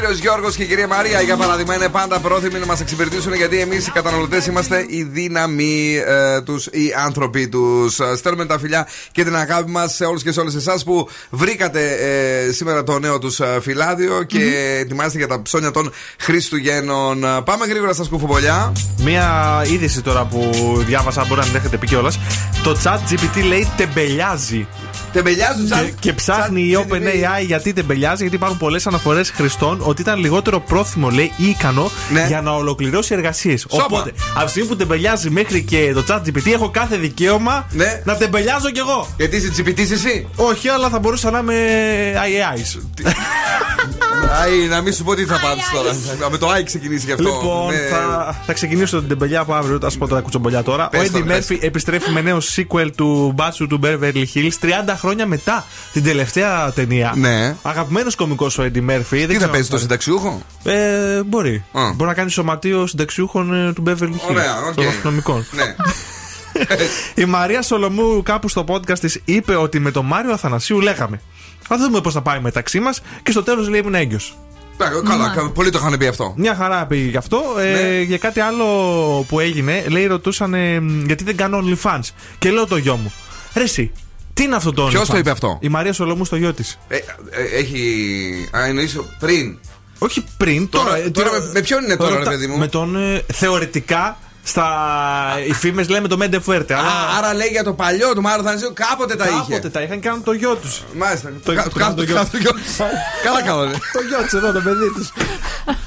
Ο 0.04 0.06
κύριος 0.06 0.22
Γιώργος 0.24 0.56
και 0.56 0.64
η 0.64 0.66
κυρία 0.66 0.88
Μαρία, 0.88 1.22
για 1.22 1.38
παράδειγμα, 1.38 1.76
είναι 1.76 1.90
πάντα 1.90 2.20
πρόθυμοι 2.20 2.60
να 2.60 2.66
μας 2.66 2.82
εξυπηρετήσουν 2.82 3.34
γιατί 3.34 3.60
εμείς 3.60 3.88
οι 3.88 3.92
καταναλωτές 3.92 4.46
είμαστε 4.48 4.86
η 4.88 5.04
δύναμη 5.04 6.02
ε, 6.06 6.42
τους, 6.42 6.66
οι 6.66 6.94
άνθρωποι 7.06 7.48
τους. 7.48 8.00
Στέλνουμε 8.16 8.46
τα 8.46 8.60
φιλιά 8.60 8.88
και 9.12 9.24
την 9.24 9.36
αγάπη 9.36 9.72
μας 9.72 9.96
σε 9.96 10.06
όλους 10.06 10.24
και 10.24 10.32
σε 10.32 10.40
όλες 10.40 10.56
εσάς 10.56 10.84
που 10.84 11.10
βρήκατε 11.30 11.92
ε, 11.92 12.52
σήμερα 12.52 12.84
το 12.84 13.00
νέο 13.00 13.20
τους 13.20 13.42
φυλλάδιο 13.62 14.24
και 14.24 14.78
ετοιμάστε 14.80 15.18
για 15.18 15.28
τα 15.28 15.42
ψώνια 15.42 15.72
των 15.72 15.92
Χριστουγέννων. 16.20 17.24
Ε, 17.24 17.42
Πάμε 17.46 17.66
γρήγορα 17.66 17.94
στα 17.94 18.04
σκουφομπολιά. 18.04 18.72
Μία 18.98 19.62
είδηση 19.72 20.02
τώρα 20.02 20.26
που 20.26 20.52
διάβασα, 20.86 21.26
μπορεί 21.28 21.40
να 21.40 21.46
μην 21.46 21.56
έχετε 21.56 21.78
πει 21.78 21.88
κιόλας. 21.88 22.20
Το 22.64 22.78
chat 22.84 22.98
GPT 23.12 23.44
λέει 23.48 23.72
τεμπελιάζει. 23.78 24.68
Τεμπελιάζουν 25.14 25.68
chat. 25.70 25.84
Και, 25.86 25.94
και 26.00 26.14
ψάχνει 26.14 26.62
η 26.62 26.78
OpenAI 26.88 27.46
γιατί 27.46 27.74
τεμπελιάζει, 27.74 28.22
γιατί 28.22 28.36
υπάρχουν 28.36 28.58
πολλές 28.58 28.88
αναφορές 28.88 29.30
χρηστών 29.30 29.78
ότι 29.84 30.02
ήταν 30.02 30.20
λιγότερο 30.20 30.60
πρόθυμο, 30.60 31.10
λέει, 31.10 31.32
ή 31.38 31.46
ικανό 31.48 31.92
Ναι. 32.12 32.26
για 32.28 32.42
να 32.42 32.52
ολοκληρώσει 32.52 33.14
εργασίες. 33.14 33.66
Οπότε, 33.70 34.12
από 34.36 34.44
τη 34.46 34.50
στιγμή 34.50 34.70
που 34.70 34.76
τεμπελιάζει 34.76 35.30
μέχρι 35.30 35.62
και 35.64 35.92
το 35.96 36.04
chat 36.08 36.18
GPT, 36.20 36.52
έχω 36.54 36.70
κάθε 36.70 36.98
δικαίωμα 36.98 37.68
να 38.04 38.16
τεμπελιάζω 38.16 38.70
κι 38.72 38.80
εγώ. 38.80 39.08
Ναι. 39.18 39.26
Γιατί 39.26 39.36
είσαι 39.36 39.52
GPT 39.58 39.80
εσύ; 39.92 40.28
Όχι, 40.36 40.68
αλλά 40.70 40.90
θα 40.90 41.00
μπορούσα 41.00 41.32
να 41.32 41.40
είμαι 41.40 41.56
IAIs. 42.16 42.80
Άι, 44.42 44.68
να 44.68 44.82
μην 44.82 44.94
σου 44.94 45.04
πω 45.04 45.14
τι 45.16 45.26
θα 45.26 45.40
πάρεις 45.40 45.64
τώρα. 45.74 46.30
Με 46.32 46.38
το 46.38 46.52
AI 46.52 46.64
ξεκινήσει 46.64 47.06
γι' 47.06 47.12
αυτό. 47.12 47.24
Λοιπόν, 47.24 47.68
Ναι. 47.74 47.78
θα, 47.78 48.36
θα 48.46 48.54
ξεκινήσω 48.54 49.00
την 49.00 49.08
τεμπελιά 49.08 49.40
από 49.40 49.54
αύριο. 49.54 49.78
Θα 49.82 49.90
σου 49.90 49.98
πω 49.98 50.08
τα 50.08 50.20
κουτσομπολιά 50.20 50.64
τώρα. 50.64 50.90
Πες 50.90 51.08
ο 51.08 51.12
το, 51.12 51.18
Eddie 51.20 51.28
πες. 51.28 51.48
Murphy 51.52 51.58
επιστρέφει 51.62 52.12
με 52.12 52.22
νέο 52.22 52.38
sequel 52.56 52.90
του 52.96 53.32
μπάτσου 53.36 53.68
του 53.68 53.80
Beverly 53.84 54.24
Hills 54.34 54.52
30 54.62 54.68
χρόνια 55.04 55.26
μετά 55.26 55.66
την 55.94 56.04
τελευταία 56.04 56.72
ταινία. 56.72 57.14
Ναι. 57.16 57.56
Αγαπημένος 57.62 58.16
κωμικός 58.16 58.58
ο 58.58 58.64
Eddie 58.64 58.78
Murphy. 58.90 59.02
Δεν 59.10 59.20
Τι 59.20 59.26
ξέρω 59.26 59.40
θα 59.40 59.46
αν 59.46 59.52
παίζει 59.52 59.70
το 59.70 59.78
συνταξιούχο; 59.78 60.42
Ε, 60.64 61.24
μπορεί. 61.24 61.64
Μπορεί 61.72 62.10
να 62.10 62.14
κάνει 62.14 62.30
σωματείο 62.30 62.88
συνταξιούχων 62.88 63.54
ε, 63.68 63.74
του 63.74 63.84
Beverly 63.88 64.04
Hills. 64.04 64.30
Ωραία, 64.30 64.58
οκ. 64.68 64.74
Των 64.74 64.88
αστυνομικών. 64.88 65.46
Ναι. 65.52 65.76
Η 67.24 67.26
Μαρία 67.26 67.62
Σολομού 67.62 68.24
κάπου 68.24 68.50
στο 68.50 68.64
podcast 68.68 69.00
της 69.00 69.22
είπε 69.26 69.56
ότι 69.56 69.80
με 69.80 69.92
τον 69.92 70.06
Μάριο 70.06 70.34
Αθανασίου 70.34 70.80
λέγαμε. 70.80 71.22
Θα 71.68 71.78
δούμε 71.78 72.02
πώς 72.02 72.14
θα 72.14 72.22
πάει 72.22 72.40
μεταξύ 72.40 72.80
μας 72.80 73.02
και 73.24 73.32
στο 73.32 73.44
τέλος 73.44 73.70
λέει 73.70 73.80
ήμουν 73.80 73.96
έγκυος. 73.96 74.38
Καλά, 74.78 75.30
κα- 75.36 75.50
πολλοί 75.50 75.70
το 75.70 75.78
είχαν 75.82 75.98
πει 75.98 76.08
αυτό. 76.08 76.34
Μια 76.38 76.56
χαρά 76.56 76.86
πήγε 76.86 77.10
γι' 77.10 77.18
αυτό. 77.18 77.42
Ε, 77.60 77.72
Ναι. 77.72 78.02
για 78.02 78.18
κάτι 78.18 78.40
άλλο 78.40 78.66
που 79.28 79.40
έγινε, 79.40 79.84
λέει, 79.88 80.06
ρωτούσαν 80.06 80.54
ε, 80.54 80.82
γιατί 81.06 81.24
δεν 81.24 81.36
κάνω 81.38 81.60
OnlyFans. 81.64 82.08
Και 82.40 82.50
λέω 82.52 82.68
το 82.68 82.78
γιο 82.78 82.96
μου. 82.96 83.14
Ρε 83.54 83.64
εσύ, 83.64 83.92
τι 84.34 84.44
είναι 84.44 84.56
αυτό 84.56 84.74
το 84.74 84.86
OnlyFans. 84.86 84.90
Ποιος 84.90 85.08
το 85.10 85.18
είπε 85.18 85.30
αυτό; 85.30 85.58
Η 85.62 85.70
Μαρία 85.70 85.94
Σολομού 85.94 86.26
στο 86.26 86.36
γιο 86.36 86.54
της. 86.54 86.78
Ε, 86.88 86.96
ε, 86.96 87.02
έχει. 87.58 88.50
Α, 88.58 88.66
εννοείς 88.66 89.00
πριν. 89.20 89.58
Όχι 90.00 90.24
πριν, 90.38 90.70
τώρα. 90.70 90.84
Τώρα- 90.86 90.98
ε, 90.98 91.10
τώρα 91.10 91.30
τι- 91.30 91.36
με- 91.46 91.52
με 91.54 91.62
ποιον 91.62 91.84
είναι 91.84 91.96
τώρα, 91.96 92.12
ρε 92.12 92.18
ρωτά- 92.18 92.30
παιδί 92.32 92.48
μου; 92.48 92.58
Με 92.58 92.68
τον. 92.68 92.96
ε, 92.96 93.26
θεωρητικά 93.34 94.18
στα. 94.44 94.68
Οι 95.48 95.54
φήμες 95.54 95.90
λέμε 95.90 96.08
το 96.08 96.18
Μέντε 96.18 96.40
Φουέρτε. 96.40 96.74
Α, 96.74 96.80
άρα 97.18 97.34
λέει 97.34 97.48
για 97.48 97.64
το 97.64 97.74
παλιό 97.74 98.14
του 98.14 98.22
Μάρο 98.22 98.44
Θανασίου 98.44 98.74
κάποτε 98.74 99.16
τα 99.16 99.26
είχε. 99.26 99.36
Κάποτε 99.50 99.70
τα 99.70 99.82
είχαν 99.82 100.00
κάνει 100.00 100.20
το 100.24 100.32
γιο 100.34 100.56
τους. 100.56 100.82
Μάλιστα. 100.98 101.32
Το- 101.44 101.54
Κα- 101.54 101.64
το- 101.64 101.80
κάτω- 101.80 101.96
το 101.96 102.04
γιο 102.04 102.16
κάτω- 102.16 102.30
τους. 102.30 102.40
γιο 102.40 102.52
τους. 102.52 102.76
Καλά 103.24 103.42
κάνω. 103.42 103.64
Το 103.64 104.02
γιο 104.08 104.18
τη 104.30 104.38
εδώ, 104.38 104.52
το 104.52 104.60
παιδί 104.62 104.92
τους. 104.96 105.10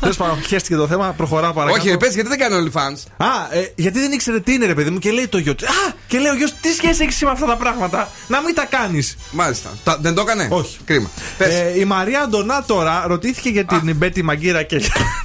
Τέλος 0.00 0.16
πάντων, 0.16 0.42
χαίστηκε 0.46 0.74
το 0.76 0.86
θέμα, 0.86 1.14
προχωράω 1.16 1.52
παρακάτω. 1.52 1.80
Όχι, 1.80 1.90
ρε, 1.90 1.96
πες 1.96 2.14
γιατί 2.14 2.28
δεν 2.28 2.38
κάνει 2.38 2.70
OnlyFans; 2.72 3.26
Α, 3.26 3.26
ε, 3.58 3.72
γιατί 3.76 3.98
δεν 4.00 4.12
ήξερε 4.12 4.40
τι 4.40 4.52
είναι, 4.52 4.66
ρε 4.66 4.74
παιδί 4.74 4.90
μου, 4.90 4.98
και 4.98 5.10
λέει 5.10 5.28
το 5.28 5.38
γιο 5.38 5.54
του. 5.54 5.66
Α, 5.66 5.92
και 6.06 6.18
λέει 6.18 6.30
ο 6.30 6.34
γιος, 6.34 6.54
τι 6.60 6.68
σχέση 6.72 7.02
έχεις 7.02 7.22
με 7.22 7.30
αυτά 7.30 7.46
τα 7.46 7.56
πράγματα; 7.56 8.08
Να 8.26 8.40
μην 8.40 8.54
τα 8.54 8.64
κάνεις. 8.70 9.16
Μάλιστα. 9.30 9.68
Τα- 9.84 9.98
δεν 10.00 10.14
το 10.14 10.20
έκανε; 10.20 10.46
Όχι. 10.50 10.76
Κρίμα. 10.84 11.10
Ε, 11.38 11.78
η 11.78 11.84
Μαρία 11.84 12.20
Αντωνά 12.20 12.64
τώρα 12.66 13.04
ρωτήθηκε 13.06 13.48
για 13.48 13.64
την 13.64 13.96
Μπέτη 13.96 14.22
Μαγκύρα 14.22 14.62
και. 14.62 14.80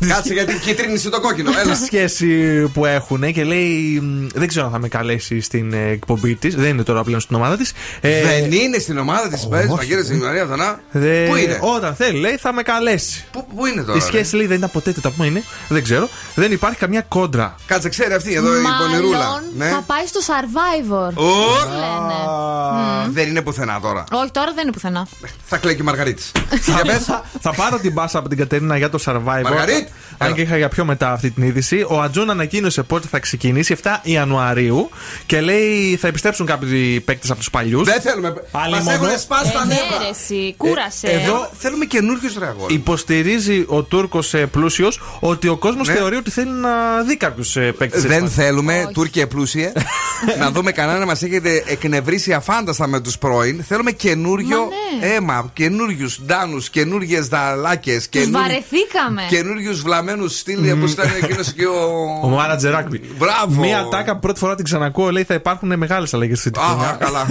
Κάτσε 0.08 0.34
γιατί 0.34 0.54
κίτρινησε 0.60 1.10
το 1.10 1.22
κόκκινο. 1.22 1.52
τη 1.56 1.58
Έλα. 1.60 1.76
σχέση 1.76 2.28
που 2.74 2.86
έχουν 2.86 3.21
και 3.30 3.44
λέει. 3.44 4.00
μ, 4.04 4.28
Δεν 4.34 4.48
ξέρω 4.48 4.66
αν 4.66 4.72
θα 4.72 4.80
με 4.80 4.88
καλέσει 4.88 5.42
στην 5.42 5.74
ε, 5.74 5.88
εκπομπή 5.90 6.36
της. 6.36 6.56
Δεν 6.56 6.70
είναι 6.70 6.84
τώρα 6.84 7.04
πλέον 7.04 7.20
στην 7.20 7.36
ομάδα 7.36 7.58
της. 7.58 7.74
Δεν 8.02 8.52
είναι 8.52 8.78
στην 8.78 8.98
ομάδα 8.98 9.28
της 9.30 9.48
Πες, 9.48 9.60
όχι. 9.60 9.70
Μαγκύρε 9.72 10.02
η 10.16 10.18
Μαρία 10.18 10.46
Δανά. 10.46 10.80
Δε- 10.92 11.28
Πού 11.28 11.36
είναι; 11.36 11.60
Όταν 11.76 11.96
θέλει, 11.96 12.20
λέει, 12.20 12.38
θα 12.38 12.54
με 12.54 12.62
καλέσει. 12.62 13.26
Πού, 13.32 13.48
πού 13.56 13.66
είναι 13.66 13.82
τώρα. 13.82 13.98
Η 13.98 14.00
ρε; 14.00 14.06
σχέση 14.06 14.36
λέει 14.36 14.46
δεν 14.46 14.58
ήταν 14.58 14.70
ποτέ 14.74 14.92
τέτοια 14.92 15.10
που 15.10 15.24
είναι. 15.24 15.44
Δεν 15.70 15.84
ξέρω. 15.84 16.10
Δεν 16.36 16.52
υπάρχει 16.52 16.78
καμιά 16.80 17.02
κόντρα. 17.02 17.56
Κάτσε, 17.66 17.90
ξέρει 17.90 18.14
αυτή 18.14 18.34
εδώ 18.34 18.56
η 18.56 18.62
πονηρούλα. 18.80 19.18
Μάλλον 19.18 19.44
Ναι. 19.58 19.66
θα 19.68 19.84
πάει 19.88 20.06
στο 20.06 20.20
Survivor. 20.28 21.14
Ω! 21.14 21.24
Πώς 21.24 21.66
λένε. 21.66 23.10
Δεν 23.10 23.28
είναι 23.30 23.42
πουθενά 23.42 23.80
τώρα. 23.82 24.04
Όχι, 24.12 24.32
τώρα 24.32 24.52
δεν 24.56 24.64
είναι 24.64 24.72
πουθενά. 24.72 25.08
Θα 25.46 25.58
κλαίει 25.58 25.76
και 25.76 25.82
η 25.82 25.86
Μαργαρίτης. 25.86 26.32
Για 26.66 26.82
πες. 26.86 27.04
θα, 27.04 27.26
θα 27.42 27.54
πάρω 27.54 27.80
την 27.80 27.92
μπάσα 27.92 28.18
από 28.20 28.30
την 28.30 28.38
Κατερίνα 28.38 28.78
για 28.78 28.90
το 28.90 29.00
Survivor. 29.06 29.42
Μαργαρίτ! 29.44 29.88
Αν 30.26 30.34
και 30.34 30.42
είχα 30.42 30.58
για 30.58 30.70
πιο 30.70 30.86
μετά 30.86 31.12
αυτή 31.12 31.32
την 31.32 31.44
είδηση. 31.44 31.86
Ο 31.90 32.02
Ατζούν 32.02 32.30
ανακοίνωσε 32.30 32.84
πότε 32.84 33.08
θα 33.12 33.20
ξεκινήσει, 33.20 33.76
7 33.84 34.00
Ιανουαρίου. 34.04 34.90
Και 35.26 35.42
λέει 35.42 35.96
θα 36.02 36.08
επιστρέψουν 36.08 36.46
κάποιοι 36.46 37.00
παίκτες 37.00 37.30
από 37.30 37.40
τους 37.40 37.50
παλιούς. 37.50 37.84
Δεν 37.88 38.02
θέλουμε. 38.02 38.34
Άλλη 38.52 38.74
Μας 38.76 38.84
μόνο. 38.84 39.06
έχουν 39.06 39.20
σπάσει 39.20 39.52
τα 39.52 39.66
νεύρα. 39.66 39.84
Ενέρεση, 40.00 40.54
κούρασε. 40.58 41.08
Ε, 41.08 41.12
εδώ- 41.22 41.50
Θέλουμε 41.58 41.86
καινούριου 41.86 42.30
ρε 42.40 42.46
αγόρι. 42.46 42.74
Υποστηρίζει 42.74 43.64
ο 43.68 43.84
Τούρκος 43.84 44.34
πλούσιος 44.52 45.02
ότι 45.20 45.48
ο 45.48 45.58
κόσμος 45.58 45.88
Ναι. 45.88 45.94
θεωρεί 45.94 46.16
ότι 46.16 46.32
θέλει 46.32 46.50
να 46.52 47.02
δει 47.08 47.18
κάποιους 47.18 47.58
παίκτες. 47.78 48.04
Δεν 48.04 48.30
θέλουμε, 48.30 48.90
Τούρκια 48.94 49.28
πλούσιε, 49.28 49.72
να 50.40 50.52
δούμε 50.52 50.72
κανένα 50.72 51.00
να 51.00 51.06
μας 51.06 51.22
έχετε 51.24 51.64
εκνευρίσει 51.68 52.34
αφάνταστα 52.34 52.88
με 52.88 53.00
τους 53.02 53.18
πρώην. 53.18 53.64
Θέλουμε 53.68 53.92
καινούριο 53.92 54.58
Μα 54.60 55.08
ναι. 55.08 55.14
αίμα, 55.14 55.50
καινούριους 55.54 56.20
ντάνους, 56.26 56.70
καινούριες 56.70 57.28
δαλάκες, 57.28 58.10
Τους 58.10 58.30
βαρεθήκαμε. 58.30 59.22
καινούριους 59.30 59.82
βλαμμένου 59.82 60.11
στήλοι 60.30 60.72
όπω 60.72 60.86
ήταν 60.86 61.10
εκείνος 61.22 61.52
και 61.54 61.66
ο. 61.66 62.20
Ο 62.24 62.28
Μάνατζερ 62.28 62.72
Ράκμπι. 62.72 63.02
Μπράβο. 63.18 63.62
Μία 63.62 63.88
τάκα 63.92 64.14
που 64.14 64.20
πρώτη 64.20 64.40
φορά 64.40 64.56
την 64.56 64.66
ξανακούω 64.66 65.12
λέει 65.12 65.24
θα 65.24 65.34
υπάρχουν 65.34 65.78
μεγάλες 65.78 66.14
αλλαγές 66.14 66.40
στη 66.40 66.52
Αχα, 66.58 66.68
χρονιά. 66.68 66.98
καλά. 67.00 67.26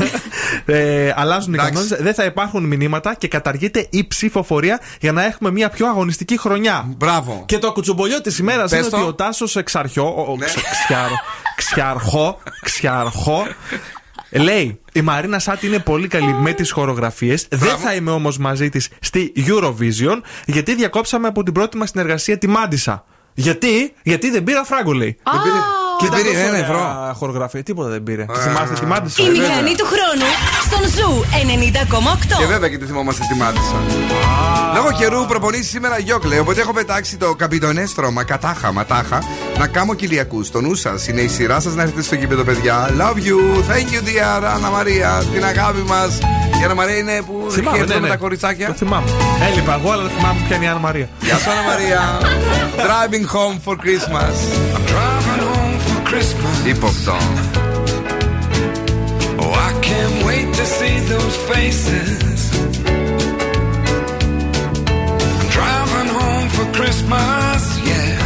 ε, 0.64 1.12
αλλάζουν 1.16 1.52
οι 1.52 1.56
Εντάξει. 1.58 1.74
κανόνες, 1.74 1.98
δεν 2.02 2.14
θα 2.14 2.24
υπάρχουν 2.24 2.64
μηνύματα 2.64 3.14
και 3.14 3.28
καταργείται 3.28 3.86
η 3.90 4.06
ψηφοφορία 4.06 4.80
για 5.00 5.12
να 5.12 5.24
έχουμε 5.24 5.50
μια 5.50 5.68
πιο 5.68 5.86
αγωνιστική 5.88 6.38
χρονιά. 6.38 6.84
Μπράβο. 6.96 7.42
Και 7.46 7.58
το 7.58 7.72
κουτσομπολιό 7.72 8.20
της 8.20 8.38
ημέρας 8.38 8.70
Πες 8.70 8.78
είναι 8.80 8.88
το. 8.88 8.96
ότι 8.96 9.06
ο 9.06 9.14
Τάσος 9.14 9.56
Εξαρχιό. 9.56 10.04
ο- 10.16 10.30
ο- 10.32 10.36
Ναι. 10.36 10.44
ξ- 10.44 10.58
ξιαρ- 10.84 11.10
Ξιαρχό. 11.56 12.38
Ξιαρχό. 12.62 13.46
Λέει, 14.30 14.80
η 14.92 15.00
Μαρίνα 15.00 15.38
Σάτι 15.38 15.66
είναι 15.66 15.78
πολύ 15.78 16.08
καλή 16.08 16.32
με 16.32 16.52
τις 16.52 16.70
χορογραφίες. 16.70 17.46
Δεν 17.50 17.76
θα 17.76 17.94
είμαι 17.94 18.10
όμως 18.10 18.38
μαζί 18.38 18.68
της 18.68 18.88
στη 19.00 19.32
Eurovision, 19.36 20.20
γιατί 20.46 20.74
διακόψαμε 20.74 21.28
από 21.28 21.42
την 21.42 21.52
πρώτη 21.52 21.76
μας 21.76 21.88
συνεργασία 21.88 22.38
τη 22.38 22.46
Μάντισα. 22.46 23.04
Γιατί, 23.34 23.92
γιατί 24.02 24.30
δεν 24.30 24.44
πήρα 24.44 24.64
φράγκο, 24.64 24.92
λέει. 24.92 25.16
Και 26.00 26.06
ήταν 26.06 26.18
πήρε 26.18 26.32
τόσο 26.32 26.40
ένα 26.40 26.48
ωραία 26.48 26.60
ευρώ. 26.60 27.14
Χορογραφία, 27.18 27.62
τίποτα 27.62 27.88
δεν 27.88 28.02
πήρε. 28.02 28.24
Τη 28.24 28.40
θυμάστε 28.40 28.74
τη 28.80 28.86
Μάντισα. 28.86 29.22
Η 29.22 29.28
μηχανή 29.28 29.74
του 29.80 29.86
χρόνου 29.92 30.28
στον 30.66 30.82
Ζου 30.94 31.24
90,8. 32.34 32.38
Και 32.38 32.46
βέβαια 32.46 32.68
και 32.68 32.78
τι 32.78 32.86
θυμόμαστε 32.86 33.22
στη 33.24 33.34
Μάντισα. 33.34 33.76
Λόγω 34.74 34.92
καιρού 34.92 35.26
προπονήσει 35.26 35.68
σήμερα 35.68 35.98
γιόκλε, 35.98 36.38
οπότε 36.38 36.60
έχω 36.60 36.72
πετάξει 36.72 37.16
το 37.16 37.34
καπιτονέστρωμα 37.34 38.24
κατάχα 38.24 38.72
ματάχα 38.72 39.22
να 39.58 39.66
κάνω 39.66 39.94
κυλιακούς. 39.94 40.46
Στο 40.46 40.60
νου 40.60 40.74
σας 40.74 41.08
είναι 41.08 41.20
η 41.20 41.28
σειρά 41.28 41.60
σας 41.60 41.74
να 41.74 41.82
έρθετε 41.82 42.02
στο 42.02 42.16
κήπεδο, 42.16 42.44
παιδιά. 42.44 42.90
Love 42.98 43.16
you, 43.16 43.38
thank 43.70 43.88
you, 43.94 44.00
dear 44.08 44.42
Anna 44.42 44.70
Maria, 44.76 45.24
την 45.32 45.44
αγάπη 45.44 45.80
μας. 45.88 46.18
Η 46.60 46.66
Anna 46.68 46.80
Maria 46.80 46.98
είναι 46.98 47.22
που 47.26 47.46
Θυμάμαι, 47.50 47.76
χαίρεται 47.76 47.94
ναι, 47.94 48.00
με 48.00 48.06
ναι. 48.06 48.12
τα 48.12 48.18
κοριτσάκια. 48.18 48.66
Το 48.66 48.72
θυμάμαι. 48.72 49.10
Έλειπα 49.52 49.74
εγώ, 49.74 49.90
αλλά 49.90 50.02
δεν 50.02 50.10
θυμάμαι 50.16 50.40
ποια 50.46 50.56
είναι 50.56 50.64
η 50.64 50.68
Άννα 50.68 50.80
Μαρία. 50.80 51.08
Γεια 51.20 51.36
σου, 51.38 51.48
Anna 51.50 51.64
Maria. 51.70 52.00
Driving 52.86 53.26
home 53.34 53.56
for 53.66 53.76
Christmas. 53.76 55.49
Christmas. 56.10 56.66
Et 56.66 56.74
pourtant. 56.74 57.28
Oh, 59.38 59.52
I 59.68 59.72
can't 59.80 60.26
wait 60.26 60.52
to 60.52 60.64
see 60.66 60.98
those 61.12 61.36
faces. 61.52 62.50
I'm 65.38 65.48
driving 65.56 66.08
home 66.18 66.48
for 66.48 66.66
Christmas, 66.72 67.78
yeah. 67.86 68.19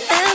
like 0.00 0.08
that. 0.10 0.27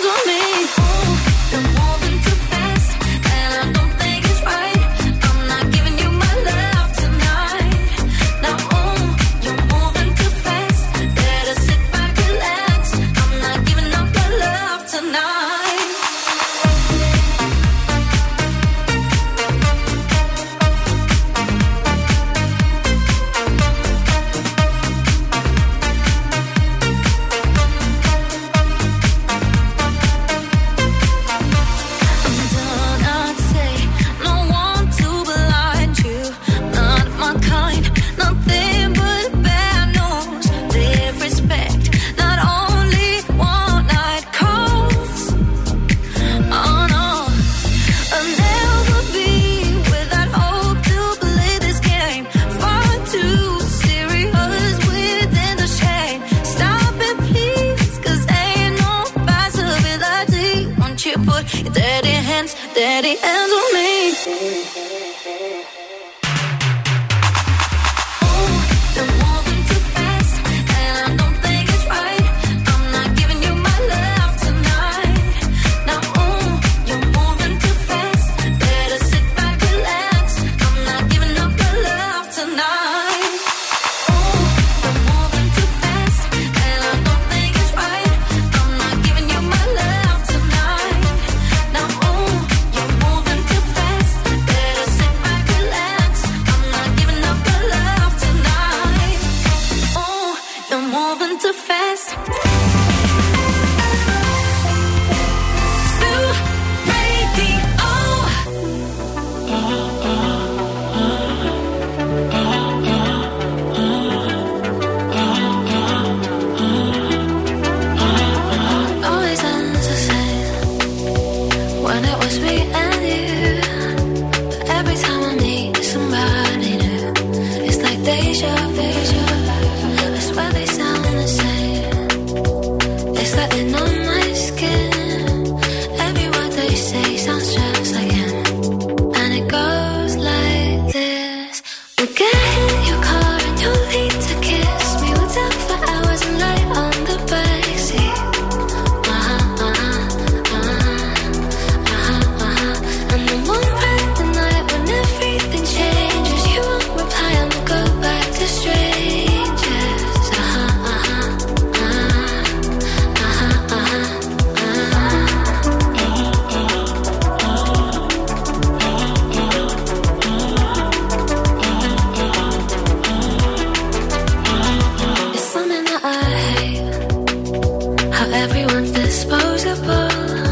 Everyone's 178.33 178.91
disposable. 178.91 180.42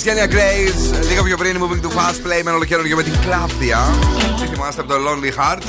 Strangers 0.00 0.02
και 0.02 0.10
Anya 0.10 0.32
Grace. 0.32 1.08
Λίγο 1.08 1.22
πιο 1.22 1.36
πριν 1.36 1.56
moving 1.62 1.86
to 1.86 1.88
fast 1.88 2.26
play 2.26 2.42
με 2.44 2.50
ολοκαίρι 2.50 2.94
με 2.94 3.02
την 3.02 3.12
Κλάβδια. 3.20 3.78
Τι 4.40 4.46
θυμάστε 4.46 4.80
από 4.80 4.90
το 4.90 4.96
Lonely 4.96 5.28
Heart. 5.38 5.62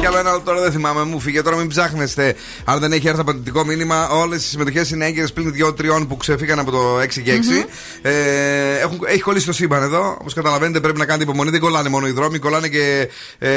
Και 0.00 0.06
άλλο 0.06 0.18
ένα 0.18 0.40
τώρα 0.40 0.60
δεν 0.60 0.72
θυμάμαι, 0.72 1.02
μου 1.04 1.20
φύγε. 1.20 1.42
Τώρα 1.42 1.56
μην 1.56 1.68
ψάχνεστε. 1.68 2.34
Αν 2.64 2.78
δεν 2.80 2.92
έχει 2.92 3.08
έρθει 3.08 3.20
απαντητικό 3.20 3.64
μήνυμα, 3.64 4.08
όλες 4.08 4.44
οι 4.44 4.48
συμμετοχές 4.48 4.90
είναι 4.90 5.06
έγκαιρες 5.06 5.32
πλην 5.32 5.54
2-3 6.00 6.06
που 6.08 6.16
ξεφύγαν 6.16 6.58
από 6.58 6.70
το 6.70 7.00
6 7.00 7.20
και 7.20 7.32
6. 7.32 7.66
Ε, 8.02 8.78
έχουν, 8.78 9.00
έχει 9.06 9.20
κολλήσει 9.20 9.46
το 9.46 9.52
σύμπαν 9.52 9.82
εδώ. 9.82 10.16
Όπως 10.20 10.34
καταλαβαίνετε, 10.34 10.80
πρέπει 10.80 10.98
να 10.98 11.04
κάνετε 11.04 11.24
υπομονή. 11.24 11.50
Δεν 11.50 11.60
κολλάνε 11.60 11.88
μόνο 11.88 12.06
οι 12.06 12.10
δρόμοι, 12.10 12.38
κολλάνε 12.38 12.68
και, 12.68 13.08
ε, 13.38 13.48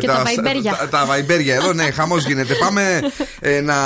Και 0.00 0.06
τα 0.06 0.22
βαϊμπέρια. 0.24 0.76
τα, 0.76 0.88
τα 0.88 1.04
βαϊμπέρια 1.06 1.54
εδώ. 1.54 1.72
Ναι, 1.72 1.90
χαμός 1.90 2.24
γίνεται. 2.24 2.54
Πάμε 2.54 3.00
ε, 3.40 3.60
να 3.60 3.76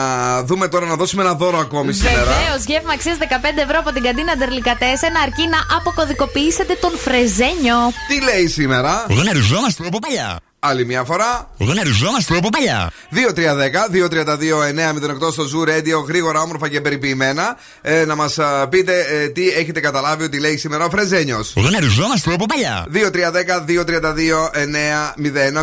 δούμε 0.44 0.68
τώρα 0.68 0.86
να 0.86 0.96
δώσουμε 0.96 1.22
ένα 1.22 1.34
δώρο 1.34 1.58
ακόμη 1.58 1.92
σήμερα. 1.92 2.24
Βεβαίως, 2.24 2.64
γεύμα 2.66 2.92
αξίας 2.92 3.16
15 3.20 3.24
ευρώ 3.62 3.78
από 3.78 3.92
την 3.92 4.02
καντίνα 4.02 4.36
Ντερλικατέσεν, 4.36 5.16
αρκεί 5.22 5.48
να 5.48 5.76
αποκωδικοποιήσετε 5.76 6.74
τον 6.80 6.90
Φρεζένιο. 6.98 7.76
Τι 8.08 8.20
λέει 8.22 8.46
σήμερα; 8.46 9.06
Γνωριζόμαστε 9.08 9.86
από 9.86 9.98
παλιά. 9.98 10.40
Άλλη 10.64 10.86
μια 10.86 11.04
φορά. 11.04 11.50
Γνωριζόμαστε 11.58 12.36
από 12.36 12.48
παλιά. 12.48 12.90
2-3-10-2-32-9-08 13.14 15.32
στο 15.32 15.44
Zoo 15.44 15.68
Radio, 15.68 16.04
γρήγορα, 16.06 16.40
όμορφα 16.40 16.68
και 16.68 16.80
περιποιημένα. 16.80 17.56
Ε, 17.80 18.04
να 18.04 18.14
μας 18.14 18.38
πείτε 18.68 19.00
ε, 19.00 19.28
τι 19.28 19.48
έχετε 19.48 19.80
καταλάβει 19.80 20.24
ότι 20.24 20.40
λέει 20.40 20.56
σήμερα 20.56 20.84
ο 20.84 20.90
Φρεζένιος. 20.90 21.52
Γνωριζόμαστε 21.56 22.34
από 22.34 22.46
παλιά. 22.46 22.86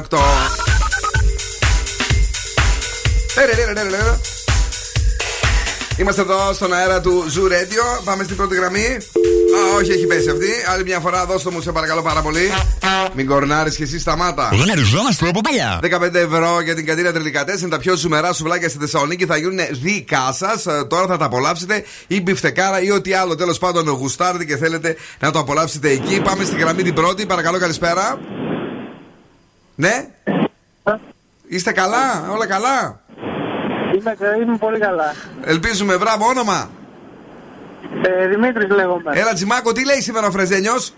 2-3-10-2-32-9-08. 0.10 0.18
Τερερερερερε. 3.36 4.18
Είμαστε 5.98 6.22
εδώ 6.22 6.54
στον 6.54 6.74
αέρα 6.74 7.02
του 7.02 7.26
Zoo 7.36 7.52
Radio. 7.52 8.02
Πάμε 8.04 8.24
στην 8.24 8.36
πρώτη 8.36 8.56
γραμμή. 8.56 8.98
Α, 9.58 9.76
όχι, 9.76 9.92
έχει 9.92 10.06
πέσει 10.06 10.30
αυτή. 10.30 10.48
Άλλη 10.74 10.84
μια 10.84 11.00
φορά, 11.00 11.26
δώστε 11.26 11.50
μου, 11.52 11.62
σε 11.62 11.72
παρακαλώ 11.72 12.02
πάρα 12.02 12.22
πολύ. 12.22 12.52
Μην 13.16 13.28
κορνάρεις 13.28 13.76
και 13.76 13.84
εσύ 13.84 14.00
σταμάτα. 14.00 14.50
Γνωριζόμαστε 14.52 15.30
από 15.30 15.42
παλιά. 15.42 15.80
15 15.82 16.14
ευρώ 16.14 16.62
για 16.62 16.76
την 16.76 16.86
καντίνα 16.86 17.12
Τριλικατέ 17.12 17.58
είναι 17.60 17.70
τα 17.70 17.78
πιο 17.78 17.96
ζουμερά 17.96 18.34
σουβλάκια 18.34 18.70
στη 18.70 18.78
Θεσσαλονίκη. 18.78 19.26
Θα 19.26 19.38
γίνουν 19.38 19.60
δικά 19.72 20.32
σας. 20.32 20.66
Τώρα 20.88 21.08
θα 21.08 21.18
τα 21.18 21.26
απολαύσετε 21.26 21.84
ή 22.08 22.22
μπιφτεκάρα 22.22 22.82
ή 22.82 22.92
ό,τι 22.92 23.14
άλλο 23.14 23.36
τέλος 23.36 23.58
πάντων 23.58 23.88
γουστάρετε 23.88 24.46
και 24.46 24.58
θέλετε 24.58 24.96
να 25.20 25.32
το 25.32 25.40
απολαύσετε 25.40 25.90
εκεί. 25.90 26.22
Πάμε 26.22 26.44
στη 26.44 26.56
γραμμή 26.56 26.84
την 26.84 26.94
πρώτη. 26.94 27.26
Παρακαλώ, 27.26 27.60
καλησπέρα. 27.60 28.20
Ναι; 29.76 30.08
Είστε 31.48 31.72
καλά, 31.72 32.30
όλα 32.32 32.48
καλά; 32.48 33.02
Είμαι, 33.96 34.18
είμαι 34.44 34.58
πολύ 34.58 34.80
καλά. 34.80 35.14
Ελπίζουμε, 35.44 35.98
μπράβο, 35.98 36.26
όνομα. 36.26 36.70
Ε, 38.02 38.28
Δημήτρης 38.28 38.70
λέγομαι. 38.70 39.12
Έλα, 39.14 39.34
Τζιμάκο, 39.34 39.72
τι 39.72 39.86
λέει 39.86 40.02
σήμερα 40.02 40.28
ο 40.28 40.32
Φρεζένιος; 40.32 40.94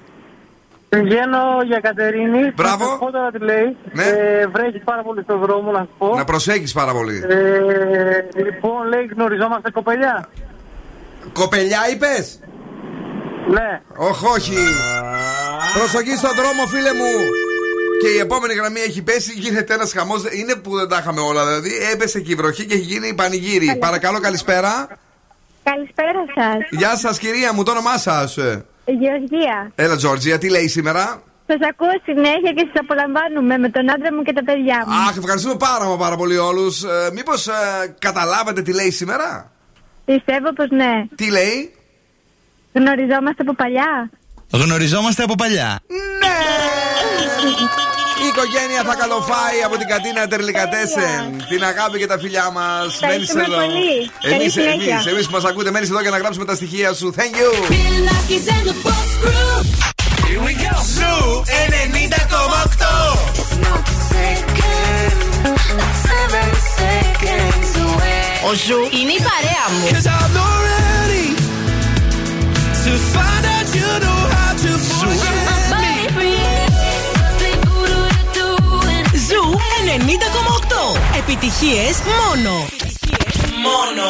Πηγαίνω 0.89 1.41
για 1.65 1.79
Κατερίνη. 1.79 2.51
Μπράβο. 2.55 2.85
Θα 2.85 2.91
σου 2.91 2.99
πω 2.99 3.11
τώρα 3.11 3.31
τι 3.31 3.39
λέει. 3.39 3.77
Ναι. 3.91 4.03
Ε, 4.03 4.47
βρέχεις 4.47 4.81
πάρα 4.83 5.01
πολύ 5.01 5.21
στον 5.23 5.39
δρόμο, 5.39 5.71
να 5.71 5.79
σου 5.79 5.89
πω. 5.97 6.15
Να 6.15 6.23
προσέχεις 6.23 6.73
πάρα 6.73 6.91
πολύ. 6.91 7.23
Ε, 7.29 8.43
λοιπόν, 8.43 8.87
λέει, 8.87 9.09
γνωριζόμαστε 9.15 9.71
κοπελιά. 9.71 10.29
Κοπελιά 11.33 11.79
είπες; 11.91 12.39
Ναι. 13.49 13.81
Όχι, 13.95 14.25
όχι. 14.25 14.57
Προσοχή 15.73 16.15
στον 16.17 16.35
δρόμο, 16.35 16.67
φίλε 16.67 16.93
μου. 16.93 17.11
Και 18.01 18.07
η 18.07 18.19
επόμενη 18.19 18.53
γραμμή 18.53 18.79
έχει 18.79 19.01
πέσει, 19.01 19.31
γίνεται 19.35 19.73
ένας 19.73 19.93
χαμός. 19.93 20.23
Είναι 20.31 20.55
που 20.55 20.75
δεν 20.77 20.87
τα 20.87 20.97
είχαμε 21.01 21.21
όλα, 21.21 21.45
δηλαδή. 21.45 21.71
Έπεσε 21.93 22.19
και 22.19 22.31
η 22.31 22.35
βροχή 22.35 22.65
και 22.65 22.73
έχει 22.73 22.83
γίνει 22.83 23.13
πανηγύρι. 23.13 23.75
Παρακαλώ, 23.79 24.19
καλησπέρα. 24.19 24.87
Καλησπέρα 25.63 26.23
σας. 26.35 26.79
Γεια 26.79 26.95
σας, 26.97 27.19
κυρία 27.19 27.53
μου, 27.53 27.63
το 27.63 27.71
όνομά 27.71 27.97
σας. 27.97 28.35
Γεωργία. 28.85 29.71
Έλα, 29.75 29.95
Τζόρτζια, 29.95 30.37
τι 30.37 30.49
λέει 30.49 30.67
σήμερα; 30.67 31.21
Σας 31.47 31.57
ακούω 31.69 31.87
συνέχεια 32.05 32.51
και 32.55 32.65
σας 32.71 32.81
απολαμβάνουμε 32.83 33.57
με 33.57 33.69
τον 33.69 33.91
άντρα 33.91 34.13
μου 34.13 34.21
και 34.23 34.33
τα 34.33 34.43
παιδιά 34.43 34.83
μου. 34.87 34.93
Αχ, 34.93 35.17
ευχαριστούμε 35.17 35.55
πάρα, 35.55 35.85
μα 35.85 35.97
πάρα 35.97 36.15
πολύ 36.15 36.37
όλους. 36.37 36.83
Ε, 36.83 37.09
Μήπως 37.13 37.47
καταλάβατε 37.99 38.61
τι 38.61 38.73
λέει 38.73 38.91
σήμερα; 38.91 39.51
Πιστεύω 40.05 40.53
πως 40.53 40.69
ναι. 40.69 41.05
Τι 41.15 41.29
λέει; 41.31 41.73
Γνωριζόμαστε 42.73 43.41
από 43.41 43.53
παλιά; 43.53 44.09
Γνωριζόμαστε 44.51 45.23
από 45.23 45.35
παλιά. 45.35 45.79
Ναι! 45.87 46.37
Η 48.23 48.25
οικογένεια 48.31 48.81
θα 48.89 48.95
καλοφάει 49.01 49.57
από 49.67 49.75
την 49.77 49.87
Κατίνα 49.93 50.21
Ντελικατέσεν. 50.31 51.23
Την 51.51 51.61
αγάπη 51.71 51.95
και 52.01 52.07
τα 52.13 52.17
φιλιά 52.23 52.47
μας. 52.57 52.87
Μένεις 53.01 53.01
Ευχαριστούμε 53.01 53.43
εδώ. 53.43 53.55
πολύ. 53.65 53.95
Καλή 54.21 54.33
Εμείς 54.35 54.51
συνέχεια. 54.53 54.93
εμείς, 54.93 55.05
εμείς 55.11 55.25
που 55.27 55.31
μας 55.37 55.45
ακούτε, 55.49 55.69
μένεις 55.71 55.89
εδώ 55.89 56.01
για 56.01 56.09
να 56.15 56.17
γράψουμε 56.21 56.45
τα 56.45 56.55
στοιχεία 56.55 56.89
σου. 56.93 57.07
Thank 57.19 57.33
you. 57.41 57.49
Here 60.27 60.41
we 60.47 60.53
go. 60.63 60.73
Zoo 60.95 61.17
90,8. 61.73 62.91
Ο 68.49 68.51
Ζου 68.65 68.79
είναι 68.99 69.13
η 69.19 69.21
παρέα 69.29 69.65
μου. 69.73 69.85
Επιτυχίες 81.27 82.01
μόνο. 82.01 82.51
Μόνο. 83.65 84.03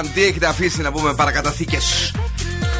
Και 0.00 0.08
τι 0.08 0.18
μπαλαντή 0.18 0.22
έχετε 0.22 0.46
αφήσει 0.46 0.80
να 0.80 0.92
πούμε 0.92 1.14
παρακαταθήκες. 1.14 2.14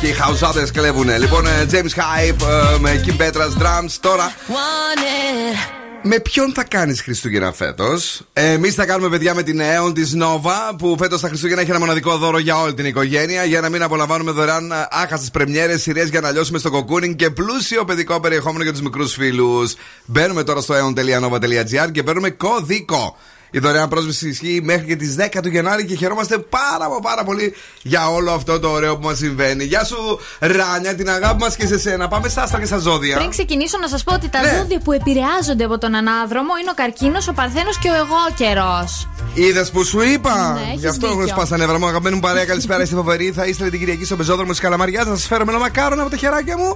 Και 0.00 0.06
οι 0.06 0.12
χαουζάδες 0.12 0.70
κλέβουνε. 0.70 1.18
Λοιπόν, 1.18 1.46
ε, 1.46 1.66
James 1.70 1.74
Hype 1.74 2.46
ε, 2.74 2.78
με 2.78 3.04
Kim 3.06 3.22
Petras 3.22 3.62
Drums. 3.62 3.90
Τώρα, 4.00 4.32
want 4.48 5.00
it. 5.00 5.56
με 6.02 6.20
ποιον 6.20 6.52
θα 6.54 6.64
κάνεις 6.64 7.02
Χριστούγεννα 7.02 7.52
φέτος; 7.52 8.22
Εμείς 8.32 8.74
θα 8.74 8.86
κάνουμε 8.86 9.08
παιδιά 9.08 9.34
με 9.34 9.42
την 9.42 9.60
Aeon 9.60 9.94
της 9.94 10.16
Nova 10.20 10.76
που 10.78 10.96
φέτος 10.98 11.20
τα 11.20 11.28
Χριστούγεννα 11.28 11.60
έχει 11.60 11.70
ένα 11.70 11.78
μοναδικό 11.78 12.16
δώρο 12.16 12.38
για 12.38 12.60
όλη 12.60 12.74
την 12.74 12.86
οικογένεια. 12.86 13.44
Για 13.44 13.60
να 13.60 13.68
μην 13.68 13.82
απολαμβάνουμε 13.82 14.30
δωρεάν 14.30 14.72
άχαστες 14.90 15.30
πρεμιέρες, 15.30 15.82
σειρές 15.82 16.08
για 16.08 16.20
να 16.20 16.30
λιώσουμε 16.30 16.58
στο 16.58 16.70
κοκκούνινγκ 16.70 17.14
και 17.14 17.30
πλούσιο 17.30 17.84
παιδικό 17.84 18.20
περιεχόμενο 18.20 18.62
για 18.62 18.72
τους 18.72 18.80
μικρούς 18.80 19.12
φίλους. 19.12 19.74
Μπαίνουμε 20.04 20.42
τώρα 20.42 20.60
στο 20.60 20.74
aeon.nova.gr 20.74 21.90
και 21.92 22.02
παίρνουμε 22.02 22.30
κωδικό. 22.30 23.16
Η 23.50 23.58
δωρεάν 23.58 23.88
πρόσβαση 23.88 24.28
ισχύει 24.28 24.60
μέχρι 24.64 24.84
και 24.86 24.96
τις 24.96 25.16
10 25.18 25.38
του 25.42 25.48
Γενάρη 25.48 25.84
και 25.84 25.94
χαιρόμαστε 25.96 26.38
πάρα 26.38 26.88
μα 26.88 26.98
πάρα 27.00 27.24
πολύ 27.24 27.54
για 27.82 28.08
όλο 28.08 28.32
αυτό 28.32 28.60
το 28.60 28.68
ωραίο 28.70 28.96
που 28.98 29.06
μας 29.06 29.16
συμβαίνει. 29.18 29.64
Γεια 29.64 29.84
σου, 29.84 29.96
Ράνια, 30.38 30.94
την 30.94 31.10
αγάπη 31.10 31.40
μας 31.42 31.56
και 31.56 31.66
σε 31.66 31.78
σένα. 31.78 32.08
Πάμε 32.08 32.28
στα 32.28 32.42
άστρα 32.42 32.58
και 32.58 32.66
στα 32.66 32.78
ζώδια. 32.78 33.16
Πριν 33.16 33.30
ξεκινήσω 33.30 33.78
να 33.78 33.88
σας 33.88 34.04
πω 34.04 34.14
ότι 34.14 34.28
τα 34.28 34.40
Ναι. 34.40 34.54
ζώδια 34.56 34.78
που 34.84 34.92
επηρεάζονται 34.92 35.64
από 35.64 35.78
τον 35.78 35.94
ανάδρομο 35.94 36.50
είναι 36.60 36.70
ο 36.70 36.74
καρκίνος, 36.74 37.28
ο 37.28 37.32
παρθένος 37.32 37.78
και 37.78 37.88
ο 37.88 37.94
εγώ 37.94 38.34
καιρό. 38.36 38.88
Είδες 39.34 39.70
που 39.70 39.84
σου 39.84 40.00
είπα! 40.02 40.52
Ναι, 40.52 40.68
έχεις 40.68 40.80
Γι' 40.80 40.86
αυτό 40.86 41.06
έχω 41.06 41.16
δίκιο. 41.18 41.34
σπάσει 41.34 41.50
τα 41.50 41.56
νεύρα 41.56 41.78
μου. 41.78 41.86
Αγαπημένη 41.86 42.14
μου 42.14 42.20
παρέα, 42.20 42.44
καλησπέρα. 42.44 42.82
Είστε 42.82 42.94
φοβεροί. 42.96 43.32
Θα 43.32 43.46
είστε 43.46 43.70
την 43.70 43.78
Κυριακή 43.78 44.04
στο 44.04 44.16
πεζόδρομο 44.16 44.50
της 44.50 44.60
Καλαμαριάς. 44.60 45.04
Θα 45.04 45.16
σας 45.16 45.26
φέρω 45.26 45.44
μελομακάρονα 45.44 46.02
από 46.02 46.10
τα 46.10 46.16
χεράκια 46.16 46.56
μου. 46.56 46.74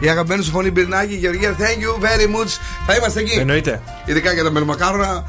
Η 0.00 0.08
αγαπημένη 0.08 0.42
σου 0.42 0.50
φωνή 0.50 0.70
Μπυρνάκη, 0.70 1.14
Γεωργία, 1.14 1.56
thank 1.58 1.62
you 1.82 2.04
very 2.04 2.26
much. 2.36 2.50
Θα 2.86 2.94
είμαστε 2.94 3.20
εκεί. 3.20 3.38
Εννοείται. 3.38 3.82
Ειδικά 4.04 4.32
για 4.32 4.44
τα 4.44 4.50
μελομακάρονα. 4.50 5.24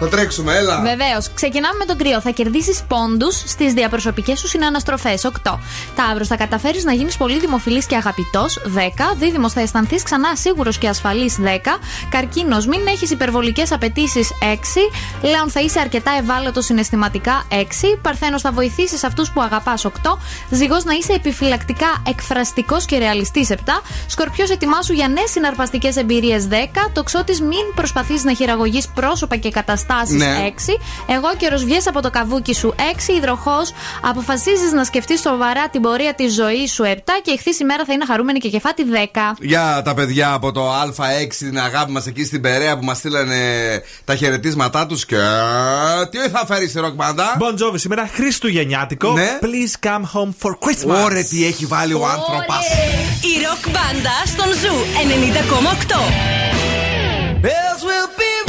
Θα 0.00 0.08
τρέξουμε, 0.08 0.56
έλα. 0.56 0.80
Βεβαίως. 0.80 1.30
Ξεκινάμε 1.34 1.76
με 1.78 1.84
τον 1.84 1.96
κρύο. 1.96 2.20
Θα 2.20 2.30
κερδίσεις 2.30 2.82
πόντους 2.88 3.42
στις 3.46 3.72
διαπροσωπικές 3.72 4.38
σου 4.38 4.48
συναναστροφές. 4.48 5.24
8. 5.24 5.58
Ταύρος. 5.94 6.28
Θα 6.28 6.36
καταφέρεις 6.36 6.84
να 6.84 6.92
γίνεις 6.92 7.16
πολύ 7.16 7.38
δημοφιλής 7.38 7.86
και 7.86 7.96
αγαπητός. 7.96 8.58
10. 8.64 9.14
Δίδυμος. 9.18 9.52
Θα 9.52 9.60
αισθανθείς 9.60 10.02
ξανά 10.02 10.36
σίγουρος 10.36 10.78
και 10.78 10.88
ασφαλής. 10.88 11.36
10. 11.38 11.78
Καρκίνος. 12.08 12.66
Μην 12.66 12.86
έχεις 12.86 13.10
υπερβολικές 13.10 13.72
απαιτήσεις. 13.72 14.30
6. 14.40 14.90
Λέων. 15.22 15.50
Θα 15.50 15.60
είσαι 15.60 15.80
αρκετά 15.80 16.10
ευάλωτος 16.18 16.64
συναισθηματικά. 16.64 17.44
6. 17.48 17.98
Παρθένος. 18.02 18.42
Θα 18.42 18.52
βοηθήσεις 18.52 19.04
αυτούς 19.04 19.30
που 19.30 19.42
αγαπάς. 19.42 19.84
8. 19.84 20.18
Ζυγός. 20.50 20.84
Να 20.84 20.92
είσαι 20.92 21.12
επιφυλακτικά 21.12 22.02
εκφραστικός 22.08 22.84
και 22.84 22.98
ρεαλιστής. 22.98 23.50
7. 23.50 23.82
Σκορπιός. 24.06 24.50
Ετοιμάσου 24.50 24.92
για 24.92 25.08
νέες 25.08 25.30
συναρπαστικές 25.30 25.96
εμπειρίες. 25.96 26.46
10. 26.46 26.90
Τοξότη. 26.92 27.42
Μην 27.42 27.74
προσπαθείς 27.74 28.24
να 28.24 28.34
χειραγωγείς 28.34 28.88
πρόσωπα 28.88 29.36
και 29.36 29.50
καταστάσει. 29.50 29.84
Ναι. 30.08 30.36
6. 30.40 30.78
Αιγόκερω 31.06 31.56
βγες 31.58 31.86
από 31.86 32.02
το 32.02 32.10
καβούκι 32.10 32.54
σου 32.54 32.74
6. 32.76 33.12
Υδροχόος. 33.16 33.72
Αποφασίζεις 34.02 34.72
να 34.72 34.84
σκεφτείς 34.84 35.20
σοβαρά 35.20 35.68
την 35.68 35.80
πορεία 35.80 36.14
της 36.14 36.34
ζωής 36.34 36.72
σου 36.72 36.84
7. 36.84 37.20
Και 37.22 37.30
Ιχθύς, 37.30 37.60
η 37.60 37.65
μέρα 37.65 37.84
θα 37.84 37.92
είναι 37.92 38.04
χαρούμενη 38.06 38.38
και 38.38 38.48
κεφάτη 38.48 38.84
10. 38.84 39.36
Για 39.40 39.82
τα 39.84 39.94
παιδιά 39.94 40.32
από 40.32 40.52
το 40.52 40.72
Α6, 40.72 41.34
την 41.38 41.58
αγάπη 41.58 41.92
μας 41.92 42.06
εκεί 42.06 42.24
στην 42.24 42.40
Περέα 42.40 42.78
που 42.78 42.84
μας 42.84 42.96
στείλανε 42.96 43.36
τα 44.04 44.16
χαιρετίσματά 44.16 44.86
τους 44.86 45.06
και. 45.06 45.16
Τι 46.10 46.18
θα 46.18 46.46
φέρεις 46.46 46.70
στη 46.70 46.80
ροκ 46.80 46.94
μπάντα; 46.94 47.36
Bon 47.40 47.52
Jovi, 47.62 47.74
σήμερα 47.74 48.10
Χριστουγεννιάτικο. 48.14 49.12
Ναι. 49.12 49.38
Please 49.42 49.86
come 49.86 50.02
home 50.14 50.34
for 50.42 50.50
Christmas. 50.50 51.04
Ωρε 51.04 51.22
τι 51.22 51.46
έχει 51.46 51.66
βάλει 51.66 51.92
ο 51.92 52.06
άνθρωπος. 52.06 52.56
Η 53.20 53.34
ροκ 53.46 53.62
μπάντα 53.72 54.16
στον 54.26 54.52
Zoo 54.52 54.76
90,8. 55.86 55.96
Bells 57.42 57.82
will 57.88 58.08
be 58.20 58.45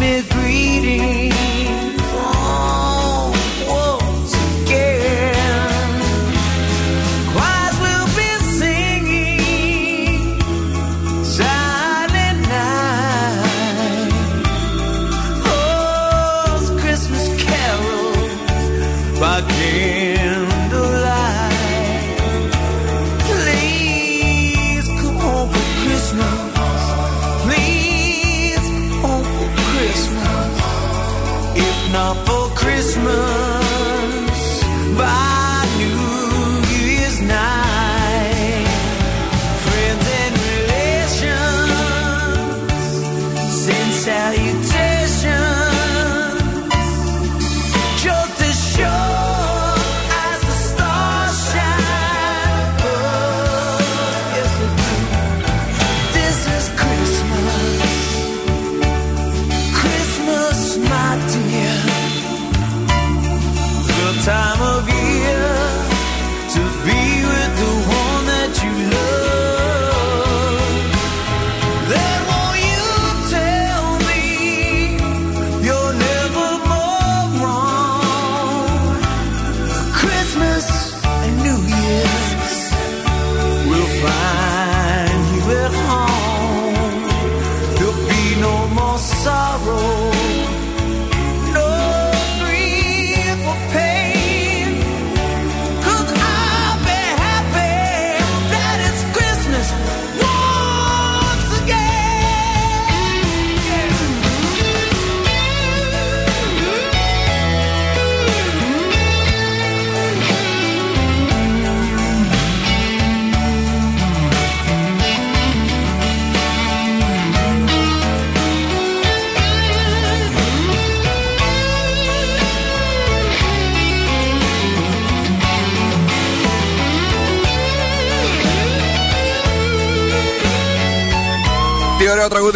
me 0.00 0.37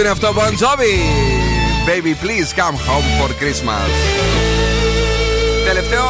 είναι 0.03 0.11
αυτό, 0.11 0.35
Bon 0.37 0.53
Jovi. 0.63 0.95
Baby, 1.87 2.15
please 2.25 2.53
come 2.61 2.77
home 2.89 3.09
for 3.19 3.31
Christmas. 3.43 3.91
Τελευταίο 5.67 6.05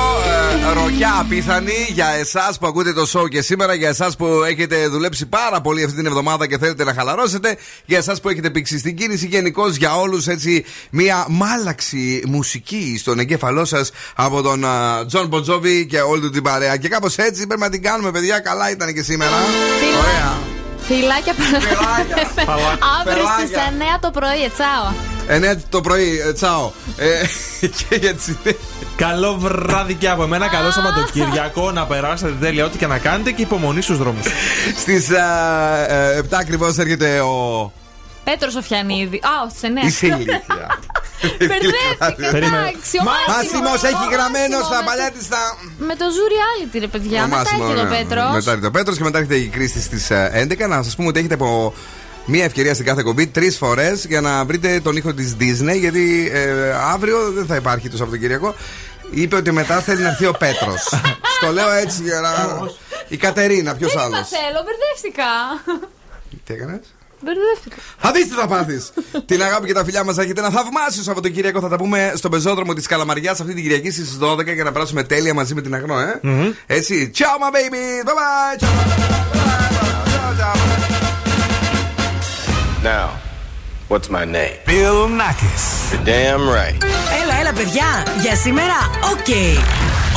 ε, 0.70 0.73
ροκιά 0.73 1.16
απίθανη 1.20 1.86
για 1.89 2.09
εσάς 2.09 2.59
που 2.59 2.66
ακούτε 2.66 2.93
το 2.93 3.06
show 3.12 3.28
και 3.28 3.43
σήμερα, 3.43 3.74
για 3.74 3.89
εσάς 3.89 4.16
που 4.16 4.27
έχετε 4.27 4.89
δουλέψει 4.89 5.27
πάρα 5.27 5.60
πολύ 5.60 5.82
αυτή 5.82 5.97
την 5.97 6.06
εβδομάδα 6.06 6.47
και 6.47 6.59
θέλετε 6.59 6.85
να 6.85 6.94
χαλαρώσετε, 6.94 7.56
για 7.85 7.98
εσάς 7.98 8.20
που 8.20 8.28
έχετε 8.28 8.51
πήξει 8.51 8.78
στην 8.78 8.97
κίνηση, 8.97 9.27
γενικώς 9.26 9.68
για 9.69 9.97
όλους 9.97 10.27
έτσι 10.27 10.64
μια 10.90 11.27
μάλαξη 11.28 12.23
μουσική 12.27 12.97
στον 12.98 13.19
εγκέφαλό 13.19 13.64
σας 13.64 13.90
από 14.14 14.43
τον 14.43 14.64
Jon 15.06 15.26
Bon 15.26 15.52
Jovi 15.52 15.86
και 15.86 16.01
όλη 16.01 16.20
του 16.20 16.31
την 16.31 16.43
παρέα. 16.43 16.77
Και 16.77 16.89
κάπως 16.89 17.16
έτσι 17.16 17.47
πρέπει 17.47 17.60
να 17.60 17.70
την 17.70 17.82
κάνουμε, 17.82 18.10
παιδιά. 18.10 18.39
Καλά 18.39 18.70
ήταν 18.70 18.94
και 18.94 19.02
σήμερα. 19.02 19.36
Ωραία. 20.01 20.51
Φιλάκια 20.93 21.35
Αύριο 23.01 23.24
στις 23.39 23.51
Φιλάκια. 23.51 23.94
9 23.97 23.98
το 24.01 24.10
πρωί, 24.10 24.43
ετσάω. 24.44 25.55
9 25.55 25.62
το 25.69 25.81
πρωί, 25.81 26.20
ε, 26.28 26.32
τσάω. 26.32 26.70
Ε, 26.97 27.24
και 27.60 27.97
για 27.97 28.14
τη 28.14 28.23
συνέχεια. 28.23 28.55
Καλό 28.97 29.36
βράδυ 29.39 29.94
και 29.94 30.09
από 30.09 30.23
εμένα. 30.23 30.48
Καλό 30.48 30.70
Σαββατοκύριακο. 30.70 31.70
να 31.70 31.86
περάσετε 31.86 32.35
τέλεια 32.40 32.64
ό,τι 32.64 32.78
και 32.78 32.86
να 32.86 32.98
κάνετε 32.98 33.31
και 33.31 33.43
υπομονή 33.43 33.82
στους 33.82 33.98
δρόμους. 33.98 34.27
Στις 34.77 35.09
7 36.19 36.39
ακριβώς 36.40 36.78
έρχεται 36.78 37.20
ο. 37.20 37.73
Πέτρος 38.24 38.53
Σοφιανίδη. 38.53 39.16
Α, 39.16 39.49
στι 39.57 39.69
9. 39.82 39.86
Είσαι 39.86 40.07
ηλίθεια. 40.07 40.66
Μπερδεύτηκα, 41.39 42.31
Περίμενε. 42.31 42.57
εντάξει. 42.69 42.97
Ο 43.01 43.05
Μάσιμος 43.32 43.82
έχει 43.90 44.05
ο 44.07 44.11
γραμμένο 44.15 44.57
Μάσιμο 44.57 44.65
στα 44.70 44.78
με- 44.78 44.85
παλιά 44.89 45.11
της 45.11 45.28
τα. 45.28 45.43
Με 45.78 45.94
το 45.97 46.05
ζούρι 46.16 46.35
reality, 46.43 46.77
ρε 46.81 46.86
παιδιά. 46.86 47.20
Ο 47.23 47.27
Μετά 47.27 47.36
Μάσιμος, 47.36 47.70
έχει 47.70 47.81
ο 47.81 47.85
ναι. 47.85 47.97
Πέτρος. 47.97 48.31
Μετά 48.32 48.51
έρχεται 48.51 48.66
ο 48.66 48.70
Πέτρος 48.70 48.97
και 48.97 49.03
μετά 49.03 49.19
έρχεται 49.19 49.36
η 49.36 49.47
Κρίστη 49.49 49.81
στις 49.82 50.11
11. 50.11 50.66
Να 50.69 50.82
σας 50.82 50.97
πούμε 50.97 51.09
ότι 51.09 51.19
έχετε 51.19 51.35
από 51.35 51.74
μία 52.24 52.44
ευκαιρία 52.44 52.74
στην 52.74 52.86
κάθε 52.86 53.03
κομπή 53.03 53.27
τρεις 53.27 53.57
φορές 53.57 54.05
για 54.05 54.20
να 54.20 54.44
βρείτε 54.44 54.81
τον 54.81 54.97
ήχο 54.97 55.15
της 55.15 55.36
Disney. 55.40 55.77
Γιατί 55.78 56.31
ε, 56.32 56.73
αύριο 56.93 57.31
δεν 57.31 57.47
θα 57.47 57.57
υπάρχει 57.57 57.89
το 57.89 57.97
Σαββατοκύριακο. 57.97 58.55
Είπε 59.11 59.36
ότι 59.36 59.51
μετά 59.53 59.81
θέλει 59.81 60.03
να 60.03 60.09
έρθει 60.09 60.27
ο 60.27 60.32
Πέτρος. 60.32 60.82
Στο 61.36 61.53
λέω 61.53 61.70
έτσι 61.73 62.03
για 62.03 62.20
να. 62.20 62.31
Η 63.09 63.16
Κατερίνα, 63.16 63.74
ποιος 63.74 63.93
Δεν 63.93 64.03
άλλος; 64.03 64.19
είπα 64.19 64.28
θέλω, 64.39 64.61
μπερδεύτηκα. 64.65 65.31
Τι 66.47 66.55
έκανες; 66.55 66.94
Μπερδεύτηκα. 67.24 67.77
Θα 67.99 68.12
δεις 68.12 68.28
τι 68.28 68.35
θα 68.35 68.47
πάθεις. 68.47 68.93
την 69.31 69.43
αγάπη 69.43 69.66
και 69.66 69.73
τα 69.73 69.85
φιλιά 69.85 70.05
μας 70.05 70.19
έχετε 70.19 70.40
ένα 70.40 70.51
θαυμάσιο 70.51 71.03
Σαββατοκύριακο. 71.03 71.61
Θα 71.61 71.69
τα 71.69 71.77
πούμε 71.77 72.12
στον 72.16 72.31
πεζόδρομο 72.31 72.73
της 72.73 72.86
Καλαμαριάς 72.86 73.40
αυτή 73.40 73.55
την 73.55 73.62
Κυριακή 73.62 73.90
στις 73.90 74.19
12 74.20 74.55
για 74.55 74.65
να 74.65 74.73
περάσουμε 74.73 75.03
τέλεια 75.03 75.35
μαζί 75.35 75.55
με 75.55 75.61
την 75.61 75.74
Αγνό, 75.74 75.99
ε. 75.99 76.20
Έτσι. 76.66 77.11
Ciao, 77.15 77.39
my 77.43 77.51
baby. 77.57 77.85
Bye 78.09 78.15
bye. 78.20 79.32
Now, 82.82 83.09
what's 83.89 84.09
my 84.11 84.24
name? 84.24 84.57
Bill 84.66 85.09
Nakis. 85.20 85.64
You're 85.93 86.05
damn 86.05 86.44
right. 86.59 86.78
Έλα, 87.23 87.40
έλα, 87.40 87.53
παιδιά. 87.53 88.07
Για 88.20 88.36
σήμερα, 88.36 88.90
οκ. 89.12 89.35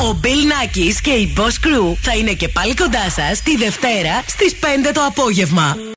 Ο 0.05 0.19
Bill 0.23 0.27
Nakis 0.27 0.95
και 1.01 1.11
η 1.11 1.33
Boss 1.37 1.41
Crew 1.41 1.95
θα 2.01 2.15
είναι 2.15 2.33
και 2.33 2.47
πάλι 2.47 2.73
κοντά 2.73 3.09
σας 3.09 3.41
τη 3.41 3.57
Δευτέρα 3.57 4.23
στις 4.27 4.55
5 4.61 4.65
το 4.93 5.01
απόγευμα. 5.07 5.77